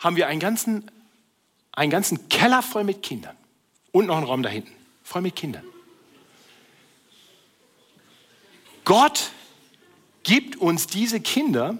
haben 0.00 0.16
wir 0.16 0.26
einen 0.28 0.40
ganzen, 0.40 0.90
einen 1.72 1.90
ganzen 1.90 2.28
Keller 2.28 2.62
voll 2.62 2.84
mit 2.84 3.02
Kindern 3.02 3.38
und 3.90 4.06
noch 4.06 4.18
einen 4.18 4.26
Raum 4.26 4.42
da 4.42 4.50
hinten, 4.50 4.72
voll 5.02 5.22
mit 5.22 5.34
Kindern. 5.34 5.64
Gott 8.84 9.30
gibt 10.22 10.56
uns 10.56 10.86
diese 10.86 11.20
Kinder, 11.20 11.78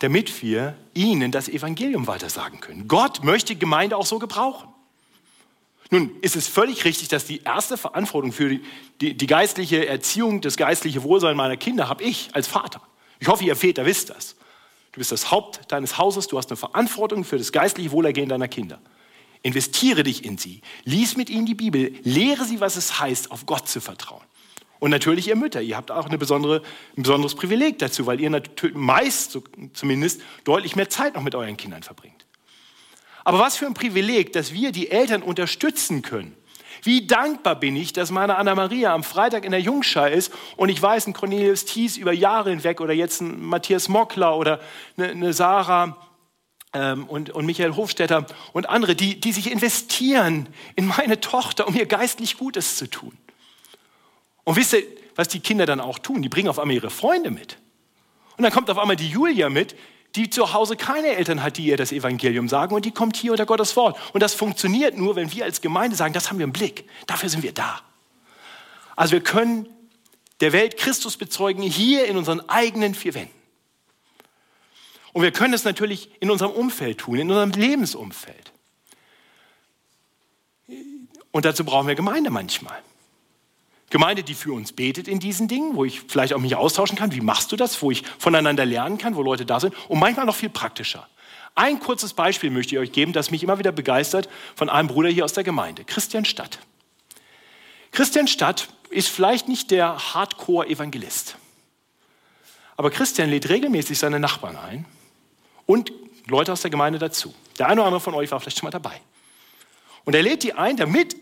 damit 0.00 0.42
wir 0.42 0.76
ihnen 0.94 1.30
das 1.30 1.48
Evangelium 1.48 2.06
weitersagen 2.06 2.60
können. 2.60 2.88
Gott 2.88 3.22
möchte 3.22 3.54
Gemeinde 3.54 3.96
auch 3.96 4.06
so 4.06 4.18
gebrauchen. 4.18 4.68
Nun 5.90 6.12
ist 6.20 6.36
es 6.36 6.46
völlig 6.46 6.84
richtig, 6.84 7.08
dass 7.08 7.26
die 7.26 7.42
erste 7.42 7.76
Verantwortung 7.76 8.32
für 8.32 8.48
die, 8.48 8.62
die, 9.00 9.16
die 9.16 9.26
geistliche 9.26 9.86
Erziehung, 9.86 10.40
das 10.40 10.56
geistliche 10.56 11.02
Wohlsein 11.02 11.36
meiner 11.36 11.56
Kinder 11.56 11.88
habe 11.88 12.04
ich 12.04 12.30
als 12.32 12.46
Vater. 12.46 12.80
Ich 13.18 13.28
hoffe, 13.28 13.44
ihr 13.44 13.56
Väter 13.56 13.84
wisst 13.84 14.10
das. 14.10 14.36
Du 14.92 14.98
bist 14.98 15.12
das 15.12 15.30
Haupt 15.30 15.60
deines 15.70 15.98
Hauses, 15.98 16.28
du 16.28 16.38
hast 16.38 16.50
eine 16.50 16.56
Verantwortung 16.56 17.24
für 17.24 17.38
das 17.38 17.52
geistliche 17.52 17.90
Wohlergehen 17.90 18.28
deiner 18.28 18.48
Kinder. 18.48 18.80
Investiere 19.42 20.02
dich 20.02 20.24
in 20.24 20.38
sie, 20.38 20.62
lies 20.84 21.16
mit 21.16 21.30
ihnen 21.30 21.46
die 21.46 21.54
Bibel, 21.54 21.94
lehre 22.02 22.44
sie, 22.44 22.60
was 22.60 22.76
es 22.76 23.00
heißt, 23.00 23.30
auf 23.30 23.46
Gott 23.46 23.68
zu 23.68 23.80
vertrauen. 23.80 24.24
Und 24.80 24.90
natürlich 24.90 25.28
ihr 25.28 25.36
Mütter, 25.36 25.60
ihr 25.60 25.76
habt 25.76 25.90
auch 25.90 26.08
besondere, 26.08 26.62
ein 26.96 27.02
besonderes 27.02 27.34
Privileg 27.34 27.78
dazu, 27.78 28.06
weil 28.06 28.18
ihr 28.18 28.42
meist 28.72 29.30
so, 29.30 29.44
zumindest 29.74 30.22
deutlich 30.44 30.74
mehr 30.74 30.88
Zeit 30.88 31.14
noch 31.14 31.22
mit 31.22 31.34
euren 31.34 31.56
Kindern 31.56 31.82
verbringt. 31.82 32.26
Aber 33.22 33.38
was 33.38 33.58
für 33.58 33.66
ein 33.66 33.74
Privileg, 33.74 34.32
dass 34.32 34.52
wir 34.52 34.72
die 34.72 34.90
Eltern 34.90 35.22
unterstützen 35.22 36.00
können. 36.02 36.34
Wie 36.82 37.06
dankbar 37.06 37.56
bin 37.56 37.76
ich, 37.76 37.92
dass 37.92 38.10
meine 38.10 38.36
Anna-Maria 38.36 38.94
am 38.94 39.04
Freitag 39.04 39.44
in 39.44 39.50
der 39.50 39.60
Jungschar 39.60 40.10
ist 40.10 40.32
und 40.56 40.70
ich 40.70 40.80
weiß, 40.80 41.06
ein 41.06 41.12
Cornelius 41.12 41.66
Thies 41.66 41.98
über 41.98 42.12
Jahre 42.12 42.48
hinweg 42.48 42.80
oder 42.80 42.94
jetzt 42.94 43.20
ein 43.20 43.44
Matthias 43.44 43.88
Mockler 43.88 44.34
oder 44.34 44.60
eine, 44.96 45.08
eine 45.08 45.32
Sarah 45.34 45.98
ähm, 46.72 47.04
und, 47.06 47.28
und 47.30 47.44
Michael 47.44 47.76
Hofstetter 47.76 48.24
und 48.54 48.66
andere, 48.70 48.94
die, 48.94 49.20
die 49.20 49.32
sich 49.32 49.52
investieren 49.52 50.48
in 50.74 50.86
meine 50.86 51.20
Tochter, 51.20 51.68
um 51.68 51.76
ihr 51.76 51.84
geistlich 51.84 52.38
Gutes 52.38 52.76
zu 52.76 52.88
tun. 52.88 53.12
Und 54.44 54.56
wisst 54.56 54.72
ihr, 54.72 54.82
was 55.16 55.28
die 55.28 55.40
Kinder 55.40 55.66
dann 55.66 55.80
auch 55.80 55.98
tun? 55.98 56.22
Die 56.22 56.28
bringen 56.28 56.48
auf 56.48 56.58
einmal 56.58 56.74
ihre 56.74 56.90
Freunde 56.90 57.30
mit. 57.30 57.58
Und 58.36 58.44
dann 58.44 58.52
kommt 58.52 58.70
auf 58.70 58.78
einmal 58.78 58.96
die 58.96 59.08
Julia 59.08 59.50
mit, 59.50 59.76
die 60.16 60.30
zu 60.30 60.52
Hause 60.52 60.76
keine 60.76 61.08
Eltern 61.08 61.42
hat, 61.42 61.56
die 61.56 61.66
ihr 61.66 61.76
das 61.76 61.92
Evangelium 61.92 62.48
sagen 62.48 62.74
und 62.74 62.84
die 62.84 62.90
kommt 62.90 63.16
hier 63.16 63.30
unter 63.30 63.46
Gottes 63.46 63.76
Wort. 63.76 63.98
Und 64.12 64.22
das 64.22 64.34
funktioniert 64.34 64.96
nur, 64.96 65.14
wenn 65.14 65.32
wir 65.32 65.44
als 65.44 65.60
Gemeinde 65.60 65.96
sagen, 65.96 66.14
das 66.14 66.30
haben 66.30 66.38
wir 66.38 66.44
im 66.44 66.52
Blick. 66.52 66.88
Dafür 67.06 67.28
sind 67.28 67.42
wir 67.42 67.52
da. 67.52 67.80
Also 68.96 69.12
wir 69.12 69.22
können 69.22 69.68
der 70.40 70.52
Welt 70.52 70.76
Christus 70.76 71.16
bezeugen 71.16 71.62
hier 71.62 72.06
in 72.06 72.16
unseren 72.16 72.40
eigenen 72.48 72.94
vier 72.94 73.14
Wänden. 73.14 73.34
Und 75.12 75.22
wir 75.22 75.32
können 75.32 75.54
es 75.54 75.64
natürlich 75.64 76.10
in 76.20 76.30
unserem 76.30 76.52
Umfeld 76.52 76.98
tun, 76.98 77.18
in 77.18 77.28
unserem 77.30 77.50
Lebensumfeld. 77.50 78.52
Und 81.32 81.44
dazu 81.44 81.64
brauchen 81.64 81.88
wir 81.88 81.94
Gemeinde 81.94 82.30
manchmal. 82.30 82.80
Gemeinde, 83.90 84.22
die 84.22 84.34
für 84.34 84.52
uns 84.52 84.72
betet 84.72 85.08
in 85.08 85.18
diesen 85.18 85.48
Dingen, 85.48 85.74
wo 85.74 85.84
ich 85.84 86.00
vielleicht 86.00 86.32
auch 86.32 86.38
mich 86.38 86.54
austauschen 86.54 86.96
kann. 86.96 87.12
Wie 87.12 87.20
machst 87.20 87.50
du 87.50 87.56
das? 87.56 87.82
Wo 87.82 87.90
ich 87.90 88.04
voneinander 88.18 88.64
lernen 88.64 88.98
kann, 88.98 89.16
wo 89.16 89.22
Leute 89.22 89.44
da 89.44 89.58
sind. 89.58 89.74
Und 89.88 89.98
manchmal 89.98 90.26
noch 90.26 90.36
viel 90.36 90.48
praktischer. 90.48 91.08
Ein 91.56 91.80
kurzes 91.80 92.14
Beispiel 92.14 92.50
möchte 92.50 92.76
ich 92.76 92.78
euch 92.78 92.92
geben, 92.92 93.12
das 93.12 93.32
mich 93.32 93.42
immer 93.42 93.58
wieder 93.58 93.72
begeistert 93.72 94.28
von 94.54 94.68
einem 94.68 94.88
Bruder 94.88 95.08
hier 95.08 95.24
aus 95.24 95.32
der 95.32 95.42
Gemeinde, 95.42 95.84
Christian 95.84 96.24
Stadt. 96.24 96.60
Christian 97.90 98.28
Stadt 98.28 98.68
ist 98.90 99.08
vielleicht 99.08 99.48
nicht 99.48 99.72
der 99.72 100.14
Hardcore-Evangelist. 100.14 101.36
Aber 102.76 102.90
Christian 102.90 103.28
lädt 103.28 103.48
regelmäßig 103.48 103.98
seine 103.98 104.20
Nachbarn 104.20 104.56
ein 104.56 104.86
und 105.66 105.92
Leute 106.28 106.52
aus 106.52 106.62
der 106.62 106.70
Gemeinde 106.70 106.98
dazu. 106.98 107.34
Der 107.58 107.66
eine 107.66 107.80
oder 107.80 107.86
andere 107.86 108.00
von 108.00 108.14
euch 108.14 108.30
war 108.30 108.40
vielleicht 108.40 108.58
schon 108.58 108.68
mal 108.68 108.70
dabei. 108.70 109.00
Und 110.04 110.14
er 110.14 110.22
lädt 110.22 110.44
die 110.44 110.54
ein, 110.54 110.76
damit 110.76 111.16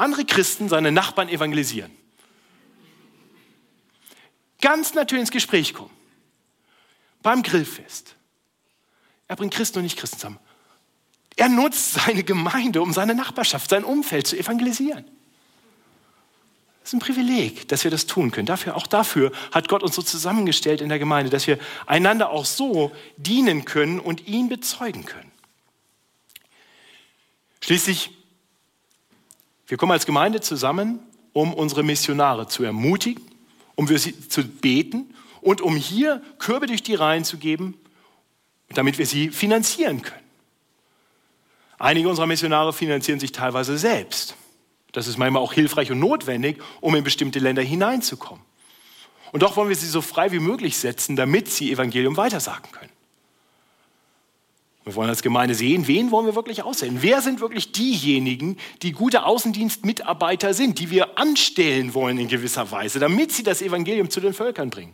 andere 0.00 0.24
Christen 0.24 0.68
seine 0.68 0.92
Nachbarn 0.92 1.28
evangelisieren. 1.28 1.90
Ganz 4.60 4.94
natürlich 4.94 5.22
ins 5.22 5.30
Gespräch 5.30 5.74
kommen. 5.74 5.90
Beim 7.22 7.42
Grillfest. 7.42 8.14
Er 9.28 9.36
bringt 9.36 9.54
Christen 9.54 9.78
und 9.78 9.84
Nicht-Christen 9.84 10.18
zusammen. 10.18 10.38
Er 11.36 11.48
nutzt 11.48 11.92
seine 11.92 12.24
Gemeinde, 12.24 12.82
um 12.82 12.92
seine 12.92 13.14
Nachbarschaft, 13.14 13.70
sein 13.70 13.84
Umfeld 13.84 14.26
zu 14.26 14.36
evangelisieren. 14.36 15.04
Das 16.80 16.90
ist 16.90 16.94
ein 16.94 17.00
Privileg, 17.00 17.68
dass 17.68 17.84
wir 17.84 17.90
das 17.90 18.06
tun 18.06 18.30
können. 18.30 18.46
Dafür, 18.46 18.76
auch 18.76 18.86
dafür 18.86 19.32
hat 19.52 19.68
Gott 19.68 19.82
uns 19.82 19.94
so 19.94 20.02
zusammengestellt 20.02 20.80
in 20.80 20.88
der 20.88 20.98
Gemeinde, 20.98 21.30
dass 21.30 21.46
wir 21.46 21.58
einander 21.86 22.30
auch 22.30 22.44
so 22.44 22.92
dienen 23.16 23.64
können 23.64 24.00
und 24.00 24.26
ihn 24.26 24.48
bezeugen 24.48 25.04
können. 25.04 25.30
Schließlich 27.60 28.10
wir 29.70 29.76
kommen 29.76 29.92
als 29.92 30.04
Gemeinde 30.04 30.40
zusammen, 30.40 30.98
um 31.32 31.54
unsere 31.54 31.84
Missionare 31.84 32.48
zu 32.48 32.64
ermutigen, 32.64 33.22
um 33.76 33.86
für 33.86 33.98
sie 33.98 34.28
zu 34.28 34.42
beten 34.42 35.14
und 35.40 35.60
um 35.60 35.76
hier 35.76 36.22
Körbe 36.38 36.66
durch 36.66 36.82
die 36.82 36.96
Reihen 36.96 37.24
zu 37.24 37.38
geben, 37.38 37.78
damit 38.70 38.98
wir 38.98 39.06
sie 39.06 39.30
finanzieren 39.30 40.02
können. 40.02 40.24
Einige 41.78 42.08
unserer 42.08 42.26
Missionare 42.26 42.72
finanzieren 42.72 43.20
sich 43.20 43.30
teilweise 43.30 43.78
selbst. 43.78 44.34
Das 44.90 45.06
ist 45.06 45.18
manchmal 45.18 45.40
auch 45.40 45.52
hilfreich 45.52 45.92
und 45.92 46.00
notwendig, 46.00 46.60
um 46.80 46.96
in 46.96 47.04
bestimmte 47.04 47.38
Länder 47.38 47.62
hineinzukommen. 47.62 48.44
Und 49.30 49.44
doch 49.44 49.56
wollen 49.56 49.68
wir 49.68 49.76
sie 49.76 49.86
so 49.86 50.02
frei 50.02 50.32
wie 50.32 50.40
möglich 50.40 50.78
setzen, 50.78 51.14
damit 51.14 51.48
sie 51.48 51.70
Evangelium 51.70 52.16
weitersagen 52.16 52.72
können. 52.72 52.89
Wir 54.90 54.96
wollen 54.96 55.10
als 55.10 55.22
Gemeinde 55.22 55.54
sehen, 55.54 55.86
wen 55.86 56.10
wollen 56.10 56.26
wir 56.26 56.34
wirklich 56.34 56.64
aussehen? 56.64 56.98
Wer 57.00 57.22
sind 57.22 57.40
wirklich 57.40 57.70
diejenigen, 57.70 58.56
die 58.82 58.90
gute 58.90 59.24
Außendienstmitarbeiter 59.24 60.52
sind, 60.52 60.80
die 60.80 60.90
wir 60.90 61.16
anstellen 61.16 61.94
wollen 61.94 62.18
in 62.18 62.26
gewisser 62.26 62.72
Weise, 62.72 62.98
damit 62.98 63.30
sie 63.30 63.44
das 63.44 63.62
Evangelium 63.62 64.10
zu 64.10 64.20
den 64.20 64.34
Völkern 64.34 64.68
bringen? 64.68 64.92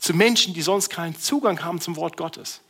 Zu 0.00 0.14
Menschen, 0.14 0.52
die 0.52 0.62
sonst 0.62 0.88
keinen 0.88 1.16
Zugang 1.16 1.62
haben 1.62 1.80
zum 1.80 1.94
Wort 1.94 2.16
Gottes. 2.16 2.60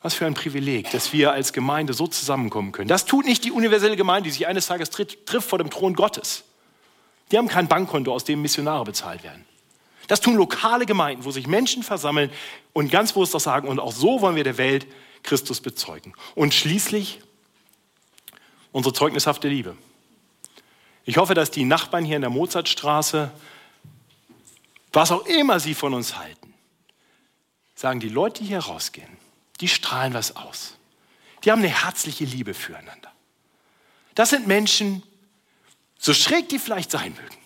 Was 0.00 0.14
für 0.14 0.24
ein 0.24 0.32
Privileg, 0.32 0.90
dass 0.92 1.12
wir 1.12 1.32
als 1.32 1.52
Gemeinde 1.52 1.92
so 1.92 2.06
zusammenkommen 2.06 2.72
können. 2.72 2.88
Das 2.88 3.04
tut 3.04 3.26
nicht 3.26 3.44
die 3.44 3.52
universelle 3.52 3.96
Gemeinde, 3.96 4.28
die 4.28 4.32
sich 4.32 4.46
eines 4.46 4.68
Tages 4.68 4.88
tritt, 4.88 5.26
trifft 5.26 5.50
vor 5.50 5.58
dem 5.58 5.68
Thron 5.68 5.92
Gottes. 5.92 6.44
Die 7.30 7.36
haben 7.36 7.48
kein 7.48 7.68
Bankkonto, 7.68 8.14
aus 8.14 8.24
dem 8.24 8.40
Missionare 8.40 8.84
bezahlt 8.84 9.22
werden. 9.22 9.44
Das 10.06 10.22
tun 10.22 10.36
lokale 10.36 10.86
Gemeinden, 10.86 11.26
wo 11.26 11.32
sich 11.32 11.46
Menschen 11.46 11.82
versammeln 11.82 12.30
und 12.72 12.90
ganz 12.90 13.12
bewusst 13.12 13.34
das 13.34 13.42
sagen, 13.42 13.68
und 13.68 13.78
auch 13.78 13.92
so 13.92 14.22
wollen 14.22 14.36
wir 14.36 14.44
der 14.44 14.56
Welt 14.56 14.86
Christus 15.26 15.60
bezeugen. 15.60 16.14
Und 16.34 16.54
schließlich 16.54 17.20
unsere 18.72 18.94
zeugnishafte 18.94 19.48
Liebe. 19.48 19.76
Ich 21.04 21.18
hoffe, 21.18 21.34
dass 21.34 21.50
die 21.50 21.64
Nachbarn 21.64 22.04
hier 22.04 22.16
in 22.16 22.22
der 22.22 22.30
Mozartstraße, 22.30 23.30
was 24.92 25.12
auch 25.12 25.24
immer 25.26 25.60
sie 25.60 25.74
von 25.74 25.94
uns 25.94 26.16
halten, 26.16 26.54
sagen, 27.74 28.00
die 28.00 28.08
Leute, 28.08 28.42
die 28.42 28.48
hier 28.48 28.60
rausgehen, 28.60 29.16
die 29.60 29.68
strahlen 29.68 30.14
was 30.14 30.36
aus. 30.36 30.74
Die 31.44 31.52
haben 31.52 31.60
eine 31.60 31.68
herzliche 31.68 32.24
Liebe 32.24 32.54
füreinander. 32.54 33.12
Das 34.14 34.30
sind 34.30 34.46
Menschen, 34.46 35.02
so 35.98 36.12
schräg 36.12 36.48
die 36.48 36.58
vielleicht 36.58 36.90
sein 36.90 37.14
mögen. 37.14 37.36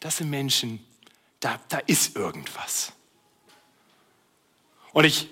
Das 0.00 0.18
sind 0.18 0.28
Menschen, 0.30 0.84
da, 1.40 1.58
da 1.68 1.78
ist 1.78 2.16
irgendwas. 2.16 2.92
Und 4.92 5.04
ich 5.04 5.28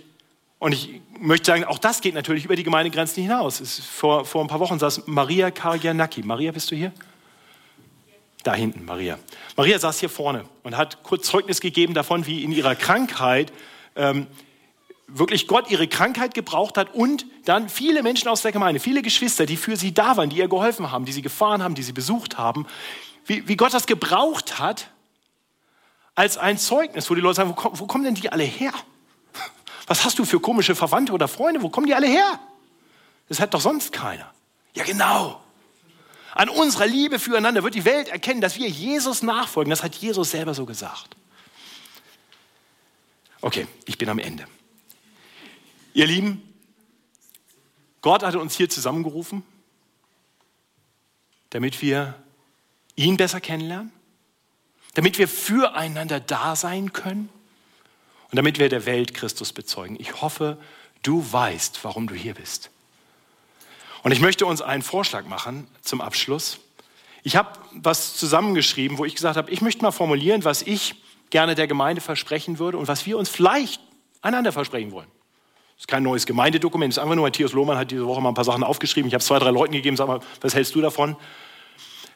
und 0.59 0.73
ich 0.73 1.01
möchte 1.19 1.47
sagen, 1.47 1.65
auch 1.65 1.79
das 1.79 2.01
geht 2.01 2.15
natürlich 2.15 2.45
über 2.45 2.57
die 2.57 2.63
Gemeindegrenzen 2.63 3.23
hinaus. 3.23 3.61
Vor, 3.93 4.25
vor 4.25 4.43
ein 4.43 4.49
paar 4.49 4.61
Wochen 4.61 4.79
saß 4.79 5.07
Maria 5.07 5.51
Kargianaki. 5.51 6.23
Maria, 6.23 6.53
bist 6.53 6.71
du 6.71 6.77
hier? 6.77 6.93
Da 8.43 8.55
hinten, 8.55 8.85
Maria. 8.85 9.19
Maria 9.57 9.79
saß 9.79 10.01
hier 10.01 10.09
vorne 10.09 10.45
und 10.63 10.77
hat 10.77 11.03
kurz 11.03 11.27
Zeugnis 11.27 11.61
gegeben 11.61 11.95
davon, 11.95 12.27
wie 12.27 12.43
in 12.43 12.53
ihrer 12.53 12.75
Krankheit 12.75 13.53
ähm, 13.97 14.29
wirklich 15.09 15.47
Gott 15.47 15.71
ihre 15.71 15.89
Krankheit 15.89 16.33
gebraucht 16.35 16.79
hat 16.79 16.95
und 16.95 17.27
dann 17.45 17.69
viele 17.69 18.03
Menschen 18.03 18.29
aus 18.29 18.43
der 18.43 18.53
Gemeinde, 18.53 18.81
viele 18.81 19.03
Geschwister, 19.03 19.47
die 19.47 19.57
für 19.57 19.77
sie 19.77 19.93
da 19.93 20.17
waren, 20.17 20.31
die 20.31 20.39
ihr 20.39 20.49
geholfen 20.49 20.91
haben, 20.91 21.05
die 21.05 21.13
sie 21.13 21.23
gefahren 21.23 21.63
haben, 21.63 21.75
die 21.75 21.83
sie 21.83 21.93
besucht 21.93 22.39
haben, 22.39 22.67
wie, 23.25 23.47
wie 23.47 23.57
Gott 23.57 23.75
das 23.75 23.87
gebraucht 23.87 24.59
hat 24.59 24.91
als 26.15 26.39
ein 26.39 26.57
Zeugnis, 26.57 27.11
wo 27.11 27.15
die 27.15 27.21
Leute 27.21 27.37
sagen, 27.37 27.55
wo, 27.57 27.71
wo 27.73 27.87
kommen 27.87 28.05
denn 28.05 28.15
die 28.15 28.31
alle 28.33 28.45
her? 28.45 28.73
Was 29.87 30.05
hast 30.05 30.19
du 30.19 30.25
für 30.25 30.41
komische 30.41 30.75
Verwandte 30.75 31.13
oder 31.13 31.29
Freunde? 31.29 31.63
Wo 31.63 31.69
kommen 31.69 31.87
die 31.87 31.95
alle 31.95 32.09
her? 32.09 32.41
Das 33.29 33.41
hat 33.41 33.55
doch 33.55 33.61
sonst 33.61 33.93
keiner. 33.93 34.33
Ja, 34.75 34.85
genau. 34.85 35.41
An 36.35 36.49
unserer 36.49 36.87
Liebe 36.87 37.19
füreinander 37.19 37.63
wird 37.63 37.75
die 37.75 37.85
Welt 37.85 38.09
erkennen, 38.09 38.41
dass 38.41 38.57
wir 38.59 38.69
Jesus 38.69 39.23
nachfolgen. 39.23 39.71
Das 39.71 39.83
hat 39.83 39.95
Jesus 39.95 40.33
selber 40.33 40.55
so 40.55 40.67
gesagt. 40.67 41.17
Okay, 43.41 43.67
ich 43.87 43.97
bin 43.97 44.09
am 44.09 44.19
Ende. 44.19 44.47
Ihr 45.95 46.07
Lieben, 46.07 46.43
Gott 48.03 48.23
hatte 48.23 48.39
uns 48.39 48.55
hier 48.55 48.69
zusammengerufen, 48.69 49.43
damit 51.51 51.81
wir 51.81 52.15
ihn 52.97 53.17
besser 53.17 53.41
kennenlernen, 53.41 53.93
damit 54.95 55.19
wir 55.19 55.29
füreinander 55.29 56.21
da 56.21 56.55
sein 56.57 56.93
können, 56.93 57.29
und 58.31 58.37
damit 58.37 58.59
wir 58.59 58.69
der 58.69 58.87
Welt 58.87 59.15
Christus 59.15 59.53
bezeugen. 59.53 59.97
Ich 59.99 60.21
hoffe, 60.21 60.59
du 61.03 61.25
weißt, 61.31 61.81
warum 61.83 62.09
du 62.09 62.15
hier 62.15 62.35
bist. 62.35 62.71
Und 64.03 64.13
ich 64.13 64.21
möchte 64.21 64.47
uns 64.47 64.63
einen 64.63 64.83
Vorschlag 64.83 65.27
machen 65.27 65.67
zum 65.83 66.01
Abschluss. 66.01 66.59
Ich 67.23 67.37
habe 67.37 67.51
was 67.73 68.17
zusammengeschrieben, 68.17 68.99
wo 68.99 69.05
ich 69.05 69.15
gesagt 69.15 69.37
habe, 69.37 69.51
ich 69.51 69.61
möchte 69.61 69.83
mal 69.83 69.91
formulieren, 69.91 70.45
was 70.45 70.63
ich 70.63 70.95
gerne 71.31 71.55
der 71.55 71.67
Gemeinde 71.67 72.01
versprechen 72.01 72.59
würde 72.59 72.79
und 72.79 72.89
was 72.89 73.05
wir 73.07 73.19
uns 73.19 73.29
vielleicht 73.29 73.81
einander 74.23 74.53
versprechen 74.53 74.93
wollen. 74.93 75.09
Das 75.75 75.83
ist 75.83 75.89
kein 75.89 76.05
neues 76.05 76.25
Gemeindedokument, 76.25 76.93
das 76.93 76.99
ist 76.99 77.03
einfach 77.03 77.17
nur, 77.17 77.27
Matthias 77.27 77.53
Lohmann 77.53 77.77
hat 77.77 77.91
diese 77.91 78.07
Woche 78.07 78.21
mal 78.21 78.31
ein 78.31 78.35
paar 78.35 78.45
Sachen 78.45 78.65
aufgeschrieben. 78.65 79.09
Ich 79.09 79.15
habe 79.15 79.21
es 79.21 79.27
zwei, 79.27 79.39
drei 79.39 79.51
Leuten 79.51 79.73
gegeben, 79.73 79.97
sag 79.97 80.07
mal, 80.07 80.21
was 80.41 80.55
hältst 80.55 80.75
du 80.75 80.81
davon? 80.81 81.17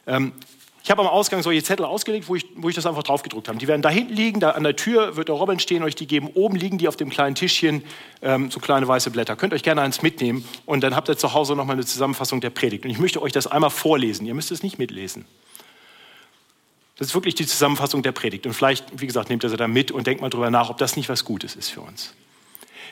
Ähm, 0.07 0.33
ich 0.83 0.89
habe 0.89 1.01
am 1.01 1.07
Ausgang 1.07 1.43
solche 1.43 1.61
Zettel 1.61 1.85
ausgelegt, 1.85 2.27
wo 2.27 2.35
ich, 2.35 2.45
wo 2.55 2.67
ich 2.67 2.75
das 2.75 2.87
einfach 2.87 3.03
draufgedruckt 3.03 3.47
habe. 3.47 3.59
Die 3.59 3.67
werden 3.67 3.83
da 3.83 3.89
hinten 3.89 4.13
liegen, 4.13 4.39
da 4.39 4.51
an 4.51 4.63
der 4.63 4.75
Tür 4.75 5.15
wird 5.15 5.27
der 5.27 5.35
Robin 5.35 5.59
stehen, 5.59 5.83
euch 5.83 5.95
die 5.95 6.07
geben. 6.07 6.27
Oben 6.33 6.55
liegen 6.55 6.79
die 6.79 6.87
auf 6.87 6.95
dem 6.95 7.09
kleinen 7.09 7.35
Tischchen, 7.35 7.83
ähm, 8.23 8.49
so 8.49 8.59
kleine 8.59 8.87
weiße 8.87 9.11
Blätter. 9.11 9.35
Könnt 9.35 9.53
euch 9.53 9.61
gerne 9.61 9.81
eins 9.81 10.01
mitnehmen 10.01 10.43
und 10.65 10.81
dann 10.81 10.95
habt 10.95 11.07
ihr 11.07 11.17
zu 11.17 11.33
Hause 11.33 11.55
nochmal 11.55 11.75
eine 11.75 11.85
Zusammenfassung 11.85 12.41
der 12.41 12.49
Predigt. 12.49 12.83
Und 12.83 12.91
ich 12.91 12.99
möchte 12.99 13.21
euch 13.21 13.31
das 13.31 13.45
einmal 13.45 13.69
vorlesen. 13.69 14.25
Ihr 14.25 14.33
müsst 14.33 14.51
es 14.51 14.63
nicht 14.63 14.79
mitlesen. 14.79 15.25
Das 16.97 17.07
ist 17.07 17.13
wirklich 17.13 17.35
die 17.35 17.45
Zusammenfassung 17.45 18.01
der 18.01 18.11
Predigt. 18.11 18.47
Und 18.47 18.53
vielleicht, 18.53 18.85
wie 18.99 19.07
gesagt, 19.07 19.29
nehmt 19.29 19.43
ihr 19.43 19.49
sie 19.49 19.57
da 19.57 19.67
mit 19.67 19.91
und 19.91 20.07
denkt 20.07 20.21
mal 20.21 20.29
drüber 20.29 20.49
nach, 20.49 20.69
ob 20.69 20.77
das 20.77 20.95
nicht 20.95 21.09
was 21.09 21.25
Gutes 21.25 21.55
ist 21.55 21.69
für 21.69 21.81
uns. 21.81 22.13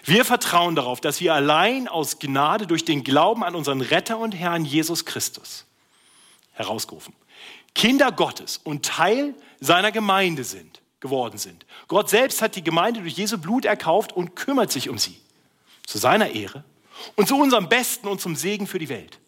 Wir 0.05 0.25
vertrauen 0.25 0.75
darauf, 0.75 1.01
dass 1.01 1.21
wir 1.21 1.33
allein 1.33 1.87
aus 1.87 2.19
Gnade 2.19 2.67
durch 2.67 2.85
den 2.85 3.03
Glauben 3.03 3.43
an 3.43 3.55
unseren 3.55 3.81
Retter 3.81 4.17
und 4.17 4.33
Herrn 4.33 4.63
Jesus 4.65 5.05
Christus 5.05 5.65
herausgerufen, 6.53 7.13
Kinder 7.76 8.11
Gottes 8.11 8.59
und 8.63 8.86
Teil 8.86 9.34
seiner 9.59 9.91
Gemeinde 9.91 10.43
sind, 10.43 10.82
geworden 10.99 11.38
sind. 11.38 11.65
Gott 11.88 12.09
selbst 12.09 12.41
hat 12.41 12.55
die 12.55 12.63
Gemeinde 12.63 13.01
durch 13.01 13.13
Jesu 13.13 13.38
Blut 13.38 13.65
erkauft 13.65 14.13
und 14.13 14.36
kümmert 14.36 14.72
sich 14.72 14.89
um 14.89 14.97
sie. 14.97 15.17
Zu 15.86 15.97
seiner 15.97 16.32
Ehre 16.32 16.63
und 17.15 17.28
zu 17.28 17.38
unserem 17.38 17.70
Besten 17.70 18.07
und 18.07 18.22
zum 18.22 18.36
Segen 18.36 18.67
für 18.67 18.80
die 18.80 18.89
Welt. 18.89 19.20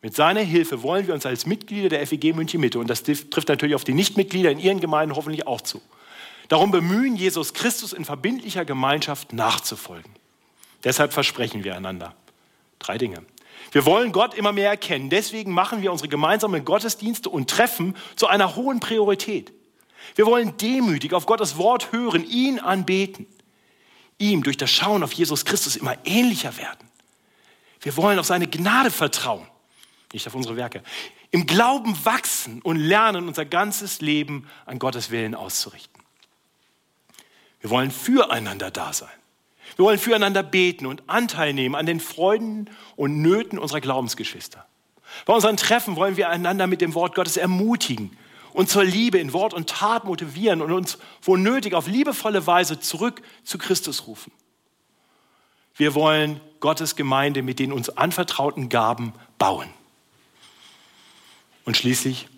Mit 0.00 0.14
seiner 0.14 0.40
Hilfe 0.40 0.82
wollen 0.82 1.06
wir 1.08 1.14
uns 1.14 1.26
als 1.26 1.44
Mitglieder 1.44 1.88
der 1.88 2.06
FEG 2.06 2.34
München 2.34 2.60
Mitte, 2.60 2.78
und 2.78 2.88
das 2.88 3.02
trifft 3.02 3.48
natürlich 3.48 3.74
auf 3.74 3.84
die 3.84 3.94
Nichtmitglieder 3.94 4.50
in 4.50 4.60
ihren 4.60 4.80
Gemeinden 4.80 5.16
hoffentlich 5.16 5.46
auch 5.46 5.60
zu, 5.60 5.82
darum 6.48 6.70
bemühen, 6.70 7.16
Jesus 7.16 7.52
Christus 7.52 7.92
in 7.92 8.04
verbindlicher 8.04 8.64
Gemeinschaft 8.64 9.32
nachzufolgen. 9.32 10.12
Deshalb 10.84 11.12
versprechen 11.12 11.64
wir 11.64 11.74
einander 11.74 12.14
drei 12.78 12.96
Dinge. 12.96 13.24
Wir 13.70 13.84
wollen 13.84 14.12
Gott 14.12 14.34
immer 14.34 14.52
mehr 14.52 14.70
erkennen. 14.70 15.10
Deswegen 15.10 15.52
machen 15.52 15.82
wir 15.82 15.92
unsere 15.92 16.08
gemeinsamen 16.08 16.64
Gottesdienste 16.64 17.28
und 17.28 17.50
Treffen 17.50 17.96
zu 18.16 18.26
einer 18.26 18.56
hohen 18.56 18.80
Priorität. 18.80 19.52
Wir 20.14 20.26
wollen 20.26 20.56
demütig 20.56 21.12
auf 21.12 21.26
Gottes 21.26 21.58
Wort 21.58 21.92
hören, 21.92 22.24
ihn 22.24 22.58
anbeten, 22.58 23.26
ihm 24.18 24.42
durch 24.42 24.56
das 24.56 24.70
Schauen 24.70 25.02
auf 25.02 25.12
Jesus 25.12 25.44
Christus 25.44 25.76
immer 25.76 25.96
ähnlicher 26.04 26.56
werden. 26.56 26.88
Wir 27.80 27.96
wollen 27.96 28.18
auf 28.18 28.26
seine 28.26 28.46
Gnade 28.46 28.90
vertrauen 28.90 29.46
nicht 30.12 30.26
auf 30.26 30.34
unsere 30.34 30.56
Werke. 30.56 30.82
Im 31.30 31.46
Glauben 31.46 32.04
wachsen 32.04 32.62
und 32.62 32.76
lernen, 32.76 33.28
unser 33.28 33.44
ganzes 33.44 34.00
Leben 34.00 34.48
an 34.64 34.78
Gottes 34.78 35.10
Willen 35.10 35.34
auszurichten. 35.34 36.02
Wir 37.60 37.70
wollen 37.70 37.90
füreinander 37.90 38.70
da 38.70 38.92
sein. 38.92 39.08
Wir 39.76 39.84
wollen 39.84 39.98
füreinander 39.98 40.42
beten 40.42 40.86
und 40.86 41.02
Anteil 41.08 41.52
nehmen 41.52 41.74
an 41.74 41.86
den 41.86 42.00
Freuden 42.00 42.70
und 42.96 43.20
Nöten 43.20 43.58
unserer 43.58 43.80
Glaubensgeschwister. 43.80 44.66
Bei 45.24 45.34
unseren 45.34 45.56
Treffen 45.56 45.96
wollen 45.96 46.16
wir 46.16 46.28
einander 46.28 46.66
mit 46.66 46.80
dem 46.80 46.94
Wort 46.94 47.14
Gottes 47.14 47.36
ermutigen 47.36 48.16
und 48.52 48.68
zur 48.68 48.84
Liebe 48.84 49.18
in 49.18 49.32
Wort 49.32 49.54
und 49.54 49.68
Tat 49.68 50.04
motivieren 50.04 50.62
und 50.62 50.72
uns, 50.72 50.98
wo 51.22 51.36
nötig, 51.36 51.74
auf 51.74 51.86
liebevolle 51.86 52.46
Weise 52.46 52.80
zurück 52.80 53.22
zu 53.44 53.58
Christus 53.58 54.06
rufen. 54.06 54.32
Wir 55.76 55.94
wollen 55.94 56.40
Gottes 56.60 56.96
Gemeinde 56.96 57.42
mit 57.42 57.60
den 57.60 57.72
uns 57.72 57.88
anvertrauten 57.90 58.68
Gaben 58.68 59.12
bauen. 59.38 59.68
Und 61.64 61.76
schließlich, 61.76 62.28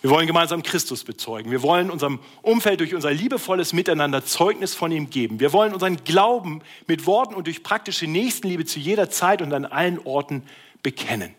wir 0.00 0.10
wollen 0.10 0.28
gemeinsam 0.28 0.62
Christus 0.62 1.02
bezeugen. 1.02 1.50
Wir 1.50 1.62
wollen 1.62 1.90
unserem 1.90 2.20
Umfeld 2.42 2.78
durch 2.80 2.94
unser 2.94 3.10
liebevolles 3.10 3.72
Miteinander 3.72 4.24
Zeugnis 4.24 4.74
von 4.74 4.92
ihm 4.92 5.10
geben. 5.10 5.40
Wir 5.40 5.52
wollen 5.52 5.74
unseren 5.74 6.04
Glauben 6.04 6.62
mit 6.86 7.06
Worten 7.06 7.34
und 7.34 7.46
durch 7.46 7.64
praktische 7.64 8.06
Nächstenliebe 8.06 8.64
zu 8.64 8.78
jeder 8.78 9.10
Zeit 9.10 9.42
und 9.42 9.52
an 9.52 9.64
allen 9.64 9.98
Orten 9.98 10.44
bekennen. 10.82 11.34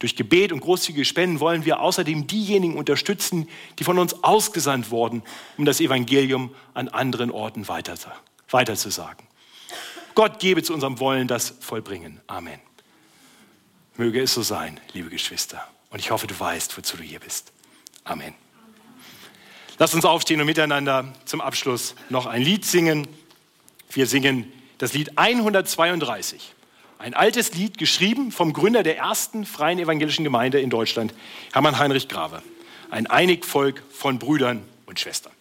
Durch 0.00 0.16
Gebet 0.16 0.50
und 0.50 0.58
großzügige 0.58 1.04
Spenden 1.04 1.38
wollen 1.38 1.64
wir 1.64 1.78
außerdem 1.78 2.26
diejenigen 2.26 2.76
unterstützen, 2.76 3.48
die 3.78 3.84
von 3.84 4.00
uns 4.00 4.24
ausgesandt 4.24 4.90
wurden, 4.90 5.22
um 5.56 5.64
das 5.64 5.80
Evangelium 5.80 6.52
an 6.74 6.88
anderen 6.88 7.30
Orten 7.30 7.68
weiterzusagen. 7.68 9.26
Gott 10.16 10.40
gebe 10.40 10.64
zu 10.64 10.74
unserem 10.74 10.98
Wollen 10.98 11.28
das 11.28 11.54
Vollbringen. 11.60 12.20
Amen. 12.26 12.58
Möge 13.96 14.20
es 14.20 14.34
so 14.34 14.42
sein, 14.42 14.80
liebe 14.92 15.08
Geschwister. 15.08 15.64
Und 15.90 16.00
ich 16.00 16.10
hoffe, 16.10 16.26
du 16.26 16.38
weißt, 16.38 16.76
wozu 16.76 16.96
du 16.96 17.04
hier 17.04 17.20
bist. 17.20 17.52
Amen. 18.04 18.34
Lass 19.78 19.94
uns 19.94 20.04
aufstehen 20.04 20.40
und 20.40 20.46
miteinander 20.46 21.12
zum 21.24 21.40
Abschluss 21.40 21.94
noch 22.08 22.26
ein 22.26 22.42
Lied 22.42 22.64
singen. 22.64 23.08
Wir 23.90 24.06
singen 24.06 24.52
das 24.78 24.92
Lied 24.92 25.16
132. 25.16 26.54
Ein 26.98 27.14
altes 27.14 27.54
Lied, 27.54 27.78
geschrieben 27.78 28.30
vom 28.30 28.52
Gründer 28.52 28.84
der 28.84 28.96
ersten 28.96 29.44
freien 29.44 29.78
evangelischen 29.78 30.24
Gemeinde 30.24 30.60
in 30.60 30.70
Deutschland, 30.70 31.14
Hermann 31.52 31.78
Heinrich 31.78 32.08
Grave. 32.08 32.42
Ein 32.90 33.08
Einigvolk 33.08 33.82
von 33.90 34.18
Brüdern 34.18 34.62
und 34.86 35.00
Schwestern. 35.00 35.32